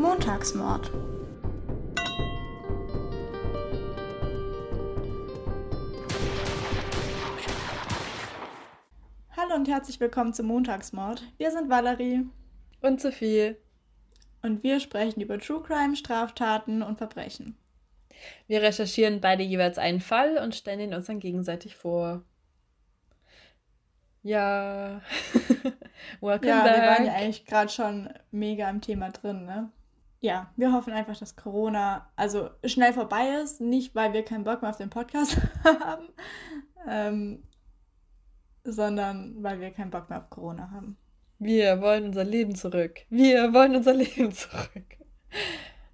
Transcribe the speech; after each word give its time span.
Montagsmord. 0.00 0.90
Hallo 9.36 9.54
und 9.56 9.68
herzlich 9.68 10.00
willkommen 10.00 10.32
zum 10.32 10.46
Montagsmord. 10.46 11.22
Wir 11.36 11.50
sind 11.50 11.68
Valerie 11.68 12.24
und 12.80 12.98
Sophie 12.98 13.56
und 14.40 14.62
wir 14.62 14.80
sprechen 14.80 15.20
über 15.20 15.38
True 15.38 15.62
Crime, 15.62 15.94
Straftaten 15.94 16.80
und 16.80 16.96
Verbrechen. 16.96 17.58
Wir 18.46 18.62
recherchieren 18.62 19.20
beide 19.20 19.42
jeweils 19.42 19.76
einen 19.76 20.00
Fall 20.00 20.38
und 20.38 20.54
stellen 20.54 20.80
ihn 20.80 20.94
uns 20.94 21.08
dann 21.08 21.20
gegenseitig 21.20 21.76
vor. 21.76 22.24
Ja. 24.22 25.02
Welcome 26.22 26.48
ja, 26.48 26.62
back. 26.62 26.76
wir 26.76 26.88
waren 26.88 27.04
ja 27.04 27.12
eigentlich 27.12 27.44
gerade 27.44 27.70
schon 27.70 28.08
mega 28.30 28.70
im 28.70 28.80
Thema 28.80 29.10
drin, 29.10 29.44
ne? 29.44 29.70
Ja, 30.20 30.52
wir 30.56 30.72
hoffen 30.72 30.92
einfach, 30.92 31.16
dass 31.16 31.34
Corona 31.34 32.10
also 32.14 32.50
schnell 32.64 32.92
vorbei 32.92 33.40
ist. 33.42 33.60
Nicht, 33.60 33.94
weil 33.94 34.12
wir 34.12 34.22
keinen 34.22 34.44
Bock 34.44 34.60
mehr 34.60 34.70
auf 34.70 34.76
den 34.76 34.90
Podcast 34.90 35.38
haben, 35.64 36.08
ähm, 36.86 37.42
sondern 38.64 39.42
weil 39.42 39.60
wir 39.60 39.70
keinen 39.70 39.90
Bock 39.90 40.10
mehr 40.10 40.18
auf 40.18 40.28
Corona 40.28 40.70
haben. 40.70 40.98
Wir 41.38 41.80
wollen 41.80 42.04
unser 42.04 42.24
Leben 42.24 42.54
zurück. 42.54 43.00
Wir 43.08 43.54
wollen 43.54 43.74
unser 43.74 43.94
Leben 43.94 44.30
zurück. 44.30 44.98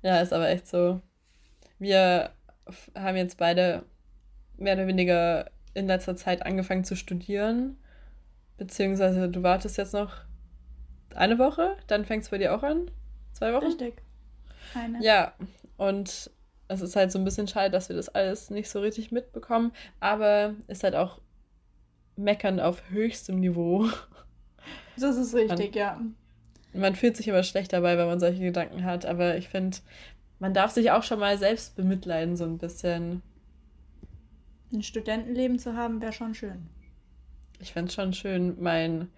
Ja, 0.03 0.21
ist 0.21 0.33
aber 0.33 0.49
echt 0.49 0.67
so. 0.67 1.01
Wir 1.79 2.31
haben 2.97 3.17
jetzt 3.17 3.39
beide 3.39 3.85
mehr 4.57 4.75
oder 4.75 4.89
weniger 4.89 5.51
in 5.75 5.87
letzter 5.87 6.17
Zeit 6.17 6.45
angefangen 6.45 6.83
zu 6.83 6.97
studieren. 6.97 7.77
Beziehungsweise 8.57 9.29
du 9.29 9.45
wartest 9.45 9.77
jetzt 9.77 9.95
noch 9.95 10.17
eine 11.15 11.39
Woche, 11.39 11.77
dann 11.87 12.05
fängst 12.05 12.29
du 12.29 12.31
bei 12.33 12.39
dir 12.39 12.57
auch 12.57 12.65
an? 12.65 12.91
Zwei 13.33 13.53
Wochen? 13.53 13.67
Richtig. 13.67 14.03
Eine. 14.77 15.03
Ja, 15.03 15.33
und 15.77 16.31
es 16.69 16.81
ist 16.81 16.97
halt 16.97 17.13
so 17.13 17.19
ein 17.19 17.25
bisschen 17.25 17.49
schade, 17.49 17.71
dass 17.71 17.89
wir 17.89 17.97
das 17.97 18.09
alles 18.09 18.51
nicht 18.51 18.69
so 18.69 18.81
richtig 18.81 19.13
mitbekommen, 19.13 19.73
aber 20.01 20.55
ist 20.69 20.85
halt 20.85 20.95
auch 20.95 21.21
meckern 22.17 22.61
auf 22.61 22.91
höchstem 22.91 23.41
Niveau. 23.41 23.89
Das 24.99 25.17
ist 25.17 25.35
richtig, 25.35 25.59
man, 25.59 25.73
ja. 25.75 26.01
Man 26.73 26.97
fühlt 26.97 27.19
sich 27.19 27.29
immer 27.29 27.43
schlecht 27.43 27.73
dabei, 27.75 27.99
wenn 27.99 28.07
man 28.07 28.19
solche 28.19 28.43
Gedanken 28.43 28.83
hat, 28.83 29.05
aber 29.05 29.37
ich 29.37 29.49
finde, 29.49 29.77
man 30.39 30.55
darf 30.55 30.71
sich 30.71 30.91
auch 30.91 31.03
schon 31.03 31.21
mal 31.21 31.39
selbst 31.39 31.77
bemitleiden, 31.77 32.35
so 32.35 32.45
ein 32.45 32.59
bisschen. 32.59 33.23
Ein 34.73 34.83
Studentenleben 34.83 35.59
zu 35.59 35.77
haben, 35.77 36.01
wäre 36.01 36.15
schon 36.15 36.35
schön. 36.35 36.67
Ich 37.61 37.75
fände 37.75 37.89
es 37.89 37.95
schon 37.95 38.15
schön, 38.15 38.57
mein, 38.59 39.09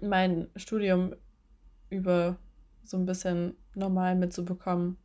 mein 0.00 0.48
Studium 0.56 1.16
über 1.88 2.36
so 2.84 2.98
ein 2.98 3.06
bisschen 3.06 3.56
normal 3.76 4.14
mitzubekommen. 4.14 4.96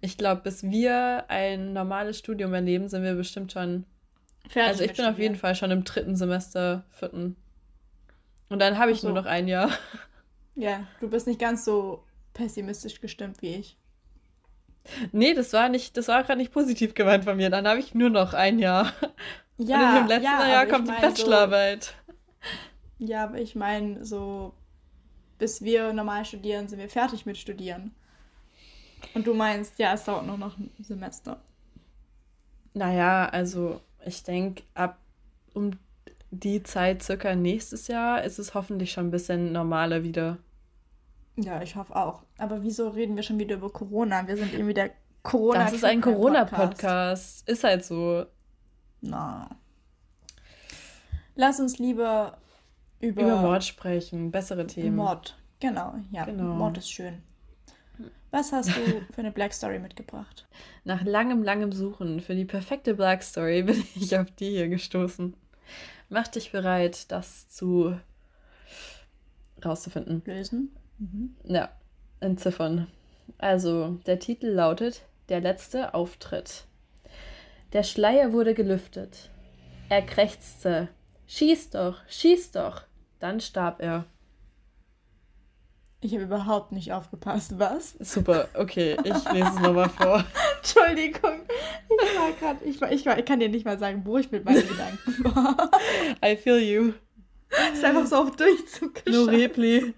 Ich 0.00 0.18
glaube, 0.18 0.42
bis 0.42 0.62
wir 0.62 1.24
ein 1.28 1.72
normales 1.72 2.18
Studium 2.18 2.52
erleben, 2.54 2.88
sind 2.88 3.02
wir 3.02 3.14
bestimmt 3.14 3.52
schon. 3.52 3.84
Fertig 4.48 4.68
also 4.68 4.82
ich 4.82 4.88
bin 4.88 4.94
Studieren. 4.96 5.14
auf 5.14 5.18
jeden 5.18 5.36
Fall 5.36 5.54
schon 5.54 5.70
im 5.70 5.84
dritten 5.84 6.16
Semester, 6.16 6.84
vierten. 6.90 7.36
Und 8.48 8.60
dann 8.60 8.78
habe 8.78 8.90
ich 8.90 9.00
so. 9.00 9.08
nur 9.08 9.16
noch 9.16 9.26
ein 9.26 9.48
Jahr. 9.48 9.70
Ja, 10.60 10.88
du 10.98 11.08
bist 11.08 11.28
nicht 11.28 11.38
ganz 11.38 11.64
so 11.64 12.02
pessimistisch 12.34 13.00
gestimmt 13.00 13.42
wie 13.42 13.54
ich. 13.54 13.76
Nee, 15.12 15.32
das 15.32 15.52
war 15.52 15.68
nicht, 15.68 15.96
das 15.96 16.08
war 16.08 16.24
gerade 16.24 16.38
nicht 16.38 16.52
positiv 16.52 16.94
gemeint 16.94 17.22
von 17.22 17.36
mir. 17.36 17.48
Dann 17.48 17.68
habe 17.68 17.78
ich 17.78 17.94
nur 17.94 18.10
noch 18.10 18.34
ein 18.34 18.58
Jahr. 18.58 18.92
Ja, 19.60 19.90
Und 19.90 20.02
im 20.02 20.06
letzten 20.06 20.24
ja, 20.24 20.48
Jahr 20.48 20.66
kommt 20.66 20.86
die 20.86 20.92
Bachelorarbeit. 20.92 21.92
So, 22.98 23.06
ja, 23.06 23.24
aber 23.24 23.40
ich 23.40 23.56
meine, 23.56 24.04
so 24.04 24.54
bis 25.38 25.62
wir 25.62 25.92
normal 25.92 26.24
studieren, 26.24 26.68
sind 26.68 26.78
wir 26.78 26.88
fertig 26.88 27.26
mit 27.26 27.36
Studieren. 27.36 27.94
Und 29.14 29.26
du 29.26 29.34
meinst, 29.34 29.78
ja, 29.78 29.94
es 29.94 30.04
dauert 30.04 30.26
nur 30.26 30.38
noch 30.38 30.58
ein 30.58 30.70
Semester. 30.80 31.40
Naja, 32.74 33.28
also 33.28 33.80
ich 34.04 34.22
denke, 34.22 34.62
ab 34.74 34.98
um 35.54 35.72
die 36.30 36.62
Zeit 36.62 37.02
circa 37.02 37.34
nächstes 37.34 37.88
Jahr 37.88 38.22
ist 38.22 38.38
es 38.38 38.54
hoffentlich 38.54 38.92
schon 38.92 39.08
ein 39.08 39.10
bisschen 39.10 39.52
normaler 39.52 40.02
wieder. 40.02 40.38
Ja, 41.36 41.62
ich 41.62 41.76
hoffe 41.76 41.94
auch. 41.94 42.22
Aber 42.36 42.62
wieso 42.62 42.88
reden 42.88 43.16
wir 43.16 43.22
schon 43.22 43.38
wieder 43.38 43.56
über 43.56 43.70
Corona? 43.70 44.26
Wir 44.26 44.36
sind 44.36 44.52
irgendwie 44.52 44.74
der 44.74 44.90
Corona. 45.22 45.64
Das 45.64 45.72
ist 45.72 45.84
ein 45.84 46.00
Corona-Podcast. 46.00 47.48
Ist 47.48 47.64
halt 47.64 47.84
so. 47.84 48.26
Na. 49.00 49.48
Lass 51.34 51.60
uns 51.60 51.78
lieber 51.78 52.38
über, 53.00 53.22
über 53.22 53.42
Mord 53.42 53.64
sprechen. 53.64 54.30
Bessere 54.30 54.66
Themen. 54.66 54.96
Mord, 54.96 55.36
genau. 55.60 55.94
Ja, 56.10 56.24
genau. 56.24 56.54
Mord 56.54 56.78
ist 56.78 56.90
schön. 56.90 57.22
Was 58.30 58.52
hast 58.52 58.68
du 58.68 58.80
für 59.12 59.20
eine 59.20 59.30
Black 59.30 59.54
Story 59.54 59.78
mitgebracht? 59.78 60.46
Nach 60.84 61.02
langem, 61.02 61.42
langem 61.42 61.72
Suchen 61.72 62.20
für 62.20 62.34
die 62.34 62.44
perfekte 62.44 62.94
Black 62.94 63.22
Story 63.22 63.62
bin 63.64 63.82
ich 63.94 64.16
auf 64.16 64.30
die 64.32 64.50
hier 64.50 64.68
gestoßen. 64.68 65.34
Mach 66.10 66.28
dich 66.28 66.52
bereit, 66.52 67.10
das 67.10 67.48
zu 67.48 67.98
rauszufinden. 69.64 70.22
Lösen? 70.24 70.76
Mhm. 70.98 71.36
Ja, 71.44 71.70
entziffern. 72.20 72.88
Also, 73.38 73.98
der 74.06 74.18
Titel 74.18 74.48
lautet 74.48 75.02
Der 75.28 75.40
letzte 75.40 75.94
Auftritt. 75.94 76.64
Der 77.72 77.82
Schleier 77.82 78.32
wurde 78.32 78.54
gelüftet. 78.54 79.30
Er 79.88 80.02
krächzte. 80.02 80.88
Schieß 81.26 81.70
doch, 81.70 82.00
schieß 82.08 82.52
doch. 82.52 82.82
Dann 83.18 83.40
starb 83.40 83.80
er. 83.80 84.06
Ich 86.00 86.12
habe 86.14 86.22
überhaupt 86.22 86.70
nicht 86.70 86.92
aufgepasst, 86.92 87.58
was? 87.58 87.92
Super, 88.00 88.48
okay, 88.54 88.96
ich 89.02 89.32
lese 89.32 89.48
es 89.48 89.58
nochmal 89.58 89.88
vor. 89.88 90.24
Entschuldigung, 90.58 91.40
ich 91.88 92.18
war 92.18 92.32
gerade, 92.38 92.64
ich, 92.64 92.80
war, 92.80 92.92
ich, 92.92 93.04
war, 93.04 93.18
ich 93.18 93.24
kann 93.24 93.40
dir 93.40 93.48
nicht 93.48 93.64
mal 93.64 93.78
sagen, 93.78 94.02
wo 94.04 94.16
ich 94.16 94.30
mit 94.30 94.44
meinen 94.44 94.66
Gedanken 94.68 95.24
war. 95.24 95.70
I 96.24 96.36
feel 96.36 96.58
you. 96.58 96.92
Ist 97.72 97.84
einfach 97.84 98.06
so 98.06 98.16
auf 98.16 98.36
Durchzug 98.36 98.94
geschafft. 98.94 99.06
No 99.08 99.24
Repli. 99.24 99.94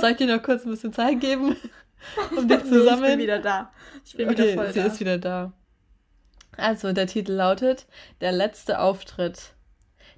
Soll 0.00 0.10
ich 0.10 0.16
dir 0.16 0.26
noch 0.26 0.42
kurz 0.42 0.64
ein 0.64 0.70
bisschen 0.70 0.92
Zeit 0.92 1.20
geben, 1.20 1.56
um 2.36 2.48
dich 2.48 2.64
zu 2.64 2.82
sammeln? 2.84 3.04
Ich 3.04 3.16
bin 3.16 3.18
wieder 3.20 3.38
da. 3.38 3.70
Ich 4.04 4.16
bin 4.16 4.28
okay, 4.28 4.52
wieder 4.52 4.54
voll 4.54 4.72
sie 4.72 4.80
da. 4.80 4.86
ist 4.86 5.00
wieder 5.00 5.18
da. 5.18 5.52
Also, 6.56 6.92
der 6.92 7.06
Titel 7.06 7.32
lautet 7.32 7.86
Der 8.20 8.32
letzte 8.32 8.80
Auftritt. 8.80 9.54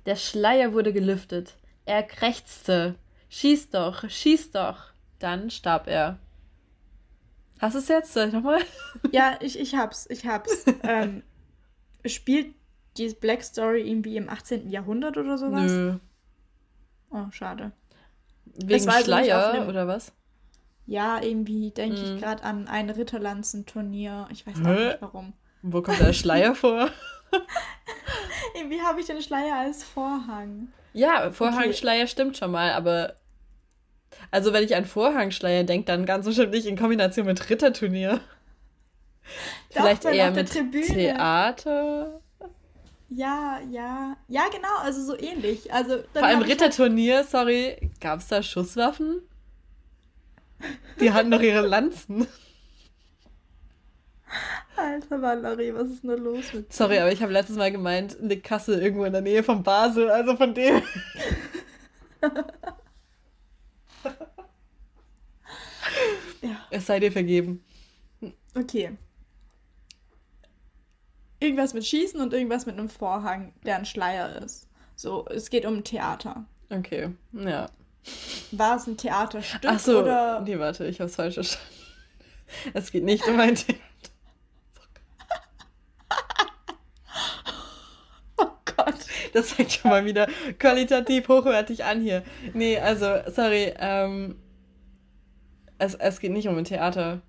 Der 0.06 0.16
Schleier 0.16 0.72
wurde 0.72 0.92
gelüftet. 0.92 1.54
Er 1.84 2.02
krächzte. 2.02 2.94
Schieß 3.28 3.70
doch, 3.70 4.08
schieß 4.08 4.52
doch. 4.52 4.92
Dann 5.18 5.50
starb 5.50 5.86
er. 5.86 6.18
Hast 7.60 7.74
du 7.74 7.78
es 7.78 7.88
jetzt? 7.88 8.12
Soll 8.12 8.28
ich 8.28 8.32
nochmal? 8.32 8.60
Ja, 9.12 9.36
ich, 9.40 9.58
ich 9.58 9.74
hab's, 9.74 10.06
ich 10.08 10.26
hab's. 10.26 10.64
ähm, 10.82 11.22
spielt 12.04 12.54
die 12.96 13.08
Black 13.14 13.42
Story 13.42 13.88
irgendwie 13.88 14.16
im 14.16 14.28
18. 14.28 14.70
Jahrhundert 14.70 15.16
oder 15.16 15.38
sowas? 15.38 15.70
Nö. 15.70 15.98
Oh, 17.10 17.30
schade. 17.30 17.72
Wegen 18.44 18.90
Schleier 18.90 19.52
einem, 19.52 19.68
oder 19.68 19.86
was? 19.86 20.12
Ja, 20.86 21.22
irgendwie 21.22 21.70
denke 21.70 22.00
hm. 22.00 22.14
ich 22.14 22.20
gerade 22.20 22.42
an 22.42 22.66
ein 22.66 22.90
Ritterlanzenturnier. 22.90 24.28
Ich 24.30 24.46
weiß 24.46 24.56
auch 24.56 24.68
nicht 24.68 25.02
warum. 25.02 25.34
Wo 25.62 25.82
kommt 25.82 26.00
der 26.00 26.12
Schleier 26.12 26.54
vor? 26.54 26.90
irgendwie 28.54 28.80
habe 28.80 29.00
ich 29.00 29.06
den 29.06 29.22
Schleier 29.22 29.56
als 29.56 29.84
Vorhang. 29.84 30.68
Ja, 30.92 31.30
Vorhangschleier 31.30 32.02
okay. 32.02 32.08
stimmt 32.08 32.36
schon 32.36 32.50
mal, 32.50 32.72
aber 32.72 33.16
also 34.30 34.52
wenn 34.52 34.64
ich 34.64 34.76
an 34.76 34.84
Vorhangschleier 34.84 35.64
denke, 35.64 35.86
dann 35.86 36.06
ganz 36.06 36.26
bestimmt 36.26 36.52
nicht 36.52 36.66
in 36.66 36.76
Kombination 36.76 37.26
mit 37.26 37.48
Ritterturnier. 37.48 38.20
Doch, 39.74 39.82
Vielleicht 39.82 40.04
eher 40.04 40.30
mit 40.30 40.50
Theater. 40.50 42.20
Ja, 43.10 43.60
ja. 43.70 44.16
Ja, 44.28 44.48
genau, 44.52 44.76
also 44.82 45.02
so 45.02 45.18
ähnlich. 45.18 45.72
Also, 45.72 46.02
Vor 46.12 46.22
allem 46.22 46.40
halt 46.40 46.48
Ritterturnier, 46.48 47.16
halt... 47.16 47.30
sorry, 47.30 47.90
gab 48.00 48.20
es 48.20 48.28
da 48.28 48.42
Schusswaffen? 48.42 49.22
Die 51.00 51.12
hatten 51.12 51.30
doch 51.30 51.40
ihre 51.40 51.66
Lanzen. 51.66 52.26
Alter 54.76 55.22
Valerie, 55.22 55.74
was 55.74 55.88
ist 55.90 56.04
nur 56.04 56.18
los 56.18 56.52
mit 56.52 56.68
dir? 56.68 56.74
Sorry, 56.74 56.98
aber 56.98 57.10
ich 57.12 57.22
habe 57.22 57.32
letztes 57.32 57.56
Mal 57.56 57.72
gemeint, 57.72 58.16
eine 58.20 58.38
Kasse 58.38 58.80
irgendwo 58.80 59.04
in 59.04 59.12
der 59.12 59.22
Nähe 59.22 59.42
von 59.42 59.62
Basel, 59.62 60.10
also 60.10 60.36
von 60.36 60.54
dem. 60.54 60.82
ja. 66.42 66.66
Es 66.70 66.86
sei 66.86 67.00
dir 67.00 67.12
vergeben. 67.12 67.64
Okay 68.54 68.96
irgendwas 71.40 71.74
mit 71.74 71.86
Schießen 71.86 72.20
und 72.20 72.32
irgendwas 72.32 72.66
mit 72.66 72.78
einem 72.78 72.88
Vorhang, 72.88 73.52
der 73.64 73.76
ein 73.76 73.86
Schleier 73.86 74.42
ist. 74.42 74.68
So, 74.96 75.26
es 75.28 75.50
geht 75.50 75.64
um 75.64 75.84
Theater. 75.84 76.44
Okay, 76.70 77.10
ja. 77.32 77.68
War 78.52 78.76
es 78.76 78.86
ein 78.86 78.96
Theaterstück 78.96 79.70
Ach 79.70 79.78
so, 79.78 80.00
oder? 80.00 80.40
Nee, 80.40 80.58
warte, 80.58 80.86
ich 80.86 81.00
hab's 81.00 81.16
falsch 81.16 81.34
verstanden. 81.34 81.66
Es 82.72 82.90
geht 82.90 83.04
nicht 83.04 83.28
um 83.28 83.38
ein 83.38 83.54
Theater. 83.54 83.78
oh 88.38 88.48
Gott. 88.64 88.94
Das 89.32 89.52
fängt 89.52 89.72
schon 89.72 89.90
mal 89.90 90.04
wieder 90.04 90.28
qualitativ 90.58 91.28
hochwertig 91.28 91.84
an 91.84 92.00
hier. 92.00 92.22
Nee, 92.54 92.78
also, 92.78 93.06
sorry, 93.26 93.72
ähm, 93.78 94.36
es, 95.78 95.94
es 95.94 96.20
geht 96.20 96.32
nicht 96.32 96.48
um 96.48 96.56
ein 96.56 96.64
Theater. 96.64 97.20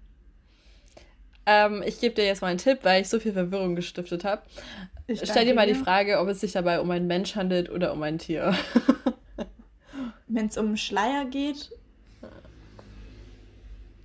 Ähm, 1.46 1.84
ich 1.86 2.00
gebe 2.00 2.16
dir 2.16 2.26
jetzt 2.26 2.42
mal 2.42 2.50
einen 2.50 2.60
Tipp, 2.60 2.80
weil 2.84 3.02
ich 3.02 3.10
so 3.10 3.20
viel 3.20 3.34
Verwirrung 3.34 3.76
gestiftet 3.76 4.24
habe. 4.24 4.44
Stell 5.16 5.46
dir 5.46 5.56
mal 5.56 5.68
die 5.68 5.76
Frage, 5.76 6.20
ob 6.20 6.28
es 6.28 6.42
sich 6.42 6.52
dabei 6.52 6.80
um 6.80 6.92
einen 6.92 7.08
Mensch 7.08 7.36
handelt 7.36 7.70
oder 7.70 7.94
um 7.94 8.04
ein 8.04 8.20
Tier. 8.20 8.56
Wenn 10.28 10.46
es 10.46 10.58
um 10.58 10.68
einen 10.68 10.78
Schleier 10.78 11.26
geht 11.26 11.72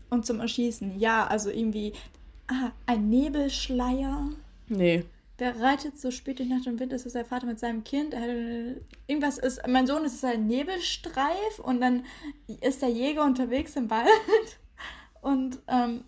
und 0.08 0.24
zum 0.24 0.40
Erschießen, 0.40 0.98
ja, 0.98 1.26
also 1.26 1.50
irgendwie 1.50 1.92
ah, 2.48 2.70
ein 2.86 3.10
Nebelschleier. 3.10 4.30
Nee. 4.68 5.04
Der 5.38 5.60
reitet 5.60 5.98
so 5.98 6.10
spät 6.10 6.38
durch 6.38 6.48
Nacht 6.48 6.66
und 6.66 6.78
Wind, 6.78 6.92
ist 6.92 7.06
es 7.06 7.14
der 7.14 7.24
Vater 7.24 7.46
mit 7.46 7.58
seinem 7.58 7.82
Kind. 7.82 8.14
irgendwas 9.06 9.38
ist, 9.38 9.66
mein 9.66 9.86
Sohn 9.86 10.04
ist 10.04 10.24
ein 10.24 10.46
Nebelstreif 10.46 11.58
und 11.58 11.80
dann 11.80 12.04
ist 12.60 12.82
der 12.82 12.90
Jäger 12.90 13.24
unterwegs 13.24 13.74
im 13.74 13.90
Wald 13.90 14.08
und 15.22 15.58
ähm, 15.66 16.04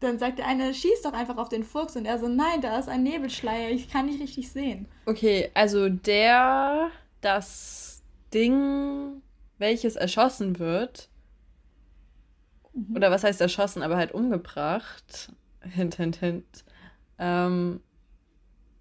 dann 0.00 0.18
sagt 0.18 0.38
der 0.38 0.46
eine, 0.46 0.72
schieß 0.72 1.02
doch 1.02 1.12
einfach 1.12 1.36
auf 1.36 1.50
den 1.50 1.62
Fuchs. 1.62 1.94
Und 1.94 2.06
er 2.06 2.18
so, 2.18 2.26
nein, 2.26 2.62
da 2.62 2.78
ist 2.78 2.88
ein 2.88 3.02
Nebelschleier, 3.02 3.70
ich 3.70 3.90
kann 3.90 4.06
nicht 4.06 4.20
richtig 4.20 4.50
sehen. 4.50 4.88
Okay, 5.06 5.50
also 5.54 5.88
der, 5.88 6.90
das 7.20 8.02
Ding, 8.32 9.22
welches 9.58 9.96
erschossen 9.96 10.58
wird, 10.58 11.10
mhm. 12.72 12.96
oder 12.96 13.10
was 13.10 13.24
heißt 13.24 13.40
erschossen, 13.40 13.82
aber 13.82 13.96
halt 13.96 14.12
umgebracht, 14.12 15.32
hint, 15.60 15.96
hint, 15.96 16.16
hint, 16.16 16.64
ähm, 17.18 17.80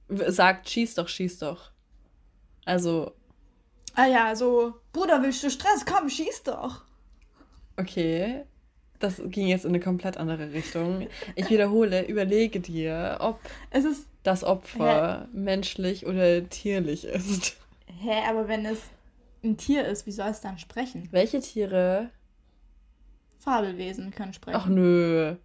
sagt, 0.10 0.70
schieß 0.70 0.96
doch, 0.96 1.08
schieß 1.08 1.40
doch. 1.40 1.72
Also. 2.66 3.14
Ah 3.96 4.06
ja, 4.06 4.36
so, 4.36 4.76
Bruder, 4.94 5.22
willst 5.22 5.44
du 5.44 5.50
Stress? 5.50 5.86
Komm, 5.86 6.10
schieß 6.10 6.44
doch. 6.44 6.84
Okay, 7.78 8.44
das 9.00 9.22
ging 9.26 9.48
jetzt 9.48 9.66
in 9.66 9.72
eine 9.72 9.80
komplett 9.80 10.18
andere 10.18 10.52
Richtung. 10.52 11.08
Ich 11.36 11.50
wiederhole, 11.50 12.06
überlege 12.06 12.60
dir, 12.60 13.18
ob 13.20 13.40
das 14.24 14.44
Opfer 14.44 15.22
hä? 15.22 15.38
menschlich 15.38 16.06
oder 16.06 16.48
tierlich 16.50 17.06
ist. 17.06 17.58
Hä, 17.86 18.22
aber 18.28 18.48
wenn 18.48 18.66
es 18.66 18.82
ein 19.44 19.58
Tier 19.58 19.86
ist, 19.86 20.06
wie 20.06 20.12
soll 20.12 20.30
es 20.30 20.42
dann 20.42 20.60
sprechen? 20.60 21.08
Welche 21.12 21.40
Tiere? 21.40 22.10
Fabelwesen 23.40 24.12
können 24.12 24.34
sprechen. 24.34 24.60
Ach 24.62 24.68
nö. 24.68 25.36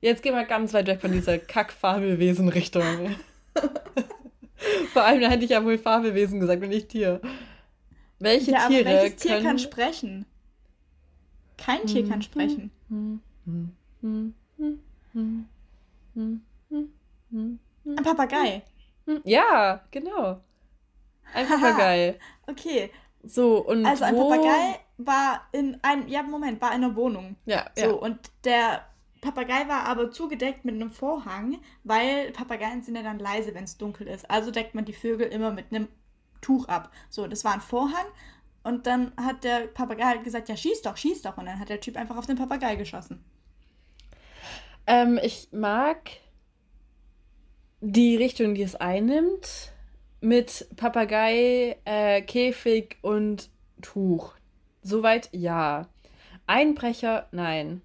Jetzt 0.00 0.22
geh 0.22 0.32
mal 0.32 0.46
ganz 0.46 0.72
weit 0.72 0.86
weg 0.86 1.00
von 1.00 1.12
dieser 1.12 1.38
Kack-Fabelwesen-Richtung. 1.38 3.14
Vor 4.92 5.02
allem 5.02 5.28
hätte 5.28 5.44
ich 5.44 5.50
ja 5.50 5.64
wohl 5.64 5.78
Fabelwesen 5.78 6.40
gesagt 6.40 6.62
und 6.62 6.68
nicht 6.68 6.88
Tier. 6.88 7.20
Welche 8.18 8.52
ja, 8.52 8.68
Tiere 8.68 8.84
welches 8.84 9.16
Tier 9.16 9.32
können... 9.32 9.46
kann 9.46 9.58
sprechen? 9.58 10.26
Kein 11.56 11.86
Tier 11.86 12.06
kann 12.08 12.22
sprechen. 12.22 12.70
Ein 14.02 14.44
Papagei. 18.02 18.62
Ja, 19.24 19.82
genau. 19.90 20.40
Ein 21.34 21.46
Papagei. 21.46 22.18
okay. 22.46 22.90
So, 23.22 23.58
und. 23.66 23.84
Also 23.84 24.04
ein 24.04 24.16
wo... 24.16 24.30
Papagei 24.30 24.80
war 24.98 25.48
in 25.52 25.78
ein, 25.82 26.08
ja, 26.08 26.22
Moment, 26.22 26.60
war 26.60 26.74
in 26.74 26.84
einer 26.84 26.94
Wohnung. 26.96 27.36
Ja, 27.46 27.70
so, 27.74 27.82
ja. 27.82 27.90
und 27.90 28.18
der 28.44 28.84
Papagei 29.20 29.68
war 29.68 29.84
aber 29.84 30.10
zugedeckt 30.10 30.64
mit 30.64 30.74
einem 30.74 30.90
Vorhang, 30.90 31.58
weil 31.84 32.30
Papageien 32.32 32.82
sind 32.82 32.96
ja 32.96 33.02
dann 33.02 33.18
leise, 33.18 33.54
wenn 33.54 33.64
es 33.64 33.76
dunkel 33.76 34.06
ist. 34.06 34.30
Also 34.30 34.50
deckt 34.50 34.74
man 34.74 34.84
die 34.84 34.92
Vögel 34.92 35.26
immer 35.28 35.50
mit 35.50 35.66
einem 35.70 35.88
Tuch 36.40 36.68
ab. 36.68 36.90
So, 37.10 37.26
das 37.26 37.44
war 37.44 37.52
ein 37.52 37.60
Vorhang 37.60 38.06
und 38.62 38.86
dann 38.86 39.12
hat 39.16 39.44
der 39.44 39.66
Papagei 39.66 40.04
halt 40.04 40.24
gesagt, 40.24 40.48
ja, 40.48 40.56
schieß 40.56 40.82
doch, 40.82 40.96
schieß 40.96 41.22
doch. 41.22 41.38
Und 41.38 41.46
dann 41.46 41.58
hat 41.58 41.68
der 41.68 41.80
Typ 41.80 41.96
einfach 41.96 42.16
auf 42.16 42.26
den 42.26 42.36
Papagei 42.36 42.76
geschossen. 42.76 43.24
Ähm, 44.86 45.18
ich 45.22 45.48
mag 45.52 46.10
die 47.80 48.16
Richtung, 48.16 48.54
die 48.54 48.62
es 48.62 48.76
einnimmt, 48.76 49.72
mit 50.20 50.68
Papagei, 50.76 51.78
äh, 51.84 52.20
Käfig 52.22 52.98
und 53.02 53.48
Tuch. 53.80 54.34
Soweit 54.82 55.30
ja. 55.32 55.88
Einbrecher, 56.46 57.28
nein. 57.32 57.80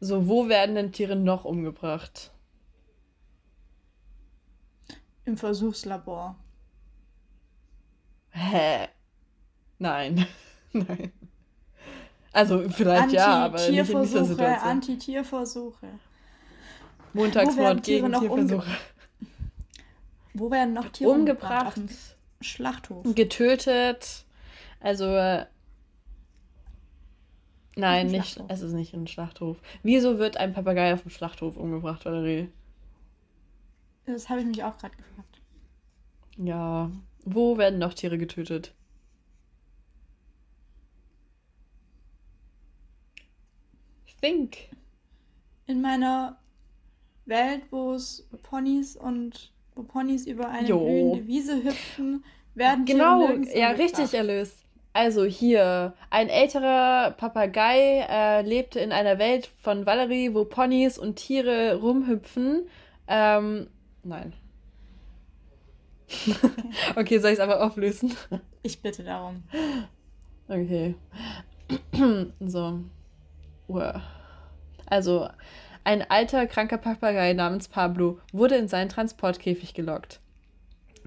So, 0.00 0.28
wo 0.28 0.48
werden 0.48 0.74
denn 0.74 0.92
Tiere 0.92 1.16
noch 1.16 1.44
umgebracht? 1.44 2.30
Im 5.24 5.36
Versuchslabor. 5.36 6.36
Hä? 8.30 8.88
Nein. 9.78 10.26
Nein. 10.72 11.12
Also 12.32 12.68
vielleicht 12.68 13.12
ja, 13.12 13.46
aber 13.46 13.56
nicht 13.56 13.90
in 13.90 14.02
dieser 14.02 14.24
Situation. 14.24 14.70
Anti-Tierversuche. 14.70 15.86
Montagsmord 17.14 17.82
gegen 17.82 18.12
Tierversuche. 18.12 18.70
Wo 20.34 20.50
werden 20.50 20.74
noch 20.74 20.90
Tiere 20.90 21.10
umgebracht? 21.10 21.78
umgebracht? 21.78 21.98
Schlachthof. 22.42 23.06
Getötet. 23.14 24.26
Also 24.80 25.06
äh, 25.16 25.46
Nein, 27.76 28.06
nicht. 28.06 28.42
Es 28.48 28.62
ist 28.62 28.72
nicht 28.72 28.94
ein 28.94 29.06
Schlachthof. 29.06 29.60
Wieso 29.82 30.18
wird 30.18 30.38
ein 30.38 30.54
Papagei 30.54 30.94
auf 30.94 31.02
dem 31.02 31.10
Schlachthof 31.10 31.58
umgebracht, 31.58 32.06
Valerie? 32.06 32.48
Das 34.06 34.28
habe 34.30 34.40
ich 34.40 34.46
mich 34.46 34.64
auch 34.64 34.78
gerade 34.78 34.96
gefragt. 34.96 35.40
Ja. 36.38 36.90
Wo 37.24 37.58
werden 37.58 37.78
noch 37.78 37.92
Tiere 37.92 38.18
getötet? 38.18 38.72
Think. 44.20 44.70
In 45.66 45.82
meiner 45.82 46.38
Welt, 47.26 47.62
wo 47.70 47.92
es 47.92 48.28
Ponys 48.42 48.96
und 48.96 49.52
wo 49.74 49.82
Ponys 49.82 50.26
über 50.26 50.48
eine 50.48 50.68
jo. 50.68 50.78
blühende 50.78 51.26
Wiese 51.26 51.62
hüpfen, 51.62 52.24
werden 52.54 52.84
genau, 52.86 53.28
ja, 53.54 53.70
richtig 53.70 54.14
erlöst. 54.14 54.65
Also 54.96 55.26
hier, 55.26 55.92
ein 56.08 56.30
älterer 56.30 57.10
Papagei 57.10 58.06
äh, 58.08 58.40
lebte 58.40 58.80
in 58.80 58.92
einer 58.92 59.18
Welt 59.18 59.50
von 59.58 59.84
Valerie, 59.84 60.32
wo 60.32 60.46
Ponys 60.46 60.96
und 60.96 61.16
Tiere 61.16 61.78
rumhüpfen. 61.82 62.66
Ähm, 63.06 63.68
nein. 64.04 64.32
Okay, 66.08 66.34
okay 66.96 67.18
soll 67.18 67.32
ich 67.32 67.38
es 67.38 67.40
aber 67.40 67.62
auflösen? 67.62 68.14
Ich 68.62 68.80
bitte 68.80 69.04
darum. 69.04 69.42
Okay. 70.48 70.94
so. 72.40 72.80
Also, 74.86 75.28
ein 75.84 76.10
alter, 76.10 76.46
kranker 76.46 76.78
Papagei 76.78 77.34
namens 77.34 77.68
Pablo 77.68 78.18
wurde 78.32 78.56
in 78.56 78.68
seinen 78.68 78.88
Transportkäfig 78.88 79.74
gelockt. 79.74 80.20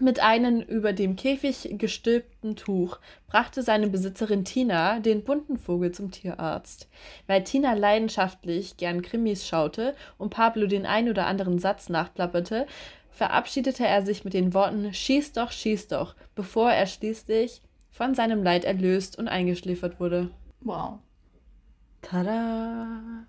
Mit 0.02 0.22
einem 0.22 0.62
über 0.62 0.94
dem 0.94 1.18
Käfig 1.18 1.76
gestülpten 1.78 2.56
Tuch 2.56 3.00
brachte 3.28 3.64
seine 3.64 3.88
Besitzerin 3.90 4.46
Tina 4.46 5.00
den 5.00 5.26
bunten 5.26 5.58
Vogel 5.58 5.92
zum 5.92 6.10
Tierarzt. 6.10 6.88
Weil 7.28 7.44
Tina 7.44 7.74
leidenschaftlich 7.74 8.78
gern 8.78 9.02
Krimis 9.02 9.46
schaute 9.46 9.96
und 10.18 10.30
Pablo 10.30 10.68
den 10.68 10.86
ein 10.86 11.10
oder 11.10 11.28
anderen 11.28 11.60
Satz 11.60 11.90
nachplapperte, 11.90 12.66
verabschiedete 13.12 13.86
er 13.86 14.06
sich 14.06 14.24
mit 14.24 14.34
den 14.34 14.54
Worten 14.54 14.94
Schieß 14.94 15.34
doch, 15.34 15.52
schieß 15.52 15.90
doch, 15.90 16.16
bevor 16.34 16.72
er 16.72 16.88
schließlich 16.88 17.62
von 17.92 18.16
seinem 18.16 18.42
Leid 18.42 18.64
erlöst 18.64 19.18
und 19.20 19.28
eingeschläfert 19.28 20.00
wurde. 20.00 20.30
Wow. 20.62 21.00
Tada! 22.02 23.26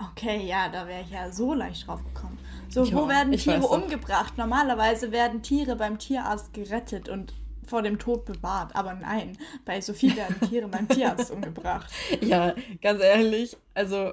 Okay, 0.00 0.46
ja, 0.46 0.68
da 0.68 0.86
wäre 0.86 1.02
ich 1.02 1.10
ja 1.10 1.30
so 1.30 1.52
leicht 1.52 1.86
drauf 1.86 2.02
gekommen. 2.04 2.38
So, 2.68 2.84
ich 2.84 2.94
wo 2.94 3.00
auch. 3.00 3.08
werden 3.08 3.32
Tiere 3.32 3.66
umgebracht? 3.66 4.38
Normalerweise 4.38 5.12
werden 5.12 5.42
Tiere 5.42 5.76
beim 5.76 5.98
Tierarzt 5.98 6.54
gerettet 6.54 7.08
und 7.08 7.34
vor 7.66 7.82
dem 7.82 7.98
Tod 7.98 8.24
bewahrt. 8.24 8.74
Aber 8.74 8.94
nein, 8.94 9.36
bei 9.64 9.80
Sophie 9.80 10.16
werden 10.16 10.40
Tiere 10.48 10.68
beim 10.68 10.88
Tierarzt 10.88 11.30
umgebracht. 11.30 11.90
Ja, 12.20 12.54
ganz 12.80 13.02
ehrlich, 13.02 13.56
also 13.74 14.12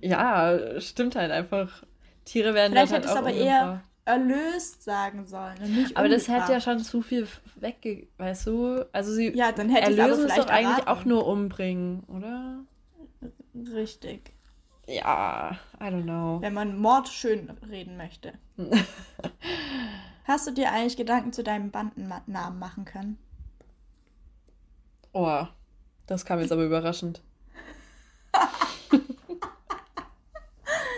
ja, 0.00 0.80
stimmt 0.80 1.16
halt 1.16 1.30
einfach. 1.30 1.82
Tiere 2.24 2.54
werden 2.54 2.72
Vielleicht 2.72 2.92
halt 2.92 3.04
hätte 3.04 3.12
es 3.12 3.18
aber 3.18 3.32
eher 3.32 3.82
erlöst 4.04 4.82
sagen 4.82 5.26
sollen. 5.26 5.90
aber 5.94 6.08
das 6.08 6.28
hätte 6.28 6.52
ja 6.52 6.60
schon 6.60 6.80
zu 6.80 7.02
viel 7.02 7.26
wegge... 7.56 8.08
Weißt 8.18 8.46
du? 8.48 8.84
Also 8.92 9.12
sie 9.12 9.30
ja, 9.36 9.52
dann 9.52 9.68
hätte 9.68 9.96
erlösen 9.96 10.26
es 10.26 10.34
doch 10.34 10.48
eigentlich 10.48 10.88
auch 10.88 11.04
nur 11.04 11.26
umbringen, 11.26 12.02
oder? 12.08 12.64
Richtig. 13.54 14.32
Ja, 14.86 15.58
I 15.80 15.84
don't 15.84 16.02
know. 16.04 16.40
Wenn 16.40 16.54
man 16.54 16.78
Mord 16.78 17.08
schön 17.08 17.50
reden 17.68 17.96
möchte. 17.96 18.32
Hast 20.24 20.46
du 20.46 20.52
dir 20.52 20.72
eigentlich 20.72 20.96
Gedanken 20.96 21.32
zu 21.32 21.42
deinem 21.42 21.70
Bandennamen 21.70 22.58
machen 22.58 22.84
können? 22.84 23.18
Oh, 25.12 25.46
das 26.06 26.24
kam 26.24 26.40
jetzt 26.40 26.52
aber 26.52 26.64
überraschend. 26.64 27.22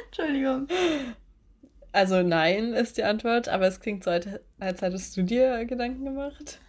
Entschuldigung. 0.06 0.68
Also 1.92 2.22
nein 2.22 2.72
ist 2.72 2.96
die 2.96 3.04
Antwort, 3.04 3.48
aber 3.48 3.66
es 3.66 3.80
klingt 3.80 4.04
so, 4.04 4.10
als 4.10 4.82
hättest 4.82 5.16
du 5.16 5.22
dir 5.22 5.64
Gedanken 5.64 6.04
gemacht. 6.04 6.60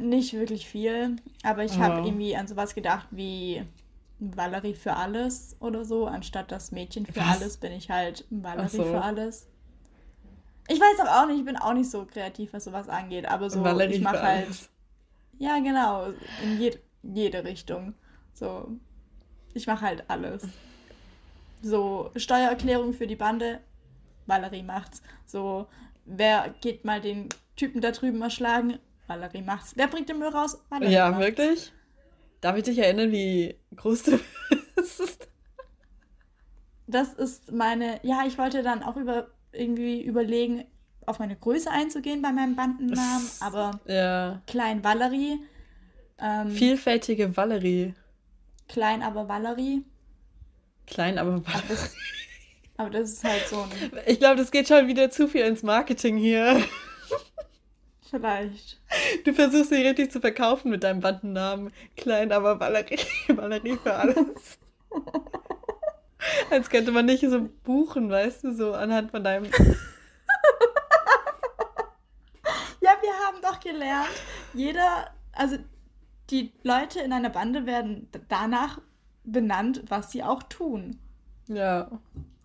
Nicht 0.00 0.32
wirklich 0.34 0.66
viel, 0.66 1.16
aber 1.44 1.64
ich 1.64 1.76
oh. 1.76 1.80
habe 1.80 2.06
irgendwie 2.06 2.36
an 2.36 2.48
sowas 2.48 2.74
gedacht 2.74 3.06
wie 3.10 3.64
Valerie 4.18 4.74
für 4.74 4.94
alles 4.94 5.56
oder 5.60 5.84
so, 5.84 6.06
anstatt 6.06 6.50
das 6.50 6.72
Mädchen 6.72 7.06
für 7.06 7.16
Was? 7.16 7.40
alles 7.40 7.56
bin 7.58 7.72
ich 7.72 7.90
halt 7.90 8.24
Valerie 8.30 8.68
so. 8.68 8.84
für 8.84 9.02
alles. 9.02 9.48
Ich 10.68 10.80
weiß 10.80 11.00
aber 11.00 11.22
auch 11.22 11.26
nicht, 11.26 11.38
ich 11.38 11.44
bin 11.44 11.56
auch 11.56 11.74
nicht 11.74 11.90
so 11.90 12.04
kreativ, 12.06 12.52
was 12.52 12.64
sowas 12.64 12.88
angeht, 12.88 13.26
aber 13.26 13.50
so 13.50 13.62
Valerie 13.62 13.94
ich 13.94 14.00
mache 14.02 14.22
halt 14.22 14.46
alles. 14.46 14.70
Ja, 15.38 15.58
genau, 15.58 16.06
in 16.42 16.58
je, 16.58 16.76
jede 17.02 17.44
Richtung. 17.44 17.94
So 18.32 18.68
ich 19.54 19.66
mache 19.66 19.82
halt 19.82 20.04
alles. 20.08 20.42
So 21.62 22.10
Steuererklärung 22.16 22.94
für 22.94 23.06
die 23.06 23.16
Bande, 23.16 23.60
Valerie 24.26 24.62
macht's. 24.62 25.02
So 25.26 25.66
wer 26.04 26.54
geht 26.60 26.84
mal 26.84 27.00
den 27.00 27.28
Typen 27.54 27.80
da 27.80 27.90
drüben 27.90 28.20
erschlagen, 28.22 28.78
Valerie 29.06 29.42
macht's. 29.42 29.74
Wer 29.76 29.88
bringt 29.88 30.08
den 30.08 30.18
Müll 30.18 30.28
raus? 30.28 30.58
Valerie 30.70 30.92
ja, 30.92 31.10
macht's. 31.10 31.24
wirklich? 31.26 31.72
Darf 32.40 32.56
ich 32.56 32.64
dich 32.64 32.78
erinnern, 32.78 33.12
wie 33.12 33.56
groß 33.74 34.02
du 34.04 34.20
bist? 34.76 35.28
Das 36.86 37.14
ist 37.14 37.50
meine. 37.52 38.00
Ja, 38.02 38.24
ich 38.26 38.38
wollte 38.38 38.62
dann 38.62 38.82
auch 38.82 38.96
über 38.96 39.28
irgendwie 39.52 40.02
überlegen, 40.02 40.64
auf 41.06 41.18
meine 41.18 41.36
Größe 41.36 41.70
einzugehen 41.70 42.22
bei 42.22 42.32
meinem 42.32 42.56
Bandennamen, 42.56 43.28
aber 43.40 43.80
ja. 43.86 44.42
Klein 44.46 44.84
Valerie. 44.84 45.38
Ähm, 46.18 46.50
Vielfältige 46.50 47.36
Valerie. 47.36 47.94
Klein, 48.68 49.02
aber 49.02 49.28
Valerie. 49.28 49.84
Klein, 50.86 51.18
aber 51.18 51.44
Valerie. 51.44 51.58
Aber 51.58 51.68
das, 51.68 51.94
aber 52.76 52.90
das 52.90 53.10
ist 53.12 53.24
halt 53.24 53.46
so 53.48 53.60
ein. 53.62 53.70
Ich 54.06 54.18
glaube, 54.18 54.36
das 54.36 54.50
geht 54.50 54.68
schon 54.68 54.86
wieder 54.88 55.10
zu 55.10 55.28
viel 55.28 55.44
ins 55.44 55.62
Marketing 55.62 56.16
hier. 56.16 56.62
Vielleicht. 58.10 58.80
Du 59.24 59.32
versuchst 59.34 59.70
dich 59.72 59.84
richtig 59.84 60.12
zu 60.12 60.20
verkaufen 60.20 60.70
mit 60.70 60.84
deinem 60.84 61.00
Bandennamen. 61.00 61.72
Klein, 61.96 62.30
aber 62.32 62.60
Valerie. 62.60 62.98
Valerie 63.28 63.76
für 63.82 63.94
alles. 63.94 64.58
Als 66.50 66.70
könnte 66.70 66.92
man 66.92 67.06
nicht 67.06 67.28
so 67.28 67.48
buchen, 67.64 68.10
weißt 68.10 68.44
du, 68.44 68.54
so 68.54 68.72
anhand 68.74 69.10
von 69.10 69.24
deinem. 69.24 69.44
ja, 72.80 72.90
wir 73.00 73.12
haben 73.26 73.42
doch 73.42 73.60
gelernt, 73.60 74.08
jeder, 74.54 75.10
also 75.32 75.56
die 76.30 76.52
Leute 76.62 77.00
in 77.00 77.12
einer 77.12 77.30
Bande 77.30 77.66
werden 77.66 78.08
danach 78.28 78.80
benannt, 79.24 79.82
was 79.88 80.12
sie 80.12 80.22
auch 80.22 80.42
tun. 80.44 80.98
Ja. 81.48 81.90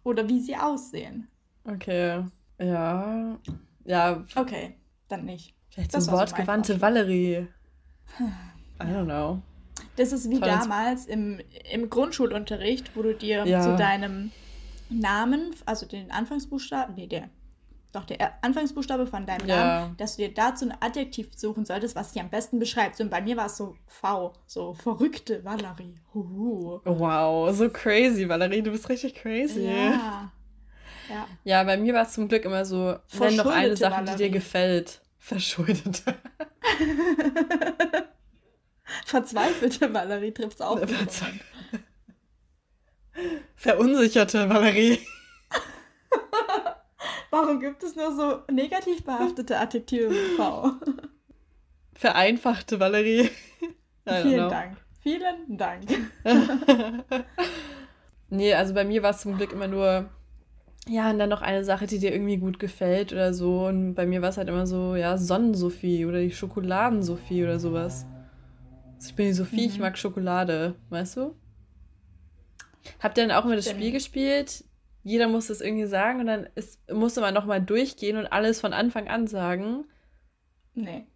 Oder 0.04 0.28
wie 0.28 0.40
sie 0.40 0.56
aussehen. 0.56 1.28
Okay. 1.66 2.24
Ja. 2.60 3.40
Ja. 3.86 4.24
Okay, 4.36 4.76
dann 5.12 5.26
nicht. 5.26 5.54
Vielleicht 5.70 5.92
so 5.92 6.12
wortgewandte 6.12 6.74
so 6.74 6.82
Valerie. 6.82 7.48
I 8.20 8.84
don't 8.84 9.06
know. 9.06 9.42
Das 9.96 10.12
ist 10.12 10.30
wie 10.30 10.40
Toll. 10.40 10.50
damals 10.50 11.06
im, 11.06 11.40
im 11.72 11.90
Grundschulunterricht, 11.90 12.96
wo 12.96 13.02
du 13.02 13.14
dir 13.14 13.46
ja. 13.46 13.62
zu 13.62 13.76
deinem 13.76 14.32
Namen, 14.90 15.56
also 15.66 15.86
den 15.86 16.12
Anfangsbuchstaben, 16.12 16.96
nee, 16.96 17.08
der, 17.08 17.30
doch 17.92 18.06
der 18.06 18.34
Anfangsbuchstabe 18.44 19.08
von 19.08 19.26
deinem 19.26 19.48
ja. 19.48 19.56
Namen, 19.56 19.98
dass 19.98 20.16
du 20.16 20.24
dir 20.24 20.34
dazu 20.34 20.66
ein 20.66 20.74
Adjektiv 20.80 21.30
suchen 21.36 21.66
solltest, 21.66 21.96
was 21.96 22.12
dich 22.12 22.22
am 22.22 22.30
besten 22.30 22.60
beschreibt. 22.60 23.00
Und 23.00 23.10
bei 23.10 23.22
mir 23.22 23.38
war 23.38 23.48
es 23.48 23.58
so 23.58 23.76
V, 23.88 24.34
so 24.46 24.74
verrückte 24.74 25.44
Valerie. 25.44 26.00
Huhu. 26.14 26.80
Wow, 26.84 27.54
so 27.56 27.70
crazy, 27.70 28.28
Valerie, 28.28 28.62
du 28.62 28.72
bist 28.72 28.88
richtig 28.90 29.16
crazy. 29.16 29.68
Ja. 29.68 30.32
Ja, 31.12 31.28
ja 31.44 31.64
bei 31.64 31.78
mir 31.78 31.94
war 31.94 32.04
es 32.04 32.14
zum 32.14 32.30
Glück 32.30 32.46
immer 32.46 32.64
so, 32.66 32.98
nenn 33.20 33.36
noch 33.36 33.48
eine 33.48 33.76
Sache, 33.76 34.06
Valerie. 34.06 34.18
die 34.18 34.24
dir 34.24 34.30
gefällt. 34.30 35.02
Verschuldete. 35.18 36.16
Verzweifelte 39.06 39.94
Valerie 39.94 40.32
trifft 40.32 40.56
es 40.56 40.62
auch. 40.62 40.80
Verunsicherte 43.56 44.50
Valerie. 44.50 45.00
Warum 47.30 47.60
gibt 47.60 47.84
es 47.84 47.96
nur 47.96 48.16
so 48.16 48.40
negativ 48.52 49.04
behaftete 49.04 49.60
Adjektive 49.60 50.12
V? 50.38 50.72
Vereinfachte 51.94 52.80
Valerie. 52.80 53.30
Vielen 54.06 54.34
know. 54.34 54.50
Dank. 54.50 54.78
Vielen 55.02 55.58
Dank. 55.58 55.84
nee, 58.30 58.54
also 58.54 58.74
bei 58.74 58.86
mir 58.86 59.04
war 59.04 59.12
es 59.12 59.22
zum 59.22 59.38
Glück 59.38 59.54
immer 59.54 59.68
nur, 59.68 60.10
ja, 60.88 61.10
und 61.10 61.20
dann 61.20 61.30
noch 61.30 61.42
eine 61.42 61.64
Sache, 61.64 61.88
die 61.88 62.00
dir 62.00 62.12
irgendwie 62.12 62.38
gut 62.38 62.60
gefällt 62.60 63.14
oder 63.14 63.34
so. 63.34 63.68
Und 63.68 63.94
bei 63.94 64.06
mir 64.06 64.22
war 64.22 64.30
es 64.30 64.38
halt 64.38 64.50
immer 64.50 64.66
so, 64.66 64.96
ja, 64.96 65.18
Sonnensophie 65.18 66.06
oder 66.06 66.20
die 66.20 66.32
Schokoladensophie 66.32 67.44
oder 67.44 67.60
sowas. 67.60 68.06
Also 68.96 69.10
ich 69.10 69.16
bin 69.16 69.28
die 69.28 69.34
Sophie, 69.34 69.68
mhm. 69.68 69.74
ich 69.74 69.80
mag 69.80 69.98
Schokolade, 69.98 70.76
weißt 70.90 71.18
du? 71.18 71.36
Habt 73.00 73.18
ihr 73.18 73.28
dann 73.28 73.36
auch 73.36 73.46
immer 73.46 73.56
das 73.56 73.70
Spiel 73.70 73.92
gespielt? 73.92 74.64
jeder 75.04 75.28
muss 75.28 75.48
das 75.48 75.62
irgendwie 75.62 75.86
sagen 75.86 76.20
und 76.20 76.28
dann 76.28 76.48
ist, 76.56 76.80
musste 76.92 77.22
man 77.22 77.34
nochmal 77.34 77.62
durchgehen 77.62 78.18
und 78.18 78.28
alles 78.28 78.62
von 78.62 78.74
Anfang 78.74 79.08
an 79.08 79.28
sagen. 79.28 79.86
Nee. 80.74 81.08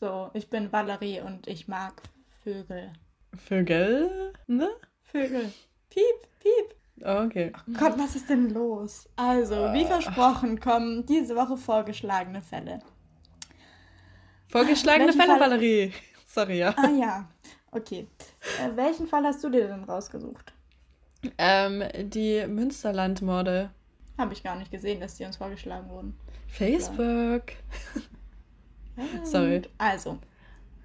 So, 0.00 0.30
ich 0.34 0.50
bin 0.50 0.72
Valerie 0.72 1.20
und 1.20 1.46
ich 1.46 1.68
mag 1.68 2.02
Vögel. 2.42 2.92
Vögel? 3.34 4.32
Ne? 4.46 4.68
Vögel. 5.00 5.52
Piep, 5.88 6.28
piep. 6.40 6.74
Okay. 7.04 7.52
Oh 7.56 7.72
Gott, 7.78 7.98
was 7.98 8.14
ist 8.14 8.30
denn 8.30 8.50
los? 8.50 9.08
Also, 9.16 9.56
wie 9.72 9.84
ah. 9.84 9.88
versprochen, 9.88 10.60
kommen 10.60 11.04
diese 11.04 11.34
Woche 11.34 11.56
vorgeschlagene 11.56 12.42
Fälle. 12.42 12.78
Vorgeschlagene 14.46 15.12
Fälle, 15.12 15.38
Fall... 15.38 15.40
Valerie. 15.40 15.92
Sorry, 16.26 16.58
ja. 16.58 16.74
Ah 16.76 16.90
ja, 16.90 17.28
okay. 17.72 18.06
Äh, 18.60 18.76
welchen 18.76 19.08
Fall 19.08 19.24
hast 19.24 19.42
du 19.42 19.50
dir 19.50 19.66
denn 19.66 19.84
rausgesucht? 19.84 20.52
Ähm, 21.38 21.82
die 22.10 22.46
Münsterland-Morde. 22.46 23.70
Habe 24.16 24.32
ich 24.32 24.42
gar 24.42 24.56
nicht 24.56 24.70
gesehen, 24.70 25.00
dass 25.00 25.16
die 25.16 25.24
uns 25.24 25.36
vorgeschlagen 25.36 25.88
wurden. 25.90 26.16
Facebook. 26.46 27.52
Sorry. 29.24 29.62
Also, 29.78 30.18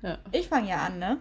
ja. 0.02 0.18
ich 0.32 0.48
fange 0.48 0.70
ja 0.70 0.86
an, 0.86 0.98
ne? 0.98 1.18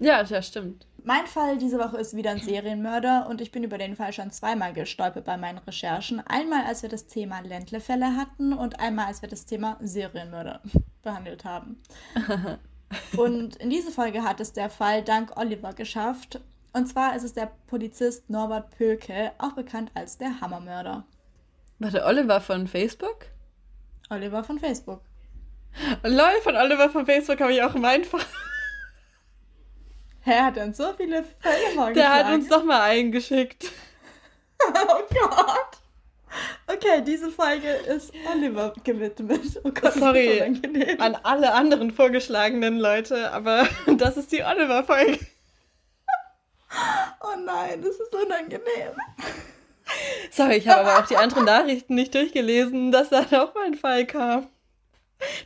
Ja, 0.00 0.22
ja, 0.22 0.42
stimmt. 0.42 0.86
Mein 1.04 1.26
Fall 1.26 1.58
diese 1.58 1.78
Woche 1.78 1.98
ist 1.98 2.14
wieder 2.14 2.30
ein 2.30 2.38
Serienmörder 2.38 3.26
und 3.28 3.40
ich 3.40 3.50
bin 3.50 3.64
über 3.64 3.76
den 3.76 3.96
Fall 3.96 4.12
schon 4.12 4.30
zweimal 4.30 4.72
gestolpert 4.72 5.24
bei 5.24 5.36
meinen 5.36 5.58
Recherchen. 5.58 6.20
Einmal, 6.20 6.64
als 6.64 6.82
wir 6.82 6.88
das 6.88 7.08
Thema 7.08 7.40
Ländlefälle 7.40 8.16
hatten 8.16 8.52
und 8.52 8.78
einmal, 8.78 9.06
als 9.06 9.20
wir 9.20 9.28
das 9.28 9.44
Thema 9.44 9.78
Serienmörder 9.80 10.62
behandelt 11.02 11.44
haben. 11.44 11.82
und 13.16 13.56
in 13.56 13.70
diese 13.70 13.90
Folge 13.90 14.22
hat 14.22 14.40
es 14.40 14.52
der 14.52 14.70
Fall 14.70 15.02
dank 15.02 15.36
Oliver 15.36 15.72
geschafft 15.72 16.40
und 16.72 16.86
zwar 16.86 17.14
ist 17.14 17.22
es 17.22 17.34
der 17.34 17.50
Polizist 17.66 18.30
Norbert 18.30 18.70
Pöke, 18.76 19.32
auch 19.38 19.52
bekannt 19.52 19.90
als 19.94 20.16
der 20.16 20.40
Hammermörder. 20.40 21.04
Warte, 21.78 22.04
Oliver 22.04 22.40
von 22.40 22.66
Facebook? 22.66 23.26
Oliver 24.08 24.42
von 24.42 24.58
Facebook. 24.58 25.02
Lol, 26.02 26.40
von 26.42 26.56
Oliver 26.56 26.88
von 26.90 27.04
Facebook 27.04 27.40
habe 27.40 27.52
ich 27.52 27.62
auch 27.62 27.74
meinen 27.74 28.04
Fall. 28.04 28.20
Er 30.24 30.46
hat 30.46 30.56
dann 30.56 30.72
so 30.72 30.92
viele 30.96 31.24
Fälle 31.40 31.94
Der 31.94 32.12
hat 32.12 32.32
uns 32.32 32.48
doch 32.48 32.64
mal 32.64 32.82
eingeschickt. 32.82 33.72
oh 34.60 35.02
Gott. 35.10 35.82
Okay, 36.66 37.02
diese 37.04 37.30
Folge 37.30 37.68
ist 37.68 38.12
Oliver 38.30 38.72
gewidmet. 38.82 39.60
Oh 39.64 39.70
Gott, 39.70 39.92
Sorry 39.92 40.40
an 40.98 41.16
alle 41.22 41.52
anderen 41.52 41.90
vorgeschlagenen 41.90 42.78
Leute, 42.78 43.32
aber 43.32 43.66
das 43.98 44.16
ist 44.16 44.32
die 44.32 44.42
Oliver-Folge. 44.42 45.18
Oh 47.20 47.38
nein, 47.44 47.82
das 47.82 47.96
ist 47.96 48.14
unangenehm. 48.14 48.96
Sorry, 50.30 50.56
ich 50.56 50.68
habe 50.68 50.88
aber 50.88 51.02
auch 51.02 51.06
die 51.06 51.16
anderen 51.16 51.44
Nachrichten 51.44 51.94
nicht 51.94 52.14
durchgelesen, 52.14 52.92
dass 52.92 53.10
da 53.10 53.22
noch 53.30 53.54
mal 53.54 53.66
ein 53.66 53.74
Fall 53.74 54.06
kam. 54.06 54.48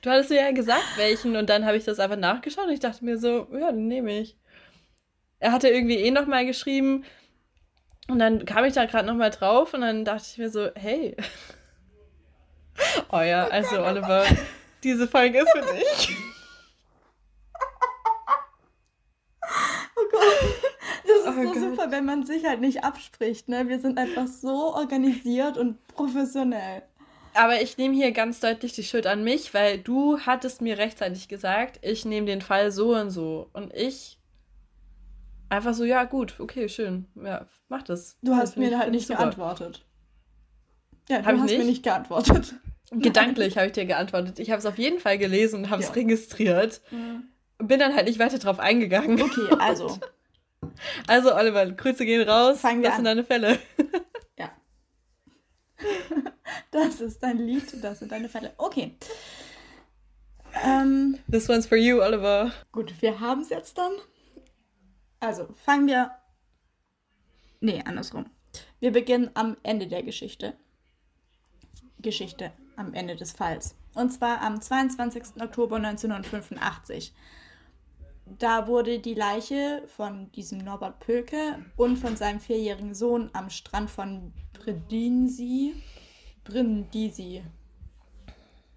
Du 0.03 0.11
hattest 0.11 0.31
mir 0.31 0.41
ja 0.41 0.53
gesagt, 0.53 0.85
welchen, 0.97 1.37
und 1.37 1.51
dann 1.51 1.67
habe 1.67 1.77
ich 1.77 1.85
das 1.85 1.99
einfach 1.99 2.17
nachgeschaut 2.17 2.67
und 2.67 2.73
ich 2.73 2.81
dachte 2.81 3.05
mir 3.05 3.19
so, 3.19 3.49
ja, 3.53 3.73
den 3.73 3.89
nehme 3.89 4.21
ich. 4.21 4.37
Er 5.39 5.53
hatte 5.53 5.69
irgendwie 5.69 5.97
eh 5.97 6.11
noch 6.11 6.27
mal 6.27 6.47
geschrieben 6.47 7.05
und 8.09 8.19
dann 8.19 8.45
kam 8.45 8.65
ich 8.65 8.75
da 8.75 8.87
gerade 8.87 9.07
noch 9.07 9.15
mal 9.15 9.31
drauf 9.31 9.75
und 9.75 9.81
dann 9.81 10.05
dachte 10.05 10.27
ich 10.31 10.39
mir 10.39 10.51
so, 10.51 10.71
hey. 10.75 11.17
Oh 13.11 13.21
ja, 13.21 13.47
also 13.49 13.83
Oliver, 13.83 14.25
diese 14.83 15.09
Folge 15.09 15.39
ist 15.41 15.51
für 15.51 15.63
dich. 15.63 16.17
Oh 19.99 20.09
Gott. 20.11 20.23
Das 21.07 21.21
ist 21.21 21.27
oh 21.27 21.33
so 21.33 21.43
Gott. 21.43 21.55
super, 21.55 21.91
wenn 21.91 22.05
man 22.05 22.27
sich 22.27 22.45
halt 22.45 22.61
nicht 22.61 22.85
abspricht. 22.85 23.49
Ne? 23.49 23.67
Wir 23.67 23.81
sind 23.81 23.99
einfach 23.99 24.27
so 24.27 24.75
organisiert 24.75 25.57
und 25.57 25.87
professionell. 25.89 26.83
Aber 27.33 27.61
ich 27.61 27.79
nehme 27.79 27.95
hier 27.95 28.13
ganz 28.13 28.41
deutlich 28.41 28.73
die 28.73 28.83
Schuld 28.83 29.07
an 29.07 29.25
mich, 29.25 29.55
weil 29.55 29.79
du 29.79 30.19
hattest 30.21 30.61
mir 30.61 30.79
rechtzeitig 30.79 31.29
gesagt, 31.29 31.79
ich 31.83 32.05
nehme 32.05 32.27
den 32.27 32.43
Fall 32.43 32.71
so 32.73 32.95
und 32.95 33.11
so. 33.11 33.49
Und 33.53 33.75
ich 33.75 34.19
Einfach 35.49 35.75
so, 35.75 35.85
ja, 35.85 36.05
gut, 36.05 36.35
okay, 36.39 36.69
schön. 36.69 37.07
Ja, 37.15 37.47
mach 37.69 37.83
das. 37.83 38.19
Du 38.23 38.35
hast 38.35 38.57
mir 38.57 38.79
halt 38.79 38.91
nicht 38.91 39.09
geantwortet. 39.09 39.85
Ja, 41.09 41.21
du 41.21 41.27
hab 41.27 41.39
hast 41.39 41.51
mir 41.51 41.65
nicht 41.65 41.83
geantwortet. 41.83 42.55
Gedanklich 42.91 43.57
habe 43.57 43.67
ich 43.67 43.73
dir 43.73 43.85
geantwortet. 43.85 44.39
Ich 44.39 44.51
habe 44.51 44.61
es 44.61 44.67
auf 44.67 44.79
jeden 44.79 45.01
Fall 45.01 45.19
gelesen 45.19 45.65
und 45.65 45.71
habe 45.71 45.83
es 45.83 45.89
ja. 45.89 45.95
registriert. 45.95 46.81
Mhm. 46.91 47.25
Bin 47.59 47.81
dann 47.81 47.95
halt 47.95 48.07
nicht 48.07 48.19
weiter 48.19 48.39
drauf 48.39 48.59
eingegangen. 48.59 49.21
Okay, 49.21 49.49
also. 49.59 49.99
Also, 51.07 51.35
Oliver, 51.35 51.67
Grüße 51.67 52.05
gehen 52.05 52.29
raus. 52.29 52.61
Fangen 52.61 52.83
wir 52.83 52.91
das 52.91 52.99
an. 52.99 53.05
sind 53.05 53.05
deine 53.05 53.25
Fälle. 53.25 53.59
Ja. 54.39 54.51
Das 56.71 57.01
ist 57.01 57.23
dein 57.23 57.39
Lied, 57.39 57.83
das 57.83 58.01
sind 58.01 58.13
deine 58.13 58.29
Fälle. 58.29 58.53
Okay. 58.59 58.97
Ähm, 60.63 61.19
This 61.31 61.49
one's 61.49 61.67
for 61.67 61.79
you, 61.79 62.03
Oliver. 62.03 62.53
Gut, 62.73 62.93
wir 63.01 63.21
haben 63.21 63.41
es 63.41 63.49
jetzt 63.49 63.79
dann. 63.79 63.93
Also, 65.21 65.49
fangen 65.65 65.87
wir. 65.87 66.11
Nee, 67.61 67.83
andersrum. 67.85 68.27
Wir 68.81 68.93
beginnen 68.93 69.31
am 69.35 69.57
Ende 69.63 69.87
der 69.87 70.03
Geschichte. 70.03 70.55
Geschichte 71.99 72.53
am 72.77 72.95
Ende 72.95 73.17
des 73.17 73.33
Falls. 73.33 73.75
Und 73.95 74.13
zwar 74.13 74.43
am 74.43 74.61
22. 74.61 75.41
Oktober 75.41 75.77
1985. 75.77 77.15
Da 78.39 78.67
wurde 78.67 78.99
die 78.99 79.15
Leiche 79.15 79.83
von 79.87 80.31
diesem 80.33 80.59
Norbert 80.59 80.99
Pölke 80.99 81.65
und 81.77 81.97
von 81.97 82.17
seinem 82.17 82.41
vierjährigen 82.41 82.95
Sohn 82.95 83.31
am 83.33 83.51
Strand 83.51 83.89
von 83.89 84.33
Brindisi, 84.53 85.75
Brindisi, 86.45 87.43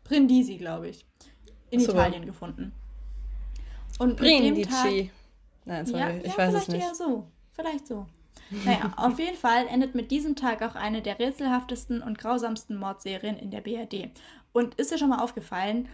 Brindisi, 0.04 0.58
glaube 0.58 0.90
ich, 0.90 1.06
in 1.72 1.80
so. 1.80 1.92
Italien 1.92 2.26
gefunden. 2.26 2.74
Und 3.98 4.18
Brindisi. 4.18 4.52
Mit 4.52 4.66
dem 4.66 4.72
Tag, 4.72 5.12
Nein, 5.70 5.86
sorry, 5.86 6.00
ja, 6.00 6.10
ich 6.18 6.32
ja, 6.32 6.38
weiß 6.38 6.54
es 6.56 6.68
nicht. 6.68 6.84
Eher 6.84 6.96
so, 6.96 7.28
vielleicht 7.52 7.86
so. 7.86 8.08
Naja, 8.66 8.92
auf 8.98 9.20
jeden 9.20 9.38
Fall 9.38 9.68
endet 9.68 9.94
mit 9.94 10.10
diesem 10.10 10.36
Tag 10.36 10.64
auch 10.64 10.74
eine 10.74 11.04
der 11.04 11.20
rätselhaftesten 11.20 12.02
und 12.02 12.18
grausamsten 12.18 12.76
Mordserien 12.76 13.38
in 13.38 13.52
der 13.52 13.62
BRD. 13.62 14.10
Und 14.52 14.74
ist 14.76 14.92
dir 14.92 14.98
schon 14.98 15.10
mal 15.10 15.24
aufgefallen, 15.24 15.88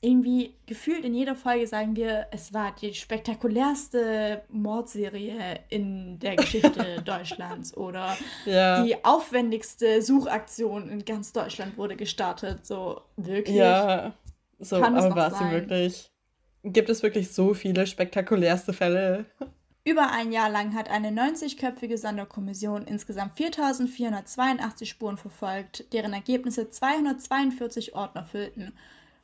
irgendwie 0.00 0.54
gefühlt 0.64 1.04
in 1.04 1.12
jeder 1.12 1.34
Folge 1.34 1.66
sagen 1.66 1.94
wir, 1.94 2.28
es 2.30 2.54
war 2.54 2.74
die 2.80 2.94
spektakulärste 2.94 4.44
Mordserie 4.48 5.60
in 5.68 6.18
der 6.20 6.36
Geschichte 6.36 7.02
Deutschlands 7.04 7.76
oder 7.76 8.16
ja. 8.46 8.82
die 8.82 9.04
aufwendigste 9.04 10.00
Suchaktion 10.00 10.88
in 10.88 11.04
ganz 11.04 11.34
Deutschland 11.34 11.76
wurde 11.76 11.96
gestartet. 11.96 12.64
So 12.64 13.02
wirklich. 13.16 13.56
Ja, 13.56 14.14
so, 14.58 14.76
aber 14.76 15.14
war 15.14 15.32
es 15.32 15.52
wirklich. 15.52 16.10
Gibt 16.64 16.88
es 16.88 17.02
wirklich 17.02 17.32
so 17.32 17.54
viele 17.54 17.86
spektakulärste 17.86 18.72
Fälle? 18.72 19.26
Über 19.84 20.10
ein 20.10 20.32
Jahr 20.32 20.50
lang 20.50 20.74
hat 20.74 20.90
eine 20.90 21.08
90-köpfige 21.08 21.96
Sonderkommission 21.96 22.84
insgesamt 22.84 23.38
4.482 23.38 24.84
Spuren 24.84 25.16
verfolgt, 25.16 25.92
deren 25.92 26.12
Ergebnisse 26.12 26.70
242 26.70 27.94
Ordner 27.94 28.24
füllten 28.24 28.74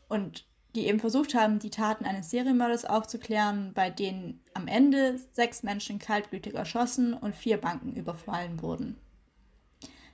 und 0.09 0.47
die 0.75 0.87
eben 0.87 1.00
versucht 1.00 1.35
haben, 1.35 1.59
die 1.59 1.71
Taten 1.71 2.05
eines 2.05 2.31
Serienmörders 2.31 2.85
aufzuklären, 2.85 3.73
bei 3.75 3.91
denen 3.91 4.41
am 4.55 4.67
Ende 4.67 5.19
sechs 5.33 5.62
Menschen 5.62 5.99
kaltblütig 5.99 6.55
erschossen 6.55 7.14
und 7.14 7.37
vier 7.37 7.59
Banken 7.59 7.95
überfallen 7.95 8.61
wurden. 8.62 8.97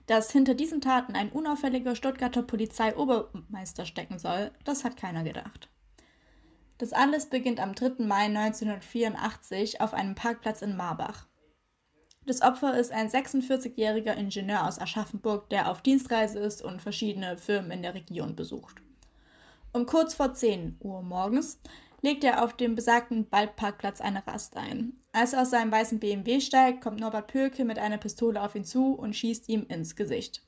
Dass 0.07 0.33
hinter 0.33 0.55
diesen 0.55 0.81
Taten 0.81 1.15
ein 1.15 1.31
unauffälliger 1.31 1.95
Stuttgarter 1.95 2.43
Polizeiobermeister 2.43 3.87
stecken 3.87 4.19
soll, 4.19 4.51
das 4.65 4.85
hat 4.85 4.97
keiner 4.97 5.23
gedacht. 5.23 5.69
Das 6.81 6.95
alles 6.95 7.27
beginnt 7.27 7.61
am 7.61 7.75
3. 7.75 8.07
Mai 8.07 8.25
1984 8.25 9.83
auf 9.83 9.93
einem 9.93 10.15
Parkplatz 10.15 10.63
in 10.63 10.79
Marbach. 10.79 11.27
Das 12.25 12.41
Opfer 12.41 12.79
ist 12.79 12.91
ein 12.91 13.11
46-jähriger 13.11 14.15
Ingenieur 14.15 14.67
aus 14.67 14.79
Aschaffenburg, 14.79 15.51
der 15.51 15.71
auf 15.71 15.83
Dienstreise 15.83 16.39
ist 16.39 16.63
und 16.63 16.81
verschiedene 16.81 17.37
Firmen 17.37 17.73
in 17.73 17.83
der 17.83 17.93
Region 17.93 18.35
besucht. 18.35 18.77
Um 19.75 19.85
kurz 19.85 20.15
vor 20.15 20.33
10 20.33 20.79
Uhr 20.81 21.03
morgens 21.03 21.61
legt 22.01 22.25
er 22.25 22.43
auf 22.43 22.57
dem 22.57 22.77
besagten 22.77 23.31
Waldparkplatz 23.31 24.01
eine 24.01 24.27
Rast 24.27 24.57
ein. 24.57 24.95
Als 25.13 25.35
er 25.35 25.43
aus 25.43 25.51
seinem 25.51 25.71
weißen 25.71 26.01
BMW 26.01 26.41
steigt, 26.41 26.81
kommt 26.81 26.99
Norbert 26.99 27.27
Pöke 27.27 27.67
mit 27.67 27.79
einer 27.79 27.99
Pistole 27.99 28.41
auf 28.41 28.55
ihn 28.55 28.65
zu 28.65 28.95
und 28.95 29.15
schießt 29.15 29.51
ihm 29.51 29.67
ins 29.69 29.97
Gesicht. 29.97 30.43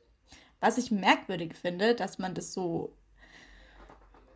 Was 0.61 0.79
ich 0.79 0.91
merkwürdig 0.91 1.57
finde, 1.57 1.95
dass 1.95 2.19
man 2.19 2.33
das 2.33 2.55
so 2.55 2.97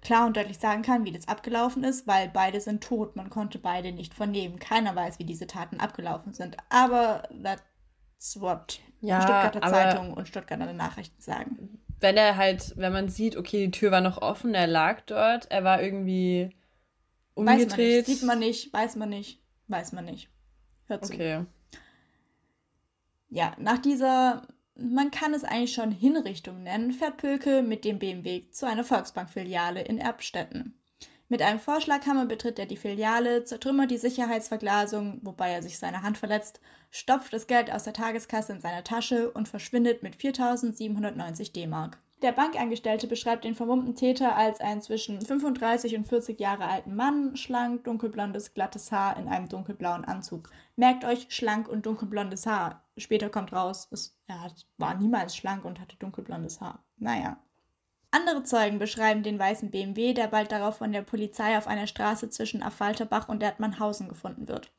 klar 0.07 0.27
und 0.27 0.37
deutlich 0.37 0.59
sagen 0.59 0.83
kann, 0.83 1.05
wie 1.05 1.13
das 1.13 1.29
abgelaufen 1.29 1.85
ist, 1.85 2.07
weil 2.07 2.29
beide 2.29 2.61
sind 2.61 2.83
tot. 2.83 3.17
Man 3.17 3.29
konnte 3.29 3.59
beide 3.59 3.93
nicht 3.93 4.15
vernehmen. 4.15 4.59
Keiner 4.59 4.95
weiß, 4.95 5.19
wie 5.19 5.25
diese 5.25 5.47
Taten 5.47 5.81
abgelaufen 5.81 6.33
sind. 6.33 6.57
Aber 6.69 7.29
that's 7.43 8.41
what 8.41 8.81
ja, 9.01 9.21
Stuttgarter 9.21 9.61
Zeitung 9.63 10.15
und 10.15 10.29
Stuttgarter 10.29 10.73
Nachrichten 10.73 11.21
sagen. 11.21 11.81
Wenn 11.99 12.17
er 12.17 12.37
halt, 12.37 12.75
wenn 12.77 12.93
man 12.93 13.09
sieht, 13.09 13.37
okay, 13.37 13.67
die 13.67 13.71
Tür 13.73 13.91
war 13.91 14.01
noch 14.01 14.23
offen, 14.23 14.55
er 14.55 14.67
lag 14.67 15.01
dort, 15.03 15.51
er 15.51 15.65
war 15.65 15.83
irgendwie 15.83 16.51
umgedreht. 17.35 17.71
Weiß 17.71 17.77
man 17.77 17.79
nicht, 17.79 18.07
sieht 18.07 18.23
man 18.23 18.39
nicht, 18.39 18.73
weiß 18.73 18.97
man 18.97 19.09
nicht, 19.09 19.41
weiß 19.69 19.93
man 19.93 20.05
nicht. 20.05 20.31
Hört 20.87 21.05
zu. 21.05 21.15
Okay. 21.15 21.45
Ja, 23.29 23.57
nach 23.59 23.79
dieser 23.79 24.47
man 24.79 25.11
kann 25.11 25.35
es 25.35 25.45
eigentlich 25.45 25.73
schon 25.73 25.91
Hinrichtung 25.91 26.63
nennen, 26.63 26.93
fährt 26.93 27.17
Pölke 27.17 27.63
mit 27.63 27.85
dem 27.85 27.99
BMW 27.99 28.49
zu 28.51 28.67
einer 28.67 28.85
Volksbank-Filiale 28.85 29.83
in 29.83 29.99
Erbstetten. 29.99 30.79
Mit 31.29 31.43
einem 31.43 31.59
Vorschlaghammer 31.59 32.27
betritt 32.27 32.59
er 32.59 32.67
die 32.67 32.77
Filiale, 32.77 33.45
zertrümmert 33.45 33.91
die 33.91 33.99
Sicherheitsverglasung, 33.99 35.21
wobei 35.23 35.51
er 35.51 35.63
sich 35.63 35.79
seine 35.79 36.03
Hand 36.03 36.19
verletzt, 36.19 36.61
stopft 36.91 37.33
das 37.33 37.49
Geld 37.49 37.73
aus 37.73 37.83
der 37.83 37.95
Tageskasse 37.95 38.53
in 38.53 38.61
seine 38.61 38.85
Tasche 38.85 39.33
und 39.33 39.49
verschwindet 39.49 40.05
mit 40.05 40.15
4.790 40.15 41.53
D-Mark. 41.53 41.99
Der 42.23 42.33
Bankangestellte 42.33 43.09
beschreibt 43.09 43.45
den 43.45 43.55
vermummten 43.55 43.95
Täter 43.95 44.37
als 44.37 44.61
einen 44.61 44.81
zwischen 44.81 45.21
35 45.21 45.97
und 45.97 46.09
40 46.09 46.39
Jahre 46.41 46.67
alten 46.67 46.95
Mann, 46.95 47.37
schlank, 47.37 47.85
dunkelblondes, 47.85 48.55
glattes 48.55 48.91
Haar 48.93 49.19
in 49.19 49.29
einem 49.29 49.49
dunkelblauen 49.49 50.05
Anzug. 50.05 50.49
Merkt 50.77 51.05
euch, 51.05 51.27
schlank 51.29 51.69
und 51.69 51.85
dunkelblondes 51.85 52.47
Haar. 52.47 52.86
Später 52.99 53.29
kommt 53.29 53.53
raus, 53.53 53.89
es, 53.91 54.17
er 54.27 54.41
hat, 54.41 54.67
war 54.79 54.95
niemals 54.95 55.37
schlank 55.37 55.65
und 55.65 55.81
hatte 55.81 55.97
dunkelblondes 55.97 56.61
Haar. 56.61 56.85
Naja. 56.97 57.39
Andere 58.11 58.43
Zeugen 58.45 58.79
beschreiben 58.79 59.23
den 59.23 59.39
weißen 59.39 59.71
BMW, 59.71 60.15
der 60.15 60.29
bald 60.29 60.51
darauf 60.51 60.79
von 60.79 60.93
der 60.93 61.03
Polizei 61.03 61.59
auf 61.59 61.67
einer 61.67 61.87
Straße 61.87 62.31
zwischen 62.31 62.63
Affalterbach 62.63 63.29
und 63.29 63.43
Erdmannhausen 63.43 64.09
gefunden 64.09 64.49
wird. 64.49 64.73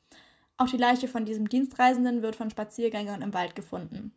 Auch 0.56 0.68
die 0.68 0.76
Leiche 0.76 1.06
von 1.06 1.24
diesem 1.24 1.48
Dienstreisenden 1.48 2.22
wird 2.22 2.34
von 2.34 2.50
Spaziergängern 2.50 3.22
im 3.22 3.32
Wald 3.32 3.54
gefunden. 3.54 4.12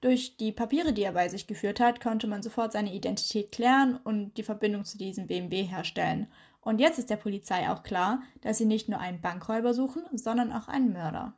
Durch 0.00 0.36
die 0.38 0.50
Papiere, 0.50 0.94
die 0.94 1.02
er 1.02 1.12
bei 1.12 1.28
sich 1.28 1.46
geführt 1.46 1.78
hat, 1.78 2.00
konnte 2.00 2.26
man 2.26 2.42
sofort 2.42 2.72
seine 2.72 2.94
Identität 2.94 3.52
klären 3.52 3.98
und 4.02 4.36
die 4.38 4.42
Verbindung 4.42 4.84
zu 4.86 4.96
diesem 4.96 5.26
BMW 5.26 5.62
herstellen. 5.64 6.26
Und 6.62 6.80
jetzt 6.80 6.98
ist 6.98 7.10
der 7.10 7.16
Polizei 7.16 7.68
auch 7.68 7.82
klar, 7.82 8.22
dass 8.40 8.56
sie 8.56 8.64
nicht 8.64 8.88
nur 8.88 8.98
einen 8.98 9.20
Bankräuber 9.20 9.74
suchen, 9.74 10.02
sondern 10.14 10.50
auch 10.50 10.68
einen 10.68 10.92
Mörder. 10.92 11.34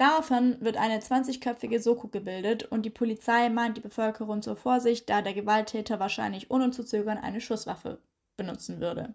Daraufhin 0.00 0.56
wird 0.62 0.78
eine 0.78 0.98
20-köpfige 0.98 1.78
Soko 1.78 2.08
gebildet 2.08 2.64
und 2.64 2.86
die 2.86 2.90
Polizei 2.90 3.50
mahnt 3.50 3.76
die 3.76 3.82
Bevölkerung 3.82 4.40
zur 4.40 4.56
Vorsicht, 4.56 5.10
da 5.10 5.20
der 5.20 5.34
Gewalttäter 5.34 6.00
wahrscheinlich 6.00 6.50
ohne 6.50 6.70
zu 6.70 6.84
zögern 6.84 7.18
eine 7.18 7.42
Schusswaffe 7.42 7.98
benutzen 8.38 8.80
würde. 8.80 9.12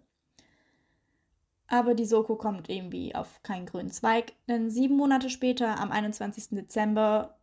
Aber 1.66 1.96
die 1.96 2.06
Soko 2.06 2.36
kommt 2.36 2.70
irgendwie 2.70 3.16
auf 3.16 3.42
keinen 3.42 3.66
grünen 3.66 3.90
Zweig, 3.90 4.34
denn 4.48 4.70
sieben 4.70 4.96
Monate 4.96 5.32
später, 5.32 5.80
am 5.80 5.92
21. 5.92 6.50
Dezember, 6.52 7.36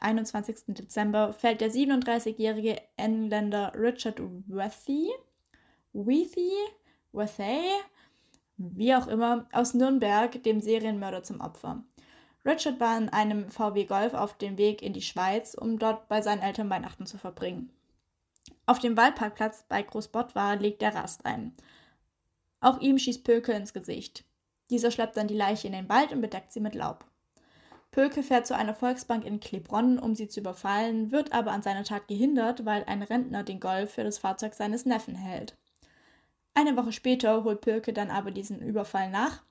21. 0.00 0.74
Dezember 0.74 1.32
fällt 1.32 1.62
der 1.62 1.70
37-jährige 1.70 2.76
Engländer 2.98 3.72
Richard 3.74 4.20
Wethy, 4.20 5.10
Wethy, 5.94 6.52
Wethy, 7.12 7.70
wie 8.58 8.94
auch 8.94 9.06
immer, 9.06 9.48
aus 9.52 9.72
Nürnberg 9.72 10.42
dem 10.42 10.60
Serienmörder 10.60 11.22
zum 11.22 11.40
Opfer. 11.40 11.82
Richard 12.46 12.78
war 12.78 12.96
in 12.96 13.08
einem 13.08 13.50
VW 13.50 13.86
Golf 13.86 14.14
auf 14.14 14.38
dem 14.38 14.56
Weg 14.56 14.80
in 14.80 14.92
die 14.92 15.02
Schweiz, 15.02 15.54
um 15.54 15.80
dort 15.80 16.06
bei 16.06 16.22
seinen 16.22 16.42
Eltern 16.42 16.70
Weihnachten 16.70 17.04
zu 17.04 17.18
verbringen. 17.18 17.70
Auf 18.66 18.78
dem 18.78 18.96
Waldparkplatz 18.96 19.64
bei 19.68 19.82
Großbottwar 19.82 20.54
legt 20.54 20.80
er 20.80 20.94
Rast 20.94 21.26
ein. 21.26 21.52
Auch 22.60 22.80
ihm 22.80 22.98
schießt 22.98 23.24
Pöke 23.24 23.52
ins 23.52 23.72
Gesicht. 23.72 24.24
Dieser 24.70 24.92
schleppt 24.92 25.16
dann 25.16 25.26
die 25.26 25.34
Leiche 25.34 25.66
in 25.66 25.72
den 25.72 25.88
Wald 25.88 26.12
und 26.12 26.20
bedeckt 26.20 26.52
sie 26.52 26.60
mit 26.60 26.76
Laub. 26.76 27.04
Pölke 27.90 28.22
fährt 28.22 28.46
zu 28.46 28.54
einer 28.54 28.74
Volksbank 28.74 29.24
in 29.24 29.40
Klebronn, 29.40 29.98
um 29.98 30.14
sie 30.14 30.28
zu 30.28 30.40
überfallen, 30.40 31.10
wird 31.10 31.32
aber 31.32 31.50
an 31.50 31.62
seiner 31.62 31.82
Tat 31.82 32.06
gehindert, 32.06 32.64
weil 32.64 32.84
ein 32.84 33.02
Rentner 33.02 33.42
den 33.42 33.58
Golf 33.58 33.94
für 33.94 34.04
das 34.04 34.18
Fahrzeug 34.18 34.54
seines 34.54 34.84
Neffen 34.84 35.16
hält. 35.16 35.56
Eine 36.54 36.76
Woche 36.76 36.92
später 36.92 37.42
holt 37.42 37.60
Pölke 37.60 37.92
dann 37.92 38.10
aber 38.10 38.30
diesen 38.30 38.60
Überfall 38.60 39.10
nach 39.10 39.45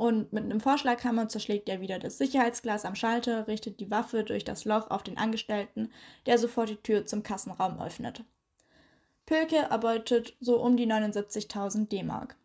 und 0.00 0.32
mit 0.32 0.44
einem 0.44 0.60
Vorschlaghammer 0.60 1.28
zerschlägt 1.28 1.68
er 1.68 1.82
wieder 1.82 1.98
das 1.98 2.16
Sicherheitsglas 2.16 2.86
am 2.86 2.94
Schalter, 2.94 3.46
richtet 3.46 3.80
die 3.80 3.90
Waffe 3.90 4.24
durch 4.24 4.44
das 4.44 4.64
Loch 4.64 4.90
auf 4.90 5.02
den 5.02 5.18
Angestellten, 5.18 5.92
der 6.24 6.38
sofort 6.38 6.70
die 6.70 6.76
Tür 6.76 7.04
zum 7.04 7.22
Kassenraum 7.22 7.78
öffnet. 7.78 8.24
Pölke 9.26 9.56
erbeutet 9.56 10.38
so 10.40 10.58
um 10.58 10.78
die 10.78 10.90
79.000 10.90 11.88
D-Mark. 11.88 12.36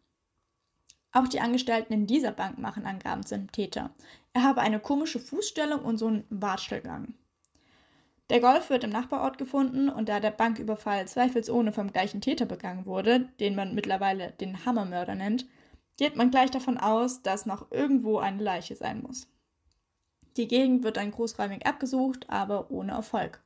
Auch 1.13 1.29
die 1.29 1.39
Angestellten 1.39 1.93
in 1.93 2.07
dieser 2.07 2.33
Bank 2.33 2.57
machen 2.57 2.85
Angaben 2.85 3.25
zum 3.25 3.49
Täter. 3.49 3.91
Er 4.33 4.43
habe 4.43 4.59
eine 4.59 4.81
komische 4.81 5.21
Fußstellung 5.21 5.79
und 5.79 5.97
so 5.97 6.07
einen 6.07 6.25
Watschelgang. 6.29 7.13
Der 8.29 8.41
Golf 8.41 8.69
wird 8.69 8.83
im 8.83 8.89
Nachbarort 8.89 9.37
gefunden 9.37 9.87
und 9.87 10.09
da 10.09 10.19
der 10.19 10.31
Banküberfall 10.31 11.07
zweifelsohne 11.07 11.71
vom 11.71 11.93
gleichen 11.93 12.19
Täter 12.19 12.47
begangen 12.47 12.85
wurde, 12.85 13.29
den 13.39 13.55
man 13.55 13.73
mittlerweile 13.73 14.31
den 14.41 14.65
Hammermörder 14.65 15.15
nennt, 15.15 15.45
geht 15.97 16.15
man 16.15 16.31
gleich 16.31 16.51
davon 16.51 16.77
aus, 16.77 17.21
dass 17.21 17.45
noch 17.45 17.71
irgendwo 17.71 18.17
eine 18.19 18.43
Leiche 18.43 18.75
sein 18.75 19.01
muss. 19.01 19.27
Die 20.37 20.47
Gegend 20.47 20.83
wird 20.83 20.97
dann 20.97 21.11
großräumig 21.11 21.65
abgesucht, 21.65 22.29
aber 22.29 22.69
ohne 22.69 22.91
Erfolg. 22.91 23.41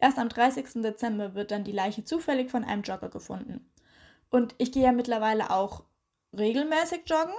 Erst 0.00 0.18
am 0.18 0.28
30. 0.28 0.82
Dezember 0.82 1.34
wird 1.34 1.50
dann 1.50 1.64
die 1.64 1.72
Leiche 1.72 2.04
zufällig 2.04 2.50
von 2.50 2.64
einem 2.64 2.82
Jogger 2.82 3.08
gefunden. 3.08 3.68
Und 4.30 4.54
ich 4.58 4.70
gehe 4.70 4.84
ja 4.84 4.92
mittlerweile 4.92 5.50
auch 5.50 5.84
regelmäßig 6.36 7.02
joggen. 7.06 7.34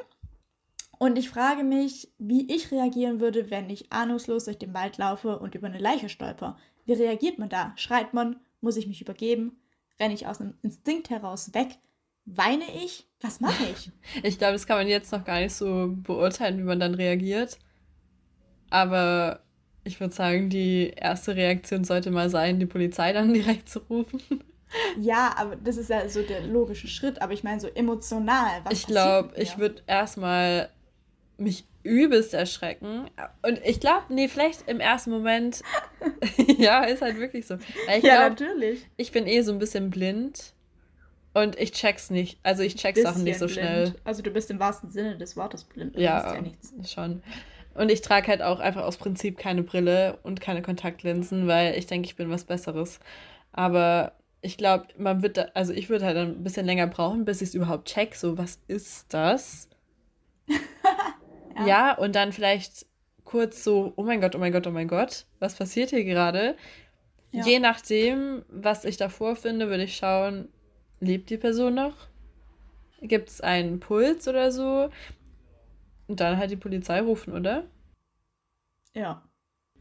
Und 0.97 1.17
ich 1.17 1.29
frage 1.29 1.63
mich, 1.63 2.11
wie 2.17 2.53
ich 2.53 2.71
reagieren 2.71 3.21
würde, 3.21 3.49
wenn 3.49 3.69
ich 3.69 3.93
ahnungslos 3.93 4.45
durch 4.45 4.57
den 4.57 4.73
Wald 4.73 4.97
laufe 4.97 5.39
und 5.39 5.55
über 5.55 5.67
eine 5.67 5.77
Leiche 5.77 6.09
stolper. 6.09 6.57
Wie 6.85 6.93
reagiert 6.93 7.39
man 7.39 7.47
da? 7.47 7.71
Schreit 7.77 8.13
man? 8.13 8.41
Muss 8.59 8.75
ich 8.75 8.87
mich 8.87 8.99
übergeben? 8.99 9.61
Renne 9.97 10.13
ich 10.13 10.27
aus 10.27 10.41
einem 10.41 10.57
Instinkt 10.61 11.09
heraus 11.09 11.53
weg? 11.53 11.77
Weine 12.25 12.65
ich? 12.84 13.08
Was 13.21 13.39
mache 13.39 13.63
ich? 13.71 13.91
Ich 14.23 14.38
glaube, 14.38 14.53
das 14.53 14.67
kann 14.67 14.77
man 14.77 14.88
jetzt 14.88 15.12
noch 15.12 15.25
gar 15.25 15.39
nicht 15.39 15.53
so 15.53 15.89
beurteilen, 15.89 16.58
wie 16.58 16.63
man 16.63 16.79
dann 16.79 16.93
reagiert. 16.93 17.58
Aber 18.69 19.41
ich 19.84 19.99
würde 19.99 20.13
sagen, 20.13 20.49
die 20.49 20.93
erste 20.95 21.36
Reaktion 21.36 21.84
sollte 21.84 22.12
mal 22.12 22.29
sein, 22.29 22.60
die 22.60 22.65
Polizei 22.65 23.13
dann 23.13 23.34
direkt 23.34 23.69
zu 23.69 23.79
rufen. 23.89 24.21
Ja, 24.99 25.34
aber 25.36 25.55
das 25.55 25.77
ist 25.77 25.89
ja 25.89 26.08
so 26.08 26.21
der 26.21 26.41
logische 26.41 26.88
Schritt. 26.88 27.21
Aber 27.21 27.34
ich 27.34 27.43
meine, 27.43 27.60
so 27.60 27.67
emotional. 27.67 28.62
ich 28.69 28.86
glaube, 28.86 29.34
ich 29.36 29.58
würde 29.58 29.82
erstmal 29.88 30.69
mich 31.38 31.65
übelst 31.84 32.34
erschrecken. 32.34 33.10
Und 33.41 33.60
ich 33.65 33.79
glaube, 33.79 34.05
nee, 34.10 34.27
vielleicht 34.27 34.67
im 34.67 34.79
ersten 34.79 35.10
Moment. 35.12 35.63
ja, 36.58 36.84
ist 36.84 37.01
halt 37.01 37.17
wirklich 37.17 37.47
so. 37.47 37.55
ja, 37.88 37.99
glaub, 37.99 38.39
natürlich. 38.39 38.86
Ich 38.97 39.12
bin 39.12 39.25
eh 39.25 39.41
so 39.41 39.51
ein 39.51 39.60
bisschen 39.60 39.89
blind. 39.89 40.53
Und 41.33 41.59
ich 41.59 41.71
check's 41.71 42.09
nicht. 42.09 42.39
Also 42.43 42.63
ich 42.63 42.75
check 42.75 42.97
Sachen 42.97 43.23
nicht 43.23 43.37
so 43.37 43.45
blind. 43.45 43.59
schnell. 43.59 43.95
Also 44.03 44.21
du 44.21 44.31
bist 44.31 44.49
im 44.49 44.59
wahrsten 44.59 44.89
Sinne 44.89 45.17
des 45.17 45.37
Wortes 45.37 45.63
blind. 45.63 45.95
Ja, 45.95 46.35
ja 46.35 46.43
schon. 46.85 47.21
Und 47.75 47.91
ich 47.91 48.01
trage 48.01 48.27
halt 48.27 48.41
auch 48.41 48.59
einfach 48.59 48.83
aus 48.83 48.97
Prinzip 48.97 49.37
keine 49.37 49.63
Brille 49.63 50.17
und 50.23 50.41
keine 50.41 50.61
Kontaktlinsen, 50.61 51.47
weil 51.47 51.77
ich 51.77 51.85
denke, 51.85 52.07
ich 52.07 52.15
bin 52.15 52.29
was 52.29 52.43
Besseres. 52.45 52.99
Aber 53.51 54.13
ich 54.41 54.57
glaube, 54.57 54.87
man 54.97 55.21
wird 55.21 55.37
da, 55.37 55.47
also 55.53 55.73
ich 55.73 55.89
würde 55.89 56.05
halt 56.05 56.17
ein 56.17 56.43
bisschen 56.43 56.65
länger 56.65 56.87
brauchen, 56.87 57.25
bis 57.25 57.41
ich 57.41 57.49
es 57.49 57.55
überhaupt 57.55 57.87
check. 57.87 58.15
So, 58.15 58.37
was 58.37 58.59
ist 58.67 59.13
das? 59.13 59.69
ja. 61.57 61.67
ja, 61.67 61.97
und 61.97 62.15
dann 62.15 62.31
vielleicht 62.31 62.85
kurz 63.23 63.63
so, 63.63 63.93
oh 63.95 64.03
mein 64.03 64.21
Gott, 64.21 64.35
oh 64.35 64.39
mein 64.39 64.51
Gott, 64.51 64.65
oh 64.65 64.71
mein 64.71 64.87
Gott, 64.87 65.25
was 65.39 65.55
passiert 65.55 65.91
hier 65.91 66.03
gerade? 66.03 66.55
Ja. 67.31 67.45
Je 67.45 67.59
nachdem, 67.59 68.43
was 68.49 68.85
ich 68.85 68.97
davor 68.97 69.35
finde, 69.35 69.69
würde 69.69 69.83
ich 69.83 69.95
schauen, 69.95 70.49
lebt 70.99 71.29
die 71.29 71.38
Person 71.38 71.75
noch? 71.75 71.95
Gibt 73.01 73.29
es 73.29 73.41
einen 73.41 73.79
Puls 73.79 74.27
oder 74.27 74.51
so? 74.51 74.89
Und 76.07 76.19
dann 76.19 76.38
halt 76.38 76.51
die 76.51 76.57
Polizei 76.57 77.01
rufen, 77.01 77.33
oder? 77.33 77.65
Ja. 78.93 79.23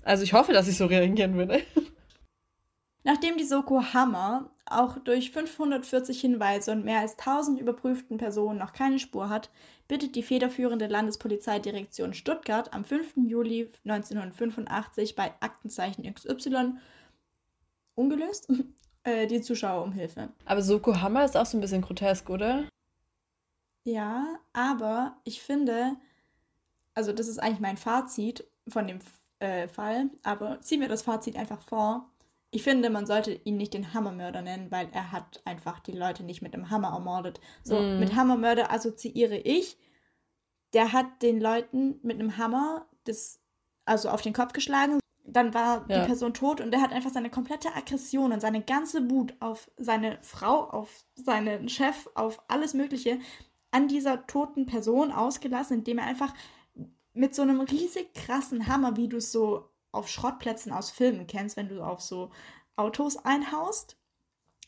Also 0.03 0.23
ich 0.23 0.33
hoffe, 0.33 0.53
dass 0.53 0.69
ich 0.69 0.77
so 0.77 0.87
reagieren 0.87 1.35
würde. 1.35 1.63
Nachdem 3.05 3.39
die 3.39 3.45
Soko 3.45 3.83
Hammer 3.95 4.51
auch 4.67 4.99
durch 4.99 5.31
540 5.31 6.21
Hinweise 6.21 6.73
und 6.73 6.85
mehr 6.85 7.01
als 7.01 7.19
1000 7.19 7.59
überprüften 7.59 8.19
Personen 8.19 8.59
noch 8.59 8.73
keine 8.73 8.99
Spur 8.99 9.31
hat, 9.31 9.51
bittet 9.89 10.15
die 10.15 10.23
federführende 10.23 10.87
Landespolizeidirektion 10.87 12.13
Stuttgart 12.13 12.75
am 12.75 12.85
5. 12.85 13.15
Juli 13.27 13.71
1985 13.85 15.17
bei 15.17 15.33
Aktenzeichen 15.41 16.13
XY 16.13 16.75
ungelöst 17.95 18.49
äh, 19.09 19.27
die 19.27 19.41
Zuschauer 19.41 19.85
um 19.85 19.93
Hilfe. 19.93 20.29
Aber 20.45 20.63
Soko 20.63 21.01
Hammer 21.01 21.25
ist 21.25 21.37
auch 21.37 21.47
so 21.47 21.57
ein 21.57 21.61
bisschen 21.61 21.83
grotesk, 21.83 22.29
oder? 22.29 22.65
Ja, 23.85 24.39
aber 24.53 25.17
ich 25.25 25.41
finde, 25.41 25.97
also 26.95 27.13
das 27.13 27.27
ist 27.27 27.39
eigentlich 27.39 27.61
mein 27.61 27.79
Fazit 27.79 28.47
von 28.69 28.87
dem 28.87 28.99
äh, 29.39 29.67
Fall, 29.69 30.11
aber 30.23 30.61
ziehen 30.61 30.81
wir 30.81 30.89
das 30.89 31.03
Fazit 31.03 31.37
einfach 31.37 31.63
vor. 31.63 32.11
Ich 32.51 32.63
finde, 32.63 32.91
man 32.91 33.07
sollte 33.07 33.41
ihn 33.45 33.57
nicht 33.57 33.75
den 33.75 33.95
Hammermörder 33.95 34.43
nennen, 34.43 34.71
weil 34.71 34.89
er 34.93 35.13
hat 35.13 35.41
einfach 35.45 35.81
die 35.81 35.93
Leute 35.93 36.23
nicht 36.23 36.43
mit 36.43 36.55
dem 36.55 36.71
Hammer 36.71 36.89
ermordet. 36.89 37.41
So, 37.63 37.79
mm. 37.79 38.01
mit 38.01 38.15
Hammermörder 38.15 38.73
assoziiere 38.73 39.37
ich, 39.37 39.77
der 40.73 40.93
hat 40.93 41.23
den 41.23 41.41
Leuten 41.41 41.99
mit 42.03 42.19
einem 42.19 42.37
Hammer 42.39 42.87
das, 43.05 43.41
also 43.85 44.09
auf 44.09 44.23
den 44.23 44.33
Kopf 44.33 44.53
geschlagen. 44.53 44.99
Dann 45.31 45.53
war 45.53 45.85
ja. 45.89 46.01
die 46.01 46.07
Person 46.07 46.33
tot 46.33 46.61
und 46.61 46.73
er 46.73 46.81
hat 46.81 46.93
einfach 46.93 47.11
seine 47.11 47.31
komplette 47.31 47.75
Aggression 47.75 48.33
und 48.33 48.41
seine 48.41 48.63
ganze 48.63 49.11
Wut 49.11 49.35
auf 49.41 49.71
seine 49.77 50.19
Frau, 50.23 50.65
auf 50.71 51.05
seinen 51.15 51.69
Chef, 51.69 52.09
auf 52.15 52.43
alles 52.49 52.73
Mögliche 52.73 53.19
an 53.71 53.89
dieser 53.89 54.27
toten 54.27 54.65
Person 54.65 55.13
ausgelassen, 55.13 55.79
indem 55.79 55.99
er 55.99 56.07
einfach 56.07 56.33
mit 57.13 57.35
so 57.35 57.43
einem 57.43 57.61
riesig 57.61 58.15
krassen 58.15 58.67
Hammer, 58.69 58.97
wie 58.97 59.09
du 59.09 59.19
es 59.19 59.31
so 59.31 59.69
auf 59.93 60.09
Schrottplätzen 60.09 60.73
aus 60.73 60.91
Filmen 60.91 61.27
kennst, 61.27 61.57
wenn 61.57 61.69
du 61.69 61.83
auf 61.83 62.01
so 62.01 62.31
Autos 62.77 63.17
einhaust, 63.17 63.99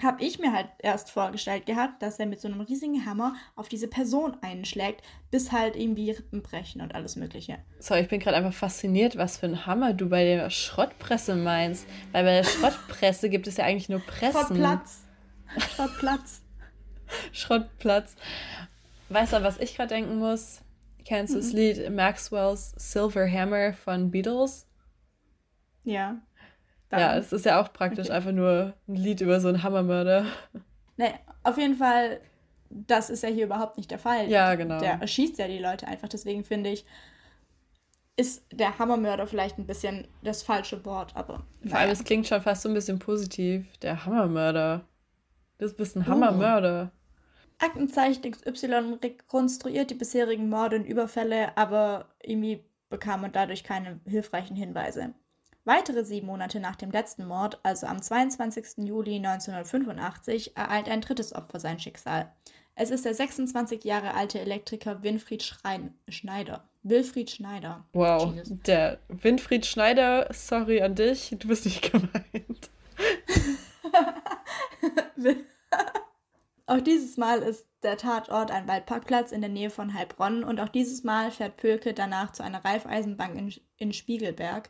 habe 0.02 0.22
ich 0.24 0.38
mir 0.38 0.52
halt 0.52 0.68
erst 0.78 1.10
vorgestellt 1.10 1.66
gehabt, 1.66 2.02
dass 2.02 2.18
er 2.18 2.26
mit 2.26 2.40
so 2.40 2.48
einem 2.48 2.60
riesigen 2.60 3.04
Hammer 3.04 3.34
auf 3.56 3.68
diese 3.68 3.88
Person 3.88 4.36
einschlägt, 4.40 5.02
bis 5.30 5.52
halt 5.52 5.76
irgendwie 5.76 6.10
Rippen 6.10 6.42
brechen 6.42 6.80
und 6.80 6.94
alles 6.94 7.16
Mögliche. 7.16 7.58
So, 7.78 7.94
ich 7.94 8.08
bin 8.08 8.20
gerade 8.20 8.36
einfach 8.36 8.52
fasziniert, 8.52 9.16
was 9.16 9.38
für 9.38 9.46
ein 9.46 9.66
Hammer 9.66 9.92
du 9.92 10.08
bei 10.08 10.24
der 10.24 10.50
Schrottpresse 10.50 11.36
meinst. 11.36 11.86
Weil 12.12 12.24
bei 12.24 12.32
der 12.36 12.44
Schrottpresse 12.44 13.28
gibt 13.30 13.46
es 13.46 13.56
ja 13.56 13.64
eigentlich 13.64 13.88
nur 13.88 14.00
Pressen. 14.00 14.32
Schrottplatz. 14.32 15.04
Schrottplatz. 15.74 16.42
Schrottplatz. 17.32 18.16
Weißt 19.08 19.32
du, 19.32 19.42
was 19.42 19.58
ich 19.58 19.76
gerade 19.76 19.94
denken 19.94 20.18
muss? 20.18 20.62
Kennst 21.04 21.34
du 21.34 21.38
mhm. 21.38 21.42
das 21.42 21.52
Lied 21.52 21.90
Maxwell's 21.90 22.72
Silver 22.76 23.28
Hammer 23.28 23.72
von 23.72 24.10
Beatles? 24.10 24.66
Ja. 25.84 26.20
Dann. 26.90 27.00
Ja, 27.00 27.16
es 27.16 27.32
ist 27.32 27.44
ja 27.46 27.60
auch 27.60 27.72
praktisch 27.72 28.06
okay. 28.06 28.16
einfach 28.16 28.32
nur 28.32 28.74
ein 28.88 28.94
Lied 28.94 29.20
über 29.20 29.40
so 29.40 29.48
einen 29.48 29.62
Hammermörder. 29.62 30.26
Nee, 30.96 31.14
auf 31.44 31.56
jeden 31.56 31.76
Fall, 31.76 32.20
das 32.68 33.10
ist 33.10 33.22
ja 33.22 33.28
hier 33.28 33.46
überhaupt 33.46 33.76
nicht 33.78 33.90
der 33.90 33.98
Fall. 33.98 34.28
Ja, 34.28 34.54
genau. 34.56 34.80
Der 34.80 35.00
erschießt 35.00 35.38
ja 35.38 35.46
die 35.46 35.60
Leute 35.60 35.86
einfach. 35.86 36.08
Deswegen 36.08 36.44
finde 36.44 36.70
ich, 36.70 36.84
ist 38.16 38.44
der 38.52 38.78
Hammermörder 38.78 39.26
vielleicht 39.26 39.56
ein 39.58 39.66
bisschen 39.66 40.08
das 40.22 40.42
falsche 40.42 40.84
Wort, 40.84 41.16
aber. 41.16 41.46
Vor 41.64 41.78
allem, 41.78 41.90
es 41.90 42.04
klingt 42.04 42.26
schon 42.26 42.42
fast 42.42 42.62
so 42.62 42.68
ein 42.68 42.74
bisschen 42.74 42.98
positiv. 42.98 43.66
Der 43.78 44.04
Hammermörder. 44.04 44.84
Du 45.58 45.72
bist 45.72 45.96
ein 45.96 46.06
Hammermörder. 46.06 46.90
Aktenzeichen 47.58 48.30
XY 48.30 48.98
rekonstruiert 49.02 49.90
die 49.90 49.94
bisherigen 49.94 50.48
Morde 50.48 50.76
und 50.76 50.86
Überfälle, 50.86 51.56
aber 51.56 52.06
irgendwie 52.22 52.64
bekam 52.88 53.20
man 53.20 53.32
dadurch 53.32 53.62
keine 53.64 54.00
hilfreichen 54.06 54.56
Hinweise. 54.56 55.14
Weitere 55.70 56.04
sieben 56.04 56.26
Monate 56.26 56.58
nach 56.58 56.74
dem 56.74 56.90
letzten 56.90 57.28
Mord, 57.28 57.60
also 57.62 57.86
am 57.86 58.02
22. 58.02 58.78
Juli 58.88 59.18
1985, 59.18 60.56
ereilt 60.56 60.88
ein 60.88 61.00
drittes 61.00 61.32
Opfer 61.32 61.60
sein 61.60 61.78
Schicksal. 61.78 62.32
Es 62.74 62.90
ist 62.90 63.04
der 63.04 63.14
26 63.14 63.84
Jahre 63.84 64.14
alte 64.14 64.40
Elektriker 64.40 65.04
Winfried 65.04 65.44
Schrein 65.44 65.94
Schneider. 66.08 66.68
Wilfried 66.82 67.30
Schneider. 67.30 67.84
Wow, 67.92 68.34
Jesus. 68.34 68.58
der 68.66 68.98
Winfried 69.06 69.64
Schneider, 69.64 70.26
sorry 70.32 70.82
an 70.82 70.96
dich, 70.96 71.36
du 71.38 71.46
bist 71.46 71.64
nicht 71.66 71.82
gemeint. 71.92 72.70
auch 76.66 76.80
dieses 76.80 77.16
Mal 77.16 77.42
ist 77.42 77.68
der 77.84 77.96
Tatort 77.96 78.50
ein 78.50 78.66
Waldparkplatz 78.66 79.30
in 79.30 79.40
der 79.40 79.50
Nähe 79.50 79.70
von 79.70 79.94
Heilbronn 79.94 80.42
und 80.42 80.58
auch 80.58 80.68
dieses 80.68 81.04
Mal 81.04 81.30
fährt 81.30 81.58
Pölke 81.58 81.94
danach 81.94 82.32
zu 82.32 82.42
einer 82.42 82.64
Reifeisenbank 82.64 83.36
in, 83.36 83.54
in 83.76 83.92
Spiegelberg, 83.92 84.68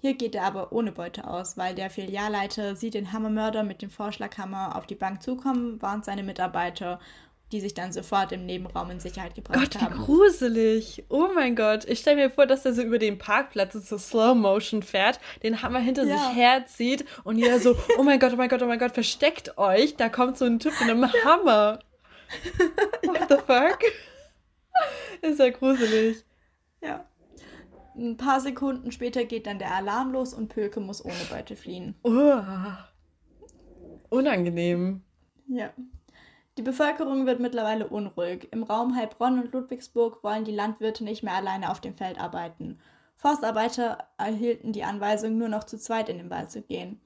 hier 0.00 0.14
geht 0.14 0.34
er 0.34 0.44
aber 0.44 0.72
ohne 0.72 0.92
Beute 0.92 1.26
aus, 1.26 1.56
weil 1.56 1.74
der 1.74 1.90
Filialleiter 1.90 2.76
sieht 2.76 2.94
den 2.94 3.12
Hammermörder 3.12 3.62
mit 3.62 3.82
dem 3.82 3.90
Vorschlaghammer 3.90 4.76
auf 4.76 4.86
die 4.86 4.94
Bank 4.94 5.22
zukommen, 5.22 5.80
warnt 5.80 6.04
seine 6.04 6.22
Mitarbeiter, 6.22 7.00
die 7.52 7.60
sich 7.60 7.74
dann 7.74 7.92
sofort 7.92 8.32
im 8.32 8.44
Nebenraum 8.44 8.90
in 8.90 9.00
Sicherheit 9.00 9.34
gebracht 9.34 9.72
Gott, 9.72 9.82
haben. 9.82 9.92
Gott, 9.92 10.00
wie 10.00 10.04
gruselig. 10.04 11.04
Oh 11.08 11.28
mein 11.34 11.54
Gott. 11.54 11.84
Ich 11.84 12.00
stelle 12.00 12.16
mir 12.16 12.30
vor, 12.30 12.46
dass 12.46 12.64
er 12.64 12.74
so 12.74 12.82
über 12.82 12.98
den 12.98 13.18
Parkplatz 13.18 13.72
so 13.72 13.98
Slow 13.98 14.34
Motion 14.34 14.82
fährt, 14.82 15.20
den 15.42 15.62
Hammer 15.62 15.78
hinter 15.78 16.04
ja. 16.04 16.18
sich 16.18 16.36
herzieht 16.36 17.04
und 17.24 17.38
jeder 17.38 17.60
so, 17.60 17.76
oh 17.98 18.02
mein 18.02 18.18
Gott, 18.18 18.32
oh 18.32 18.36
mein 18.36 18.48
Gott, 18.48 18.62
oh 18.62 18.66
mein 18.66 18.78
Gott, 18.78 18.92
versteckt 18.92 19.56
euch. 19.58 19.96
Da 19.96 20.08
kommt 20.08 20.38
so 20.38 20.44
ein 20.44 20.58
Typ 20.58 20.72
mit 20.80 20.90
einem 20.90 21.02
ja. 21.02 21.12
Hammer. 21.24 21.78
What 23.04 23.20
ja. 23.20 23.26
the 23.28 23.36
fuck? 23.36 23.78
Ist 25.22 25.38
ja 25.38 25.50
gruselig. 25.50 26.24
Ja. 26.82 27.06
Ein 27.96 28.16
paar 28.16 28.40
Sekunden 28.40 28.92
später 28.92 29.24
geht 29.24 29.46
dann 29.46 29.58
der 29.58 29.74
Alarm 29.74 30.12
los 30.12 30.34
und 30.34 30.48
Pöke 30.48 30.80
muss 30.80 31.04
ohne 31.04 31.24
Beute 31.30 31.56
fliehen. 31.56 31.94
Oh, 32.02 32.40
unangenehm. 34.10 35.02
Ja. 35.48 35.70
Die 36.58 36.62
Bevölkerung 36.62 37.26
wird 37.26 37.40
mittlerweile 37.40 37.86
unruhig. 37.88 38.48
Im 38.50 38.62
Raum 38.62 38.96
Heilbronn 38.96 39.40
und 39.40 39.52
Ludwigsburg 39.52 40.24
wollen 40.24 40.44
die 40.44 40.54
Landwirte 40.54 41.04
nicht 41.04 41.22
mehr 41.22 41.34
alleine 41.34 41.70
auf 41.70 41.80
dem 41.80 41.94
Feld 41.94 42.18
arbeiten. 42.18 42.78
Forstarbeiter 43.16 44.08
erhielten 44.18 44.72
die 44.72 44.84
Anweisung, 44.84 45.38
nur 45.38 45.48
noch 45.48 45.64
zu 45.64 45.78
zweit 45.78 46.08
in 46.08 46.18
den 46.18 46.30
Wald 46.30 46.50
zu 46.50 46.62
gehen. 46.62 47.00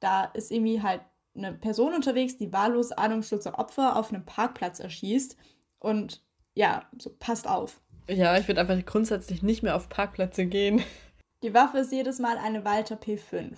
Da 0.00 0.24
ist 0.24 0.50
irgendwie 0.50 0.82
halt 0.82 1.02
eine 1.36 1.52
Person 1.52 1.94
unterwegs, 1.94 2.36
die 2.36 2.52
wahllos 2.52 2.92
ahnungslose 2.92 3.54
Opfer 3.54 3.96
auf 3.96 4.12
einem 4.12 4.24
Parkplatz 4.24 4.80
erschießt. 4.80 5.36
Und 5.78 6.22
ja, 6.54 6.84
so 6.98 7.10
passt 7.18 7.48
auf. 7.48 7.80
Ja, 8.08 8.36
ich 8.36 8.48
würde 8.48 8.60
einfach 8.60 8.84
grundsätzlich 8.84 9.42
nicht 9.42 9.62
mehr 9.62 9.76
auf 9.76 9.88
Parkplätze 9.88 10.46
gehen. 10.46 10.82
Die 11.42 11.54
Waffe 11.54 11.78
ist 11.78 11.92
jedes 11.92 12.18
Mal 12.18 12.38
eine 12.38 12.64
Walter 12.64 12.94
P5. 12.96 13.56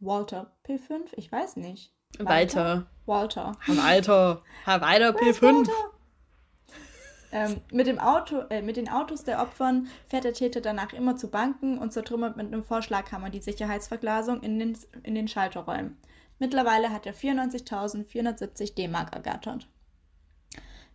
Walter 0.00 0.52
P5? 0.66 1.12
Ich 1.16 1.30
weiß 1.30 1.56
nicht. 1.56 1.92
Walter. 2.18 2.86
Walter. 3.06 3.56
Walter. 3.66 4.42
Herr 4.64 4.80
Walter 4.80 5.10
P5. 5.10 5.68
Ähm, 7.32 7.60
mit, 7.70 7.86
dem 7.86 8.00
Auto, 8.00 8.40
äh, 8.50 8.62
mit 8.62 8.76
den 8.76 8.88
Autos 8.88 9.22
der 9.22 9.40
Opfern 9.40 9.86
fährt 10.08 10.24
der 10.24 10.32
Täter 10.32 10.60
danach 10.60 10.92
immer 10.92 11.16
zu 11.16 11.30
Banken 11.30 11.78
und 11.78 11.92
zertrümmert 11.92 12.36
mit 12.36 12.46
einem 12.46 12.64
Vorschlaghammer 12.64 13.30
die 13.30 13.40
Sicherheitsverglasung 13.40 14.42
in 14.42 14.58
den, 14.58 14.76
in 15.04 15.14
den 15.14 15.28
Schalterräumen. 15.28 15.96
Mittlerweile 16.40 16.90
hat 16.90 17.06
er 17.06 17.14
94.470 17.14 18.74
D-Mark 18.74 19.14
ergattert. 19.14 19.68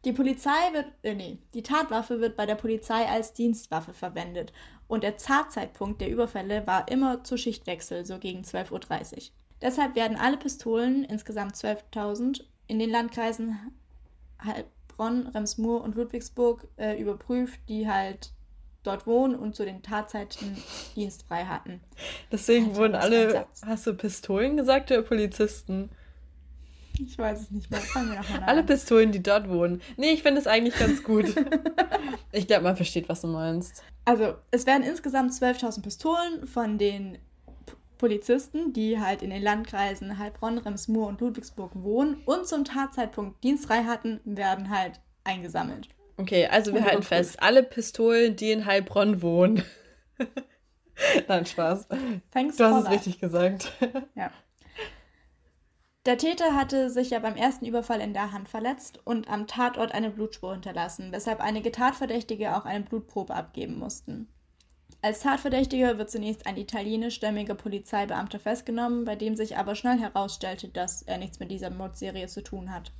Die 0.05 0.13
Polizei 0.13 0.73
wird, 0.73 0.85
äh, 1.01 1.15
nee, 1.15 1.39
die 1.55 1.63
Tatwaffe 1.63 2.21
wird 2.21 2.35
bei 2.35 2.45
der 2.45 2.55
Polizei 2.55 3.07
als 3.07 3.33
Dienstwaffe 3.33 3.93
verwendet 3.93 4.53
und 4.87 5.03
der 5.03 5.17
Zartzeitpunkt 5.17 5.99
der 5.99 6.09
Überfälle 6.09 6.65
war 6.67 6.87
immer 6.89 7.23
zu 7.23 7.37
Schichtwechsel, 7.37 8.05
so 8.05 8.19
gegen 8.19 8.41
12.30 8.41 8.71
Uhr. 8.71 9.21
Deshalb 9.61 9.95
werden 9.95 10.17
alle 10.17 10.37
Pistolen, 10.37 11.03
insgesamt 11.03 11.55
12.000, 11.55 12.43
in 12.67 12.77
den 12.77 12.91
Landkreisen 12.91 13.57
Heilbronn, 14.43 15.27
Remsmur 15.27 15.81
und 15.81 15.95
Ludwigsburg 15.95 16.67
äh, 16.77 17.01
überprüft, 17.01 17.59
die 17.67 17.89
halt 17.89 18.31
dort 18.83 19.07
wohnen 19.07 19.35
und 19.35 19.55
zu 19.55 19.65
den 19.65 19.81
Tatzeiten 19.81 20.55
dienstfrei 20.95 21.45
hatten. 21.45 21.81
Deswegen 22.31 22.67
Alter, 22.67 22.77
wurden 22.77 22.95
alle, 22.95 23.47
hast 23.65 23.87
du 23.87 23.95
Pistolen 23.95 24.57
gesagt 24.57 24.91
oder 24.91 25.01
Polizisten? 25.01 25.89
Ich 26.99 27.17
weiß 27.17 27.41
es 27.41 27.51
nicht 27.51 27.69
mehr. 27.71 27.79
Fangen 27.79 28.11
wir 28.11 28.19
nochmal 28.19 28.39
an. 28.43 28.49
Alle 28.49 28.63
Pistolen, 28.63 29.11
die 29.11 29.21
dort 29.21 29.49
wohnen. 29.49 29.81
Nee, 29.97 30.11
ich 30.11 30.23
finde 30.23 30.41
es 30.41 30.47
eigentlich 30.47 30.77
ganz 30.77 31.03
gut. 31.03 31.25
ich 32.31 32.47
glaube, 32.47 32.63
man 32.63 32.75
versteht, 32.75 33.09
was 33.09 33.21
du 33.21 33.27
meinst. 33.27 33.83
Also, 34.05 34.35
es 34.51 34.65
werden 34.65 34.83
insgesamt 34.83 35.31
12.000 35.31 35.81
Pistolen 35.81 36.47
von 36.47 36.77
den 36.77 37.17
Polizisten, 37.97 38.73
die 38.73 38.99
halt 38.99 39.21
in 39.21 39.29
den 39.29 39.41
Landkreisen 39.41 40.19
Heilbronn, 40.19 40.57
Remsmur 40.57 41.07
und 41.07 41.21
Ludwigsburg 41.21 41.71
wohnen 41.75 42.21
und 42.25 42.47
zum 42.47 42.65
Tatzeitpunkt 42.65 43.43
dienstfrei 43.43 43.83
hatten, 43.83 44.19
werden 44.25 44.69
halt 44.69 44.99
eingesammelt. 45.23 45.87
Okay, 46.17 46.47
also 46.47 46.73
wir 46.73 46.85
halten 46.85 47.03
fest, 47.03 47.41
alle 47.41 47.63
Pistolen, 47.63 48.35
die 48.35 48.51
in 48.51 48.65
Heilbronn 48.65 49.21
wohnen. 49.21 49.63
Nein, 51.27 51.45
Spaß. 51.45 51.87
Thanks 52.31 52.55
du 52.57 52.63
hast 52.63 52.85
es 52.85 52.91
richtig 52.91 53.19
gesagt. 53.19 53.71
ja. 54.15 54.31
Der 56.05 56.19
Täter 56.19 56.53
hatte 56.53 56.91
sich 56.91 57.09
ja 57.09 57.17
beim 57.17 57.35
ersten 57.35 57.65
Überfall 57.65 57.99
in 57.99 58.13
der 58.13 58.31
Hand 58.31 58.47
verletzt 58.47 58.99
und 59.05 59.27
am 59.27 59.47
Tatort 59.47 59.91
eine 59.91 60.11
Blutspur 60.11 60.53
hinterlassen, 60.53 61.11
weshalb 61.11 61.41
einige 61.41 61.71
Tatverdächtige 61.71 62.55
auch 62.55 62.65
eine 62.65 62.83
Blutprobe 62.83 63.33
abgeben 63.33 63.79
mussten. 63.79 64.27
Als 65.01 65.21
Tatverdächtiger 65.21 65.97
wird 65.97 66.11
zunächst 66.11 66.45
ein 66.45 66.57
italienischstämmiger 66.57 67.55
Polizeibeamter 67.55 68.37
festgenommen, 68.37 69.03
bei 69.03 69.15
dem 69.15 69.35
sich 69.35 69.57
aber 69.57 69.73
schnell 69.73 69.99
herausstellte, 69.99 70.67
dass 70.67 71.01
er 71.01 71.17
nichts 71.17 71.39
mit 71.39 71.49
dieser 71.49 71.71
Mordserie 71.71 72.27
zu 72.27 72.43
tun 72.43 72.71
hat. 72.71 72.91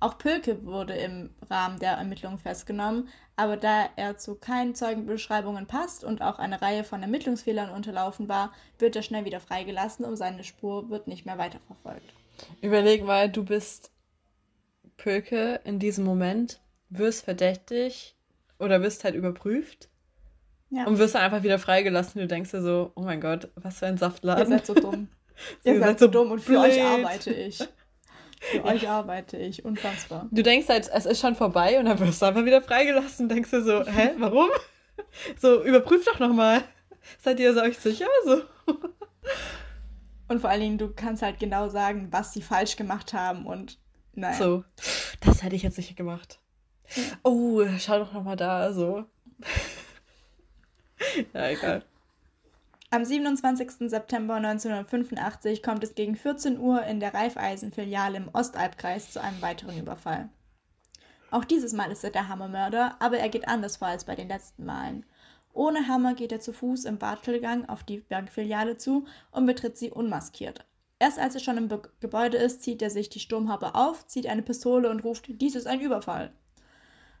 Auch 0.00 0.18
Pölke 0.18 0.64
wurde 0.66 0.94
im 0.94 1.30
Rahmen 1.48 1.78
der 1.78 1.92
Ermittlungen 1.92 2.38
festgenommen, 2.38 3.08
aber 3.36 3.56
da 3.56 3.88
er 3.94 4.18
zu 4.18 4.34
keinen 4.34 4.74
Zeugenbeschreibungen 4.74 5.66
passt 5.66 6.02
und 6.02 6.22
auch 6.22 6.40
eine 6.40 6.60
Reihe 6.60 6.82
von 6.82 7.02
Ermittlungsfehlern 7.02 7.70
unterlaufen 7.70 8.28
war, 8.28 8.52
wird 8.80 8.96
er 8.96 9.02
schnell 9.02 9.24
wieder 9.24 9.38
freigelassen 9.38 10.04
und 10.04 10.16
seine 10.16 10.42
Spur 10.42 10.90
wird 10.90 11.06
nicht 11.06 11.24
mehr 11.24 11.38
weiterverfolgt. 11.38 12.17
Überleg 12.60 13.04
mal, 13.04 13.28
du 13.28 13.44
bist 13.44 13.90
Pölke 14.96 15.60
in 15.64 15.78
diesem 15.78 16.04
Moment, 16.04 16.60
wirst 16.90 17.24
verdächtig 17.24 18.16
oder 18.58 18.82
wirst 18.82 19.04
halt 19.04 19.14
überprüft 19.14 19.88
ja. 20.70 20.84
und 20.86 20.98
wirst 20.98 21.14
dann 21.14 21.22
einfach 21.22 21.42
wieder 21.42 21.58
freigelassen. 21.58 22.20
Du 22.20 22.26
denkst 22.26 22.50
dir 22.50 22.62
so, 22.62 22.92
oh 22.94 23.02
mein 23.02 23.20
Gott, 23.20 23.48
was 23.54 23.78
für 23.78 23.86
ein 23.86 23.98
Saftladen. 23.98 24.44
Ihr 24.44 24.58
seid 24.58 24.66
so 24.66 24.74
dumm. 24.74 25.08
Ihr, 25.64 25.74
Ihr 25.74 25.80
seid 25.80 25.98
so 25.98 26.08
dumm 26.08 26.32
und 26.32 26.40
für 26.40 26.60
blöd. 26.60 26.72
euch 26.72 26.82
arbeite 26.82 27.32
ich. 27.32 27.58
Für 28.40 28.64
euch 28.64 28.88
arbeite 28.88 29.36
ich, 29.36 29.64
unfassbar. 29.64 30.28
Du 30.30 30.42
denkst 30.42 30.68
halt, 30.68 30.88
es 30.92 31.06
ist 31.06 31.20
schon 31.20 31.34
vorbei 31.34 31.78
und 31.78 31.86
dann 31.86 31.98
wirst 31.98 32.22
du 32.22 32.26
einfach 32.26 32.44
wieder 32.44 32.62
freigelassen 32.62 33.24
und 33.24 33.28
denkst 33.30 33.50
dir 33.50 33.62
so, 33.62 33.84
hä, 33.84 34.12
warum? 34.18 34.48
So, 35.38 35.62
überprüft 35.62 36.08
doch 36.08 36.18
nochmal. 36.18 36.62
Seid 37.20 37.38
ihr 37.38 37.56
euch 37.56 37.78
sicher? 37.78 38.08
So. 38.26 38.42
Und 40.28 40.40
vor 40.40 40.50
allen 40.50 40.60
Dingen, 40.60 40.78
du 40.78 40.92
kannst 40.92 41.22
halt 41.22 41.38
genau 41.38 41.68
sagen, 41.68 42.08
was 42.10 42.32
sie 42.32 42.42
falsch 42.42 42.76
gemacht 42.76 43.14
haben 43.14 43.46
und 43.46 43.78
nein. 44.14 44.34
So, 44.34 44.64
das 45.20 45.42
hätte 45.42 45.56
ich 45.56 45.62
jetzt 45.62 45.78
nicht 45.78 45.96
gemacht. 45.96 46.38
Ja. 46.94 47.02
Oh, 47.22 47.64
schau 47.78 47.98
doch 47.98 48.12
nochmal 48.12 48.36
da, 48.36 48.72
so. 48.72 49.04
ja, 51.34 51.48
egal. 51.48 51.84
Am 52.90 53.04
27. 53.04 53.90
September 53.90 54.36
1985 54.36 55.62
kommt 55.62 55.84
es 55.84 55.94
gegen 55.94 56.16
14 56.16 56.58
Uhr 56.58 56.84
in 56.84 57.00
der 57.00 57.12
Raiffeisen-Filiale 57.12 58.16
im 58.16 58.30
Ostalbkreis 58.32 59.12
zu 59.12 59.20
einem 59.20 59.42
weiteren 59.42 59.78
Überfall. 59.78 60.30
Auch 61.30 61.44
dieses 61.44 61.74
Mal 61.74 61.90
ist 61.92 62.02
er 62.04 62.10
der 62.10 62.28
Hammermörder, 62.28 62.96
aber 63.00 63.18
er 63.18 63.28
geht 63.28 63.46
anders 63.46 63.76
vor 63.76 63.88
als 63.88 64.04
bei 64.04 64.14
den 64.14 64.28
letzten 64.28 64.64
Malen. 64.64 65.04
Ohne 65.52 65.88
Hammer 65.88 66.14
geht 66.14 66.32
er 66.32 66.40
zu 66.40 66.52
Fuß 66.52 66.84
im 66.84 66.98
Bartelgang 66.98 67.68
auf 67.68 67.82
die 67.82 67.98
Bankfiliale 67.98 68.76
zu 68.76 69.06
und 69.30 69.46
betritt 69.46 69.76
sie 69.76 69.90
unmaskiert. 69.90 70.64
Erst 70.98 71.18
als 71.18 71.34
er 71.34 71.40
schon 71.40 71.56
im 71.56 71.68
Be 71.68 71.82
Gebäude 72.00 72.36
ist, 72.36 72.62
zieht 72.62 72.82
er 72.82 72.90
sich 72.90 73.08
die 73.08 73.20
Sturmhaube 73.20 73.74
auf, 73.74 74.06
zieht 74.06 74.26
eine 74.26 74.42
Pistole 74.42 74.90
und 74.90 75.04
ruft, 75.04 75.26
dies 75.28 75.54
ist 75.54 75.66
ein 75.66 75.80
Überfall. 75.80 76.32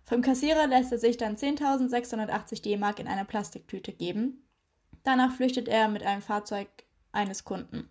Vom 0.04 0.22
Kassierer 0.22 0.66
lässt 0.66 0.90
er 0.90 0.98
sich 0.98 1.16
dann 1.16 1.36
10.680 1.36 2.62
D-Mark 2.62 2.98
in 2.98 3.08
einer 3.08 3.24
Plastiktüte 3.24 3.92
geben. 3.92 4.48
Danach 5.04 5.34
flüchtet 5.34 5.68
er 5.68 5.88
mit 5.88 6.02
einem 6.02 6.22
Fahrzeug 6.22 6.68
eines 7.12 7.44
Kunden. 7.44 7.88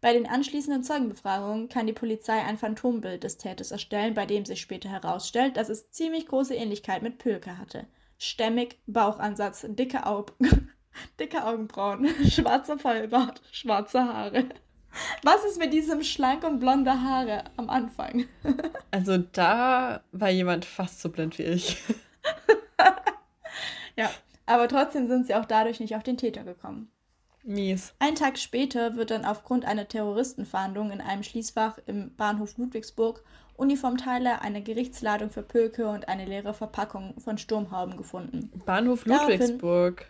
Bei 0.00 0.12
den 0.12 0.28
anschließenden 0.28 0.84
Zeugenbefragungen 0.84 1.68
kann 1.68 1.88
die 1.88 1.92
Polizei 1.92 2.40
ein 2.40 2.56
Phantombild 2.56 3.24
des 3.24 3.36
Täters 3.36 3.72
erstellen, 3.72 4.14
bei 4.14 4.26
dem 4.26 4.44
sich 4.44 4.60
später 4.60 4.88
herausstellt, 4.88 5.56
dass 5.56 5.68
es 5.68 5.90
ziemlich 5.90 6.26
große 6.26 6.54
Ähnlichkeit 6.54 7.02
mit 7.02 7.18
Pülke 7.18 7.58
hatte 7.58 7.86
stämmig, 8.18 8.78
Bauchansatz, 8.86 9.64
dicke, 9.68 10.06
Aug 10.06 10.32
dicke 11.20 11.44
Augenbrauen, 11.44 12.08
schwarzer 12.28 12.78
Vollbart, 12.78 13.40
schwarze 13.52 14.04
Haare. 14.04 14.44
Was 15.22 15.44
ist 15.44 15.58
mit 15.58 15.72
diesem 15.72 16.02
schlank 16.02 16.44
und 16.44 16.60
blonde 16.60 16.90
Haare 16.90 17.44
am 17.56 17.70
Anfang? 17.70 18.26
also 18.90 19.18
da 19.18 20.02
war 20.12 20.30
jemand 20.30 20.64
fast 20.64 21.00
so 21.00 21.10
blind 21.10 21.38
wie 21.38 21.44
ich. 21.44 21.78
ja, 23.96 24.10
aber 24.46 24.66
trotzdem 24.66 25.06
sind 25.06 25.26
sie 25.26 25.34
auch 25.34 25.44
dadurch 25.44 25.78
nicht 25.78 25.94
auf 25.94 26.02
den 26.02 26.16
Täter 26.16 26.42
gekommen. 26.42 26.90
Mies. 27.44 27.94
Ein 27.98 28.14
Tag 28.14 28.38
später 28.38 28.96
wird 28.96 29.10
dann 29.10 29.24
aufgrund 29.24 29.64
einer 29.64 29.88
Terroristenfahndung 29.88 30.90
in 30.90 31.00
einem 31.00 31.22
Schließfach 31.22 31.78
im 31.86 32.14
Bahnhof 32.16 32.56
Ludwigsburg 32.58 33.22
Uniformteile, 33.58 34.40
eine 34.40 34.62
Gerichtsladung 34.62 35.30
für 35.30 35.42
Pöke 35.42 35.88
und 35.88 36.08
eine 36.08 36.24
leere 36.24 36.54
Verpackung 36.54 37.14
von 37.18 37.38
Sturmhauben 37.38 37.96
gefunden. 37.96 38.50
Bahnhof 38.64 39.04
Ludwigsburg. 39.04 40.06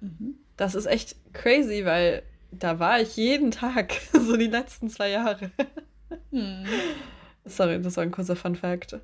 Mhm. 0.00 0.36
Das 0.56 0.74
ist 0.74 0.86
echt 0.86 1.14
crazy, 1.32 1.84
weil 1.84 2.24
da 2.50 2.80
war 2.80 3.00
ich 3.00 3.16
jeden 3.16 3.52
Tag, 3.52 3.92
so 4.12 4.36
die 4.36 4.48
letzten 4.48 4.88
zwei 4.90 5.10
Jahre. 5.10 5.52
Hm. 6.32 6.66
Sorry, 7.44 7.80
das 7.80 7.96
war 7.96 8.02
ein 8.02 8.10
kurzer 8.10 8.34
Fun 8.34 8.56
Fact. 8.56 8.98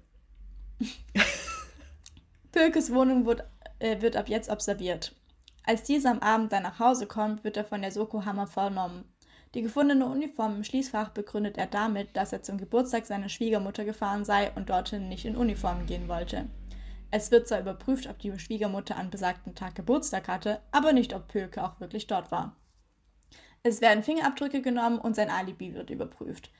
Pökes 2.53 2.93
Wohnung 2.93 3.27
wird, 3.27 3.45
äh, 3.79 4.01
wird 4.03 4.17
ab 4.17 4.29
jetzt 4.29 4.51
observiert. 4.51 5.15
Als 5.63 5.85
dieser 5.85 6.11
am 6.11 6.19
Abend 6.19 6.53
dann 6.53 6.65
nach 6.65 6.81
Hause 6.81 7.07
kommt, 7.07 7.45
wird 7.45 7.57
er 7.57 7.65
von 7.65 7.81
der 7.81 7.93
Soko 7.93 8.25
Hammer 8.25 8.49
vernommen. 8.49 9.05
Die 9.55 9.63
gefundene 9.63 10.07
Uniform 10.07 10.57
im 10.57 10.65
Schließfach 10.65 11.11
begründet 11.11 11.59
er 11.59 11.69
damit, 11.69 12.17
dass 12.17 12.33
er 12.33 12.43
zum 12.43 12.59
Geburtstag 12.59 13.07
seiner 13.07 13.29
Schwiegermutter 13.29 13.85
gefahren 13.85 14.25
sei 14.25 14.51
und 14.57 14.69
dorthin 14.69 15.09
nicht 15.09 15.25
in 15.25 15.37
Uniform 15.37 15.87
gehen 15.87 16.09
wollte. 16.09 16.47
Es 17.13 17.31
wird 17.31 17.47
zwar 17.47 17.61
überprüft, 17.61 18.09
ob 18.09 18.19
die 18.19 18.37
Schwiegermutter 18.37 18.97
an 18.97 19.11
besagtem 19.11 19.55
Tag 19.55 19.77
Geburtstag 19.77 20.27
hatte, 20.27 20.61
aber 20.73 20.93
nicht, 20.93 21.15
ob 21.15 21.29
Pöke 21.29 21.63
auch 21.63 21.79
wirklich 21.79 22.09
dort 22.09 22.33
war. 22.33 22.57
Es 23.63 23.81
werden 23.81 24.03
Fingerabdrücke 24.03 24.61
genommen 24.61 24.99
und 24.99 25.15
sein 25.15 25.31
Alibi 25.31 25.73
wird 25.75 25.91
überprüft. 25.91 26.51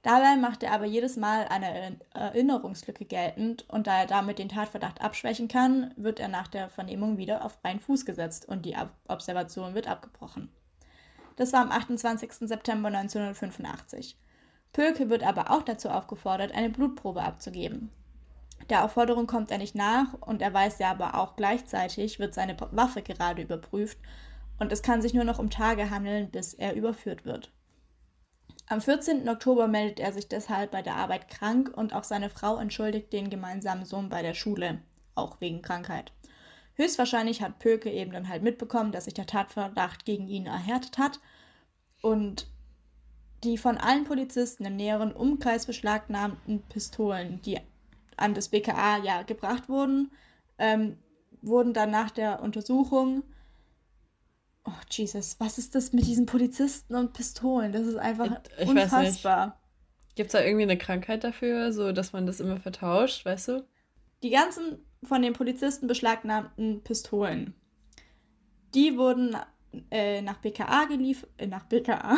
Dabei 0.00 0.36
macht 0.36 0.62
er 0.62 0.72
aber 0.72 0.86
jedes 0.86 1.18
Mal 1.18 1.48
eine 1.48 1.98
Erinnerungslücke 2.14 3.04
geltend 3.04 3.68
und 3.68 3.86
da 3.86 4.00
er 4.00 4.06
damit 4.06 4.38
den 4.38 4.48
Tatverdacht 4.48 5.02
abschwächen 5.02 5.48
kann, 5.48 5.92
wird 5.96 6.18
er 6.18 6.28
nach 6.28 6.48
der 6.48 6.70
Vernehmung 6.70 7.18
wieder 7.18 7.44
auf 7.44 7.58
freien 7.60 7.80
Fuß 7.80 8.06
gesetzt 8.06 8.48
und 8.48 8.64
die 8.64 8.76
Observation 9.06 9.74
wird 9.74 9.86
abgebrochen. 9.86 10.50
Das 11.38 11.52
war 11.52 11.60
am 11.60 11.70
28. 11.70 12.48
September 12.48 12.88
1985. 12.88 14.18
Pölke 14.72 15.08
wird 15.08 15.22
aber 15.22 15.52
auch 15.52 15.62
dazu 15.62 15.88
aufgefordert, 15.88 16.50
eine 16.50 16.68
Blutprobe 16.68 17.22
abzugeben. 17.22 17.92
Der 18.70 18.84
Aufforderung 18.84 19.28
kommt 19.28 19.52
er 19.52 19.58
nicht 19.58 19.76
nach 19.76 20.14
und 20.14 20.42
er 20.42 20.52
weiß 20.52 20.80
ja 20.80 20.90
aber 20.90 21.14
auch 21.14 21.36
gleichzeitig, 21.36 22.18
wird 22.18 22.34
seine 22.34 22.56
Waffe 22.72 23.02
gerade 23.02 23.42
überprüft 23.42 23.98
und 24.58 24.72
es 24.72 24.82
kann 24.82 25.00
sich 25.00 25.14
nur 25.14 25.22
noch 25.22 25.38
um 25.38 25.48
Tage 25.48 25.90
handeln, 25.90 26.28
bis 26.28 26.54
er 26.54 26.74
überführt 26.74 27.24
wird. 27.24 27.52
Am 28.66 28.80
14. 28.80 29.28
Oktober 29.28 29.68
meldet 29.68 30.00
er 30.00 30.12
sich 30.12 30.26
deshalb 30.26 30.72
bei 30.72 30.82
der 30.82 30.96
Arbeit 30.96 31.28
krank 31.28 31.70
und 31.72 31.94
auch 31.94 32.02
seine 32.02 32.30
Frau 32.30 32.56
entschuldigt 32.56 33.12
den 33.12 33.30
gemeinsamen 33.30 33.84
Sohn 33.84 34.08
bei 34.08 34.22
der 34.22 34.34
Schule, 34.34 34.82
auch 35.14 35.40
wegen 35.40 35.62
Krankheit. 35.62 36.12
Höchstwahrscheinlich 36.78 37.42
hat 37.42 37.58
Pöke 37.58 37.90
eben 37.90 38.12
dann 38.12 38.28
halt 38.28 38.42
mitbekommen, 38.42 38.92
dass 38.92 39.04
sich 39.04 39.14
der 39.14 39.26
Tatverdacht 39.26 40.04
gegen 40.04 40.28
ihn 40.28 40.46
erhärtet 40.46 40.96
hat 40.96 41.20
und 42.02 42.46
die 43.44 43.58
von 43.58 43.78
allen 43.78 44.04
Polizisten 44.04 44.64
im 44.64 44.76
näheren 44.76 45.12
Umkreis 45.12 45.66
beschlagnahmten 45.66 46.62
Pistolen, 46.68 47.42
die 47.42 47.58
an 48.16 48.34
das 48.34 48.48
BKA 48.48 48.98
ja 48.98 49.22
gebracht 49.22 49.68
wurden, 49.68 50.12
ähm, 50.58 50.96
wurden 51.42 51.74
dann 51.74 51.90
nach 51.90 52.10
der 52.10 52.42
Untersuchung 52.42 53.22
Oh, 54.68 54.80
Jesus, 54.90 55.36
was 55.38 55.56
ist 55.56 55.74
das 55.74 55.94
mit 55.94 56.06
diesen 56.06 56.26
Polizisten 56.26 56.94
und 56.94 57.14
Pistolen? 57.14 57.72
Das 57.72 57.86
ist 57.86 57.96
einfach 57.96 58.40
ich 58.58 58.68
unfassbar. 58.68 59.58
Gibt 60.14 60.26
es 60.26 60.32
da 60.32 60.44
irgendwie 60.44 60.64
eine 60.64 60.76
Krankheit 60.76 61.24
dafür, 61.24 61.72
so 61.72 61.92
dass 61.92 62.12
man 62.12 62.26
das 62.26 62.40
immer 62.40 62.60
vertauscht, 62.60 63.24
weißt 63.24 63.48
du? 63.48 63.66
Die 64.22 64.28
ganzen 64.28 64.84
von 65.02 65.22
den 65.22 65.32
Polizisten 65.32 65.86
beschlagnahmten 65.86 66.82
Pistolen, 66.82 67.54
die 68.74 68.96
wurden 68.96 69.36
äh, 69.90 70.22
nach 70.22 70.38
BKA 70.38 70.84
geliefert. 70.86 71.30
Äh, 71.38 71.46
nach 71.46 71.64
BKA. 71.64 72.16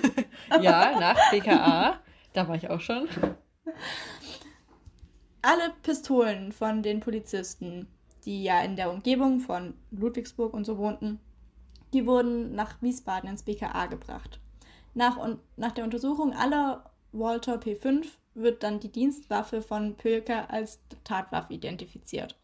ja, 0.60 0.98
nach 0.98 1.30
BKA. 1.30 2.00
Da 2.32 2.48
war 2.48 2.56
ich 2.56 2.70
auch 2.70 2.80
schon. 2.80 3.08
Alle 5.42 5.72
Pistolen 5.82 6.52
von 6.52 6.82
den 6.82 7.00
Polizisten, 7.00 7.88
die 8.24 8.44
ja 8.44 8.62
in 8.62 8.76
der 8.76 8.90
Umgebung 8.90 9.40
von 9.40 9.74
Ludwigsburg 9.90 10.54
und 10.54 10.64
so 10.64 10.78
wohnten, 10.78 11.20
die 11.92 12.06
wurden 12.06 12.54
nach 12.54 12.80
Wiesbaden 12.80 13.28
ins 13.28 13.42
BKA 13.42 13.86
gebracht. 13.86 14.40
Nach, 14.94 15.16
und, 15.16 15.40
nach 15.56 15.72
der 15.72 15.84
Untersuchung 15.84 16.32
aller 16.32 16.90
Walter 17.12 17.56
P5 17.56 18.06
wird 18.34 18.62
dann 18.62 18.80
die 18.80 18.92
Dienstwaffe 18.92 19.62
von 19.62 19.96
Pölker 19.96 20.50
als 20.50 20.80
Tatwaffe 21.04 21.54
identifiziert. 21.54 22.36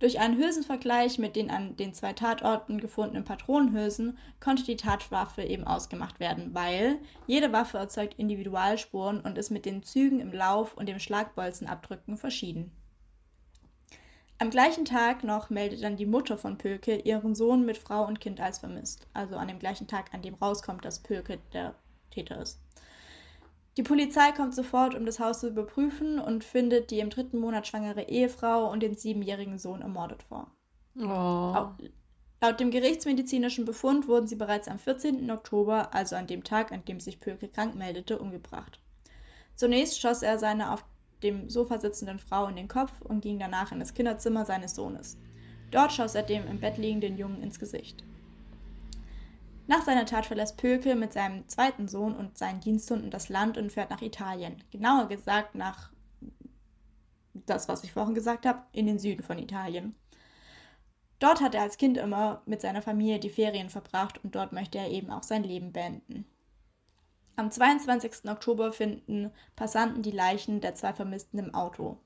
Durch 0.00 0.18
einen 0.18 0.38
Hülsenvergleich 0.38 1.18
mit 1.18 1.36
den 1.36 1.50
an 1.50 1.76
den 1.76 1.92
zwei 1.92 2.14
Tatorten 2.14 2.80
gefundenen 2.80 3.24
Patronenhülsen 3.24 4.16
konnte 4.40 4.64
die 4.64 4.76
Tatwaffe 4.76 5.42
eben 5.42 5.64
ausgemacht 5.64 6.20
werden, 6.20 6.54
weil 6.54 6.98
jede 7.26 7.52
Waffe 7.52 7.76
erzeugt 7.76 8.14
Individualspuren 8.18 9.20
und 9.20 9.36
ist 9.36 9.50
mit 9.50 9.66
den 9.66 9.82
Zügen 9.82 10.20
im 10.20 10.32
Lauf 10.32 10.74
und 10.74 10.88
dem 10.88 10.98
Schlagbolzenabdrücken 10.98 12.16
verschieden. 12.16 12.72
Am 14.38 14.48
gleichen 14.48 14.86
Tag 14.86 15.22
noch 15.22 15.50
meldet 15.50 15.82
dann 15.82 15.98
die 15.98 16.06
Mutter 16.06 16.38
von 16.38 16.56
Pöke 16.56 16.96
ihren 16.96 17.34
Sohn 17.34 17.66
mit 17.66 17.76
Frau 17.76 18.06
und 18.06 18.20
Kind 18.20 18.40
als 18.40 18.60
vermisst. 18.60 19.06
Also 19.12 19.36
an 19.36 19.48
dem 19.48 19.58
gleichen 19.58 19.86
Tag, 19.86 20.14
an 20.14 20.22
dem 20.22 20.32
rauskommt, 20.32 20.82
dass 20.82 21.02
Pöke 21.02 21.40
der 21.52 21.74
Täter 22.10 22.40
ist. 22.40 22.58
Die 23.80 23.84
Polizei 23.84 24.30
kommt 24.32 24.54
sofort, 24.54 24.94
um 24.94 25.06
das 25.06 25.20
Haus 25.20 25.40
zu 25.40 25.48
überprüfen 25.48 26.18
und 26.18 26.44
findet 26.44 26.90
die 26.90 27.00
im 27.00 27.08
dritten 27.08 27.38
Monat 27.38 27.66
schwangere 27.66 28.02
Ehefrau 28.10 28.70
und 28.70 28.82
den 28.82 28.94
siebenjährigen 28.94 29.56
Sohn 29.56 29.80
ermordet 29.80 30.22
vor. 30.22 30.50
Oh. 30.98 31.70
Laut 32.42 32.60
dem 32.60 32.70
gerichtsmedizinischen 32.70 33.64
Befund 33.64 34.06
wurden 34.06 34.26
sie 34.26 34.36
bereits 34.36 34.68
am 34.68 34.78
14. 34.78 35.30
Oktober, 35.30 35.94
also 35.94 36.14
an 36.14 36.26
dem 36.26 36.44
Tag, 36.44 36.72
an 36.72 36.84
dem 36.84 37.00
sich 37.00 37.20
Pöke 37.20 37.48
krank 37.48 37.74
meldete, 37.74 38.18
umgebracht. 38.18 38.80
Zunächst 39.56 39.98
schoss 39.98 40.20
er 40.20 40.38
seine 40.38 40.74
auf 40.74 40.84
dem 41.22 41.48
Sofa 41.48 41.80
sitzenden 41.80 42.18
Frau 42.18 42.48
in 42.48 42.56
den 42.56 42.68
Kopf 42.68 43.00
und 43.00 43.22
ging 43.22 43.38
danach 43.38 43.72
in 43.72 43.80
das 43.80 43.94
Kinderzimmer 43.94 44.44
seines 44.44 44.74
Sohnes. 44.74 45.16
Dort 45.70 45.92
schoss 45.92 46.14
er 46.14 46.22
dem 46.22 46.46
im 46.46 46.60
Bett 46.60 46.76
liegenden 46.76 47.16
Jungen 47.16 47.42
ins 47.42 47.58
Gesicht. 47.58 48.04
Nach 49.70 49.84
seiner 49.84 50.04
Tat 50.04 50.26
verlässt 50.26 50.56
Pöke 50.56 50.96
mit 50.96 51.12
seinem 51.12 51.46
zweiten 51.46 51.86
Sohn 51.86 52.16
und 52.16 52.36
seinen 52.36 52.58
Diensthunden 52.58 53.08
das 53.08 53.28
Land 53.28 53.56
und 53.56 53.70
fährt 53.70 53.90
nach 53.90 54.02
Italien. 54.02 54.64
Genauer 54.72 55.06
gesagt 55.06 55.54
nach 55.54 55.92
das, 57.46 57.68
was 57.68 57.84
ich 57.84 57.92
vorhin 57.92 58.16
gesagt 58.16 58.46
habe, 58.46 58.64
in 58.72 58.86
den 58.86 58.98
Süden 58.98 59.22
von 59.22 59.38
Italien. 59.38 59.94
Dort 61.20 61.40
hat 61.40 61.54
er 61.54 61.62
als 61.62 61.78
Kind 61.78 61.98
immer 61.98 62.42
mit 62.46 62.60
seiner 62.60 62.82
Familie 62.82 63.20
die 63.20 63.30
Ferien 63.30 63.70
verbracht 63.70 64.18
und 64.24 64.34
dort 64.34 64.50
möchte 64.50 64.78
er 64.78 64.90
eben 64.90 65.12
auch 65.12 65.22
sein 65.22 65.44
Leben 65.44 65.70
beenden. 65.70 66.24
Am 67.36 67.52
22. 67.52 68.28
Oktober 68.28 68.72
finden 68.72 69.30
Passanten 69.54 70.02
die 70.02 70.10
Leichen 70.10 70.60
der 70.60 70.74
zwei 70.74 70.94
Vermissten 70.94 71.38
im 71.38 71.54
Auto. 71.54 71.96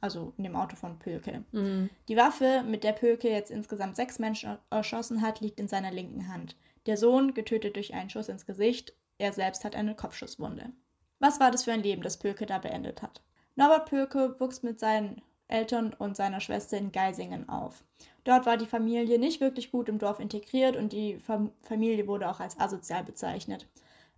Also 0.00 0.34
in 0.38 0.44
dem 0.44 0.54
Auto 0.54 0.76
von 0.76 1.00
Pölke. 1.00 1.42
Mhm. 1.50 1.90
Die 2.06 2.16
Waffe, 2.16 2.62
mit 2.64 2.84
der 2.84 2.92
Pölke 2.92 3.28
jetzt 3.28 3.50
insgesamt 3.50 3.96
sechs 3.96 4.20
Menschen 4.20 4.56
erschossen 4.70 5.20
hat, 5.20 5.40
liegt 5.40 5.58
in 5.58 5.66
seiner 5.66 5.90
linken 5.90 6.28
Hand. 6.28 6.54
Der 6.86 6.96
Sohn 6.96 7.34
getötet 7.34 7.76
durch 7.76 7.94
einen 7.94 8.10
Schuss 8.10 8.28
ins 8.28 8.46
Gesicht, 8.46 8.94
er 9.18 9.32
selbst 9.32 9.64
hat 9.64 9.74
eine 9.74 9.94
Kopfschusswunde. 9.94 10.72
Was 11.18 11.40
war 11.40 11.50
das 11.50 11.64
für 11.64 11.72
ein 11.72 11.82
Leben, 11.82 12.02
das 12.02 12.18
Pölke 12.18 12.46
da 12.46 12.58
beendet 12.58 13.02
hat? 13.02 13.22
Norbert 13.56 13.88
Pölke 13.88 14.38
wuchs 14.38 14.62
mit 14.62 14.78
seinen 14.78 15.20
Eltern 15.48 15.92
und 15.94 16.16
seiner 16.16 16.40
Schwester 16.40 16.76
in 16.76 16.92
Geisingen 16.92 17.48
auf. 17.48 17.82
Dort 18.24 18.46
war 18.46 18.56
die 18.56 18.66
Familie 18.66 19.18
nicht 19.18 19.40
wirklich 19.40 19.72
gut 19.72 19.88
im 19.88 19.98
Dorf 19.98 20.20
integriert 20.20 20.76
und 20.76 20.92
die 20.92 21.18
Familie 21.62 22.06
wurde 22.06 22.28
auch 22.28 22.38
als 22.38 22.60
asozial 22.60 23.02
bezeichnet. 23.02 23.66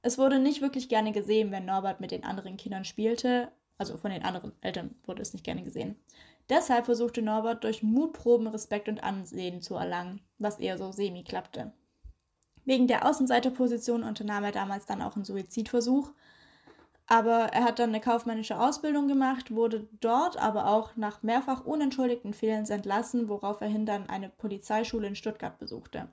Es 0.02 0.18
wurde 0.18 0.38
nicht 0.38 0.60
wirklich 0.60 0.88
gerne 0.88 1.12
gesehen, 1.12 1.52
wenn 1.52 1.66
Norbert 1.66 2.00
mit 2.00 2.10
den 2.10 2.24
anderen 2.24 2.56
Kindern 2.56 2.84
spielte, 2.84 3.52
also 3.78 3.96
von 3.96 4.10
den 4.10 4.24
anderen 4.24 4.52
Eltern 4.60 4.94
wurde 5.04 5.22
es 5.22 5.32
nicht 5.32 5.44
gerne 5.44 5.62
gesehen. 5.62 5.96
Deshalb 6.50 6.86
versuchte 6.86 7.22
Norbert 7.22 7.64
durch 7.64 7.82
Mutproben 7.82 8.48
Respekt 8.48 8.88
und 8.88 9.04
Ansehen 9.04 9.62
zu 9.62 9.76
erlangen, 9.76 10.20
was 10.38 10.58
eher 10.58 10.76
so 10.76 10.90
semi 10.90 11.22
klappte. 11.22 11.72
Wegen 12.70 12.86
der 12.86 13.04
Außenseiterposition 13.04 14.04
unternahm 14.04 14.44
er 14.44 14.52
damals 14.52 14.86
dann 14.86 15.02
auch 15.02 15.16
einen 15.16 15.24
Suizidversuch, 15.24 16.12
aber 17.08 17.46
er 17.46 17.64
hat 17.64 17.80
dann 17.80 17.88
eine 17.88 17.98
kaufmännische 17.98 18.60
Ausbildung 18.60 19.08
gemacht, 19.08 19.52
wurde 19.52 19.88
dort 20.00 20.36
aber 20.36 20.68
auch 20.68 20.94
nach 20.94 21.24
mehrfach 21.24 21.64
unentschuldigten 21.66 22.32
Fehlens 22.32 22.70
entlassen, 22.70 23.28
woraufhin 23.28 23.86
dann 23.86 24.08
eine 24.08 24.28
Polizeischule 24.28 25.08
in 25.08 25.16
Stuttgart 25.16 25.58
besuchte. 25.58 26.06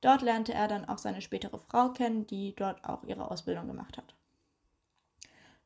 Dort 0.00 0.22
lernte 0.22 0.54
er 0.54 0.68
dann 0.68 0.86
auch 0.86 0.96
seine 0.96 1.20
spätere 1.20 1.58
Frau 1.58 1.90
kennen, 1.90 2.26
die 2.26 2.56
dort 2.56 2.82
auch 2.82 3.04
ihre 3.04 3.30
Ausbildung 3.30 3.66
gemacht 3.66 3.98
hat. 3.98 4.14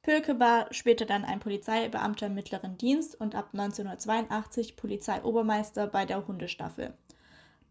Pölke 0.03 0.41
war 0.41 0.67
später 0.75 1.07
dann 1.07 1.25
ein 1.25 1.39
Polizeibeamter 1.39 2.27
im 2.27 2.35
mittleren 2.35 2.77
Dienst 2.77 3.21
und 3.21 3.37
ab 3.37 3.51
1982 3.53 4.75
Polizeiobermeister 4.75 5.87
bei 5.87 6.05
der 6.07 6.27
Hundestaffel. 6.27 6.93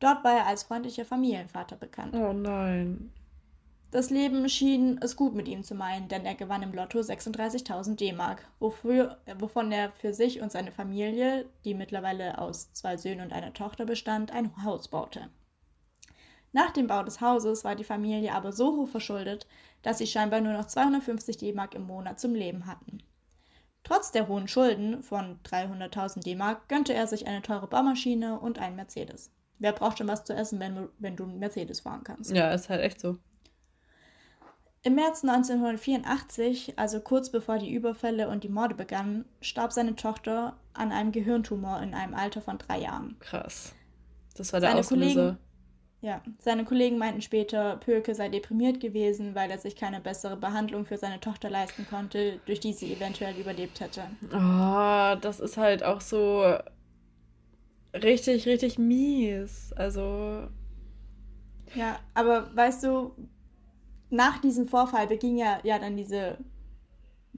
Dort 0.03 0.25
war 0.25 0.33
er 0.33 0.47
als 0.47 0.63
freundlicher 0.63 1.05
Familienvater 1.05 1.77
bekannt. 1.77 2.13
Oh 2.13 2.33
nein. 2.33 3.13
Das 3.89 4.09
Leben 4.09 4.49
schien 4.49 4.99
es 5.01 5.15
gut 5.15 5.33
mit 5.33 5.47
ihm 5.47 5.63
zu 5.63 5.75
meinen, 5.75 6.09
denn 6.09 6.25
er 6.25 6.35
gewann 6.35 6.61
im 6.61 6.73
Lotto 6.73 6.99
36.000 6.99 7.95
D-Mark, 7.95 8.45
wovon 8.59 9.71
er 9.71 9.91
für 9.93 10.13
sich 10.13 10.41
und 10.41 10.51
seine 10.51 10.73
Familie, 10.73 11.45
die 11.63 11.73
mittlerweile 11.73 12.37
aus 12.37 12.73
zwei 12.73 12.97
Söhnen 12.97 13.27
und 13.27 13.31
einer 13.31 13.53
Tochter 13.53 13.85
bestand, 13.85 14.33
ein 14.33 14.65
Haus 14.65 14.89
baute. 14.89 15.29
Nach 16.51 16.71
dem 16.71 16.87
Bau 16.87 17.03
des 17.03 17.21
Hauses 17.21 17.63
war 17.63 17.75
die 17.75 17.85
Familie 17.85 18.33
aber 18.33 18.51
so 18.51 18.75
hoch 18.75 18.89
verschuldet, 18.89 19.47
dass 19.83 19.99
sie 19.99 20.07
scheinbar 20.07 20.41
nur 20.41 20.51
noch 20.51 20.65
250 20.65 21.37
D-Mark 21.37 21.75
im 21.75 21.87
Monat 21.87 22.19
zum 22.19 22.35
Leben 22.35 22.65
hatten. 22.65 22.97
Trotz 23.85 24.11
der 24.11 24.27
hohen 24.27 24.49
Schulden 24.49 25.01
von 25.01 25.39
300.000 25.43 26.23
D-Mark 26.23 26.67
gönnte 26.67 26.93
er 26.93 27.07
sich 27.07 27.25
eine 27.25 27.41
teure 27.41 27.67
Baumaschine 27.67 28.37
und 28.37 28.59
einen 28.59 28.75
Mercedes. 28.75 29.31
Wer 29.63 29.71
braucht 29.71 29.97
schon 29.97 30.09
was 30.09 30.25
zu 30.25 30.33
essen, 30.33 30.59
wenn, 30.59 30.89
wenn 30.99 31.15
du 31.15 31.23
einen 31.23 31.39
Mercedes 31.39 31.79
fahren 31.79 32.03
kannst? 32.03 32.35
Ja, 32.35 32.51
ist 32.51 32.67
halt 32.67 32.81
echt 32.81 32.99
so. 32.99 33.17
Im 34.81 34.95
März 34.95 35.23
1984, 35.23 36.77
also 36.77 36.99
kurz 36.99 37.31
bevor 37.31 37.59
die 37.59 37.73
Überfälle 37.73 38.27
und 38.27 38.43
die 38.43 38.49
Morde 38.49 38.75
begannen, 38.75 39.23
starb 39.39 39.71
seine 39.71 39.95
Tochter 39.95 40.57
an 40.73 40.91
einem 40.91 41.13
Gehirntumor 41.13 41.81
in 41.81 41.93
einem 41.93 42.13
Alter 42.13 42.41
von 42.41 42.57
drei 42.57 42.81
Jahren. 42.81 43.15
Krass. 43.21 43.73
Das 44.35 44.51
war 44.51 44.59
der 44.59 44.71
seine 44.71 44.79
Auslöser. 44.81 45.13
Kollegen, 45.13 45.37
ja, 46.01 46.21
seine 46.39 46.65
Kollegen 46.65 46.97
meinten 46.97 47.21
später, 47.21 47.77
Pöke 47.77 48.15
sei 48.15 48.27
deprimiert 48.27 48.81
gewesen, 48.81 49.33
weil 49.33 49.49
er 49.49 49.59
sich 49.59 49.77
keine 49.77 50.01
bessere 50.01 50.35
Behandlung 50.35 50.83
für 50.83 50.97
seine 50.97 51.21
Tochter 51.21 51.49
leisten 51.49 51.87
konnte, 51.89 52.41
durch 52.47 52.59
die 52.59 52.73
sie 52.73 52.91
eventuell 52.91 53.37
überlebt 53.37 53.79
hätte. 53.79 54.01
Oh, 54.25 55.15
das 55.21 55.39
ist 55.39 55.55
halt 55.55 55.83
auch 55.83 56.01
so 56.01 56.57
richtig, 57.93 58.45
richtig 58.45 58.77
mies. 58.77 59.73
Also. 59.73 60.47
Ja, 61.75 61.99
aber 62.13 62.55
weißt 62.55 62.83
du, 62.83 63.15
nach 64.09 64.39
diesem 64.41 64.67
Vorfall 64.67 65.07
beging 65.07 65.37
ja, 65.37 65.59
ja 65.63 65.79
dann 65.79 65.97
diese 65.97 66.37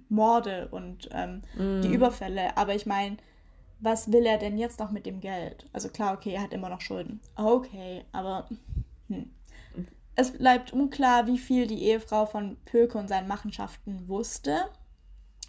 Morde 0.09 0.67
und 0.71 1.09
ähm, 1.11 1.41
mm. 1.55 1.81
die 1.81 1.93
Überfälle. 1.93 2.57
Aber 2.57 2.75
ich 2.75 2.85
meine, 2.85 3.17
was 3.79 4.11
will 4.11 4.25
er 4.25 4.37
denn 4.37 4.57
jetzt 4.57 4.79
noch 4.79 4.91
mit 4.91 5.05
dem 5.05 5.21
Geld? 5.21 5.69
Also 5.71 5.89
klar, 5.89 6.13
okay, 6.13 6.33
er 6.33 6.41
hat 6.41 6.53
immer 6.53 6.69
noch 6.69 6.81
Schulden. 6.81 7.21
Okay, 7.35 8.03
aber 8.11 8.49
hm. 9.07 9.31
Es 10.15 10.31
bleibt 10.31 10.71
unklar, 10.71 11.27
wie 11.27 11.37
viel 11.37 11.67
die 11.67 11.83
Ehefrau 11.83 12.25
von 12.25 12.57
Pöke 12.65 12.97
und 12.97 13.09
seinen 13.09 13.27
Machenschaften 13.27 14.07
wusste. 14.07 14.69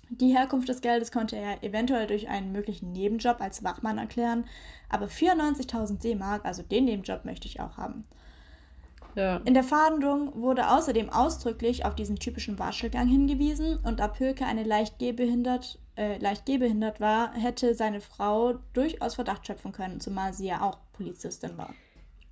Die 0.08 0.36
Herkunft 0.36 0.68
des 0.68 0.80
Geldes 0.80 1.10
konnte 1.10 1.36
er 1.36 1.62
eventuell 1.64 2.06
durch 2.06 2.28
einen 2.28 2.52
möglichen 2.52 2.92
Nebenjob 2.92 3.40
als 3.40 3.64
Wachmann 3.64 3.98
erklären, 3.98 4.44
aber 4.88 5.06
94.000 5.06 6.00
D-Mark, 6.00 6.44
also 6.44 6.62
den 6.62 6.84
Nebenjob, 6.84 7.24
möchte 7.24 7.48
ich 7.48 7.60
auch 7.60 7.76
haben. 7.76 8.04
Ja. 9.16 9.38
In 9.44 9.54
der 9.54 9.64
Fahndung 9.64 10.40
wurde 10.40 10.70
außerdem 10.70 11.08
ausdrücklich 11.08 11.86
auf 11.86 11.94
diesen 11.94 12.16
typischen 12.16 12.58
Waschelgang 12.58 13.08
hingewiesen 13.08 13.78
und 13.82 13.98
da 13.98 14.08
Pöke 14.08 14.44
eine 14.44 14.62
leicht 14.62 14.98
gehbehindert, 14.98 15.78
äh, 15.96 16.18
leicht 16.18 16.44
gehbehindert 16.44 17.00
war, 17.00 17.32
hätte 17.32 17.74
seine 17.74 18.02
Frau 18.02 18.58
durchaus 18.74 19.14
Verdacht 19.14 19.46
schöpfen 19.46 19.72
können, 19.72 20.00
zumal 20.00 20.34
sie 20.34 20.46
ja 20.46 20.60
auch 20.60 20.78
Polizistin 20.92 21.56
war. 21.56 21.74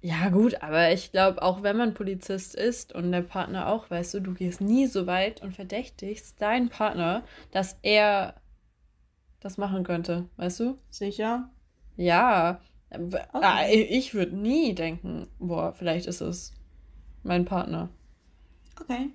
Ja, 0.04 0.28
gut, 0.28 0.62
aber 0.62 0.92
ich 0.92 1.12
glaube, 1.12 1.40
auch 1.40 1.62
wenn 1.62 1.78
man 1.78 1.94
Polizist 1.94 2.54
ist 2.54 2.94
und 2.94 3.10
der 3.10 3.22
Partner 3.22 3.68
auch, 3.68 3.88
weißt 3.88 4.12
du, 4.12 4.20
du 4.20 4.34
gehst 4.34 4.60
nie 4.60 4.86
so 4.86 5.06
weit 5.06 5.40
und 5.40 5.54
verdächtigst 5.54 6.42
deinen 6.42 6.68
Partner, 6.68 7.24
dass 7.52 7.78
er 7.80 8.34
das 9.40 9.56
machen 9.56 9.82
könnte, 9.82 10.28
weißt 10.36 10.60
du? 10.60 10.78
Sicher? 10.90 11.48
Ja. 11.96 12.60
Okay. 12.90 13.84
Ich 13.84 14.12
würde 14.12 14.36
nie 14.36 14.74
denken, 14.74 15.26
boah, 15.38 15.72
vielleicht 15.72 16.06
ist 16.06 16.20
es 16.20 16.52
mein 17.22 17.46
Partner. 17.46 17.88
Okay. 18.78 19.08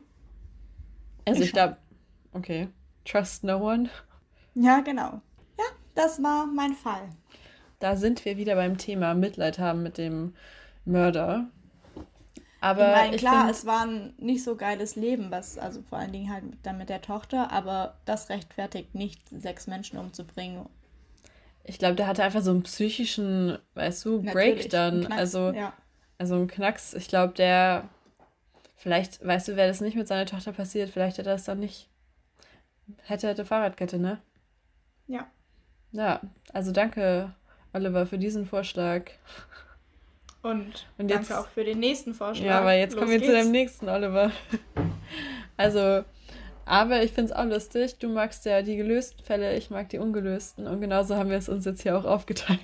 Also 1.24 1.42
ich, 1.42 1.50
ich 1.50 1.54
glaube, 1.54 1.78
okay. 2.32 2.68
Trust 3.06 3.44
no 3.44 3.58
one. 3.58 3.92
Ja, 4.56 4.80
genau. 4.80 5.22
Ja, 5.56 5.66
das 5.94 6.24
war 6.24 6.48
mein 6.48 6.74
Fall. 6.74 7.10
Da 7.78 7.96
sind 7.96 8.26
wir 8.26 8.38
wieder 8.38 8.56
beim 8.56 8.80
Thema 8.80 9.14
Mitleid 9.14 9.60
haben 9.60 9.84
mit 9.84 10.00
dem 10.00 10.34
Mörder. 10.90 11.48
Aber 12.62 12.88
ich 12.88 12.96
meine, 12.96 13.18
klar, 13.18 13.46
find, 13.46 13.52
es 13.52 13.66
war 13.66 13.86
ein 13.86 14.14
nicht 14.18 14.44
so 14.44 14.58
geiles 14.58 14.98
Leben, 14.98 15.32
was, 15.32 15.58
also 15.58 15.82
vor 15.82 15.98
allen 15.98 16.12
Dingen 16.12 16.32
halt 16.32 16.44
dann 16.64 16.78
mit 16.78 16.90
der 16.90 17.02
Tochter, 17.02 17.52
aber 17.52 17.96
das 18.06 18.30
rechtfertigt 18.30 18.96
nicht, 18.96 19.22
sechs 19.30 19.66
Menschen 19.68 19.98
umzubringen. 19.98 20.66
Ich 21.64 21.80
glaube, 21.80 21.96
der 21.96 22.08
hatte 22.08 22.24
einfach 22.24 22.42
so 22.42 22.52
einen 22.52 22.64
psychischen, 22.64 23.58
weißt 23.76 24.04
du, 24.04 24.22
Break 24.24 24.70
dann. 24.70 25.06
also, 25.08 25.52
ja. 25.52 25.72
also 26.18 26.36
ein 26.36 26.48
Knacks. 26.48 26.94
Ich 26.94 27.08
glaube, 27.08 27.34
der 27.34 27.88
Vielleicht, 28.80 29.26
weißt 29.26 29.50
du, 29.50 29.58
wäre 29.58 29.68
das 29.68 29.82
nicht 29.82 29.98
mit 29.98 30.08
seiner 30.08 30.26
Tochter 30.26 30.54
passiert, 30.54 30.90
vielleicht 30.90 31.18
hätte 31.18 31.30
er 31.30 31.36
es 31.36 31.44
dann 31.44 31.60
nicht. 31.60 31.90
Hätte, 33.04 33.28
hätte 33.28 33.44
Fahrradkette, 33.44 34.00
ne? 34.00 34.22
Ja. 35.06 35.28
Ja, 35.92 36.22
also 36.54 36.72
danke, 36.72 37.36
Oliver, 37.74 38.06
für 38.06 38.18
diesen 38.18 38.46
Vorschlag. 38.46 39.12
Und, 40.42 40.88
Und 40.98 41.12
danke 41.12 41.38
auch 41.38 41.48
für 41.48 41.64
den 41.64 41.80
nächsten 41.80 42.14
Vorschlag. 42.14 42.46
Ja, 42.46 42.60
aber 42.62 42.74
jetzt 42.74 42.94
Los 42.94 43.02
kommen 43.02 43.12
wir 43.12 43.20
geht's. 43.20 43.32
zu 43.32 43.38
dem 43.38 43.52
nächsten, 43.52 43.90
Oliver. 43.90 44.32
also, 45.58 46.04
aber 46.66 47.04
ich 47.04 47.12
finde 47.12 47.32
es 47.32 47.38
auch 47.38 47.46
lustig. 47.46 47.98
Du 48.00 48.10
magst 48.10 48.46
ja 48.46 48.62
die 48.62 48.78
gelösten 48.78 49.24
Fälle, 49.24 49.58
ich 49.58 49.70
mag 49.70 49.90
die 49.90 49.98
ungelösten. 49.98 50.68
Und 50.68 50.80
genauso 50.80 51.16
haben 51.16 51.30
wir 51.30 51.38
es 51.38 51.50
uns 51.50 51.66
jetzt 51.66 51.82
hier 51.82 51.98
auch 51.98 52.06
aufgeteilt. 52.06 52.60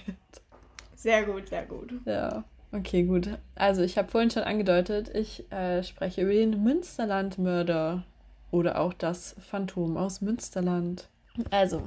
Sehr 0.95 1.23
gut, 1.23 1.49
sehr 1.49 1.65
gut. 1.65 1.93
Ja. 2.05 2.43
Okay, 2.71 3.03
gut. 3.03 3.29
Also 3.55 3.83
ich 3.83 3.97
habe 3.97 4.09
vorhin 4.09 4.31
schon 4.31 4.43
angedeutet, 4.43 5.09
ich 5.13 5.49
äh, 5.51 5.83
spreche 5.83 6.21
über 6.21 6.33
den 6.33 6.63
Münsterland-Mörder 6.63 8.03
oder 8.51 8.79
auch 8.79 8.93
das 8.93 9.35
Phantom 9.39 9.97
aus 9.97 10.21
Münsterland. 10.21 11.09
Also, 11.51 11.83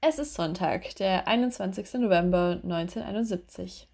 es 0.00 0.18
ist 0.18 0.34
Sonntag, 0.34 0.94
der 0.96 1.26
21. 1.26 1.94
November 1.94 2.60
1971. 2.62 3.88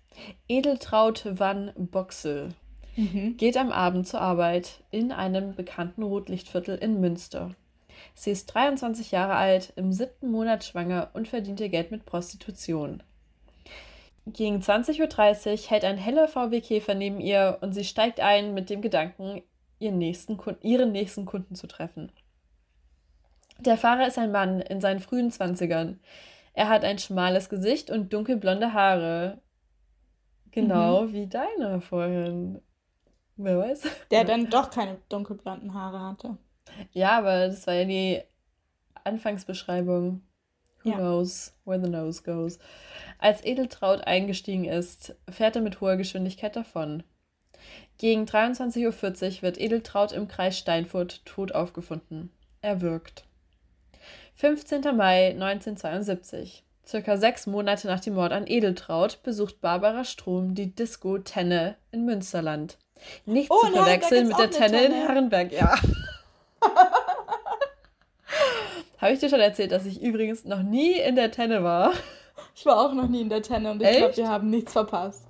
Edeltraut 0.48 1.24
van 1.38 1.72
Boxel 1.76 2.50
mhm. 2.96 3.36
geht 3.36 3.56
am 3.56 3.72
Abend 3.72 4.06
zur 4.06 4.20
Arbeit 4.20 4.82
in 4.90 5.12
einem 5.12 5.54
bekannten 5.54 6.02
Rotlichtviertel 6.02 6.76
in 6.76 7.00
Münster. 7.00 7.54
Sie 8.14 8.30
ist 8.30 8.46
23 8.46 9.10
Jahre 9.10 9.34
alt, 9.34 9.72
im 9.76 9.92
siebten 9.92 10.30
Monat 10.30 10.64
schwanger 10.64 11.10
und 11.12 11.28
verdient 11.28 11.60
ihr 11.60 11.68
Geld 11.68 11.90
mit 11.90 12.06
Prostitution. 12.06 13.02
Gegen 14.26 14.60
20.30 14.60 15.52
Uhr 15.52 15.70
hält 15.70 15.84
ein 15.84 15.98
heller 15.98 16.28
VW-Käfer 16.28 16.94
neben 16.94 17.20
ihr 17.20 17.58
und 17.60 17.72
sie 17.72 17.84
steigt 17.84 18.20
ein 18.20 18.54
mit 18.54 18.70
dem 18.70 18.82
Gedanken, 18.82 19.42
ihren 19.78 19.98
nächsten, 19.98 20.38
ihren 20.62 20.92
nächsten 20.92 21.24
Kunden 21.24 21.54
zu 21.54 21.66
treffen. 21.66 22.12
Der 23.58 23.76
Fahrer 23.76 24.06
ist 24.06 24.18
ein 24.18 24.32
Mann 24.32 24.60
in 24.60 24.80
seinen 24.80 25.00
frühen 25.00 25.30
Zwanzigern. 25.30 26.00
Er 26.52 26.68
hat 26.68 26.84
ein 26.84 26.98
schmales 26.98 27.48
Gesicht 27.48 27.90
und 27.90 28.12
dunkelblonde 28.12 28.72
Haare. 28.72 29.38
Genau 30.50 31.02
mhm. 31.02 31.12
wie 31.12 31.26
deine 31.26 31.80
vorhin. 31.80 32.60
Wer 33.36 33.58
weiß? 33.58 33.82
Der 34.10 34.24
dann 34.24 34.50
doch 34.50 34.70
keine 34.70 34.98
dunkelblonden 35.08 35.72
Haare 35.72 36.00
hatte. 36.00 36.36
Ja, 36.92 37.18
aber 37.18 37.48
das 37.48 37.66
war 37.66 37.74
ja 37.74 37.84
die 37.84 38.20
Anfangsbeschreibung. 39.04 40.22
Who 40.82 40.90
ja. 40.90 40.96
knows 40.96 41.54
where 41.64 41.82
the 41.82 41.90
nose 41.90 42.22
goes. 42.22 42.58
Als 43.18 43.44
Edeltraut 43.44 44.02
eingestiegen 44.06 44.64
ist, 44.64 45.14
fährt 45.28 45.56
er 45.56 45.62
mit 45.62 45.80
hoher 45.80 45.96
Geschwindigkeit 45.96 46.56
davon. 46.56 47.02
Gegen 47.98 48.24
23.40 48.24 48.86
Uhr 48.86 49.42
wird 49.42 49.60
Edeltraut 49.60 50.12
im 50.12 50.26
Kreis 50.26 50.56
Steinfurt 50.56 51.24
tot 51.26 51.52
aufgefunden. 51.52 52.30
Er 52.62 52.80
wirkt. 52.80 53.24
15. 54.36 54.96
Mai 54.96 55.32
1972. 55.32 56.64
Circa 56.90 57.16
sechs 57.16 57.46
Monate 57.46 57.86
nach 57.86 58.00
dem 58.00 58.14
Mord 58.14 58.32
an 58.32 58.48
Edeltraut 58.48 59.22
besucht 59.22 59.60
Barbara 59.60 60.04
Strom 60.04 60.56
die 60.56 60.74
Disco 60.74 61.18
Tenne 61.18 61.76
in 61.92 62.04
Münsterland. 62.04 62.78
Nicht 63.26 63.48
oh, 63.48 63.64
zu 63.64 63.70
verwechseln 63.70 64.26
mit 64.26 64.36
der 64.36 64.50
Tenne, 64.50 64.78
Tenne 64.78 64.86
in 64.86 65.06
Herrenberg, 65.06 65.52
ja. 65.52 65.72
Habe 68.98 69.12
ich 69.12 69.20
dir 69.20 69.28
schon 69.28 69.38
erzählt, 69.38 69.70
dass 69.70 69.86
ich 69.86 70.02
übrigens 70.02 70.44
noch 70.44 70.64
nie 70.64 70.94
in 70.94 71.14
der 71.14 71.30
Tenne 71.30 71.62
war? 71.62 71.92
Ich 72.56 72.66
war 72.66 72.80
auch 72.80 72.92
noch 72.92 73.06
nie 73.06 73.20
in 73.20 73.28
der 73.28 73.42
Tenne 73.42 73.70
und 73.70 73.80
ich 73.80 73.96
glaube, 73.96 74.16
wir 74.16 74.28
haben 74.28 74.50
nichts 74.50 74.72
verpasst. 74.72 75.26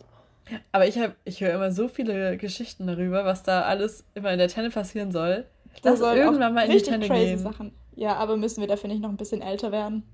Aber 0.73 0.87
ich, 0.87 0.99
ich 1.25 1.43
höre 1.43 1.53
immer 1.53 1.73
so 1.73 1.89
viele 1.89 2.39
Geschichten 2.39 2.87
darüber, 2.87 3.27
was 3.27 3.43
da 3.43 3.63
alles 3.63 4.05
immer 4.15 4.33
in 4.33 4.39
der 4.39 4.49
Tenne 4.49 4.71
passieren 4.71 5.13
soll. 5.13 5.45
Lass 5.83 6.01
irgendwann 6.01 6.55
mal 6.55 6.65
in 6.65 6.73
die 6.73 6.83
Tenne 6.83 7.07
gehen. 7.07 7.39
Sachen. 7.39 7.75
Ja, 7.97 8.17
aber 8.17 8.39
müssen 8.39 8.63
wir 8.63 8.67
dafür 8.67 8.89
nicht 8.89 9.03
noch 9.03 9.11
ein 9.11 9.19
bisschen 9.19 9.43
älter 9.43 9.73
werden? 9.73 10.05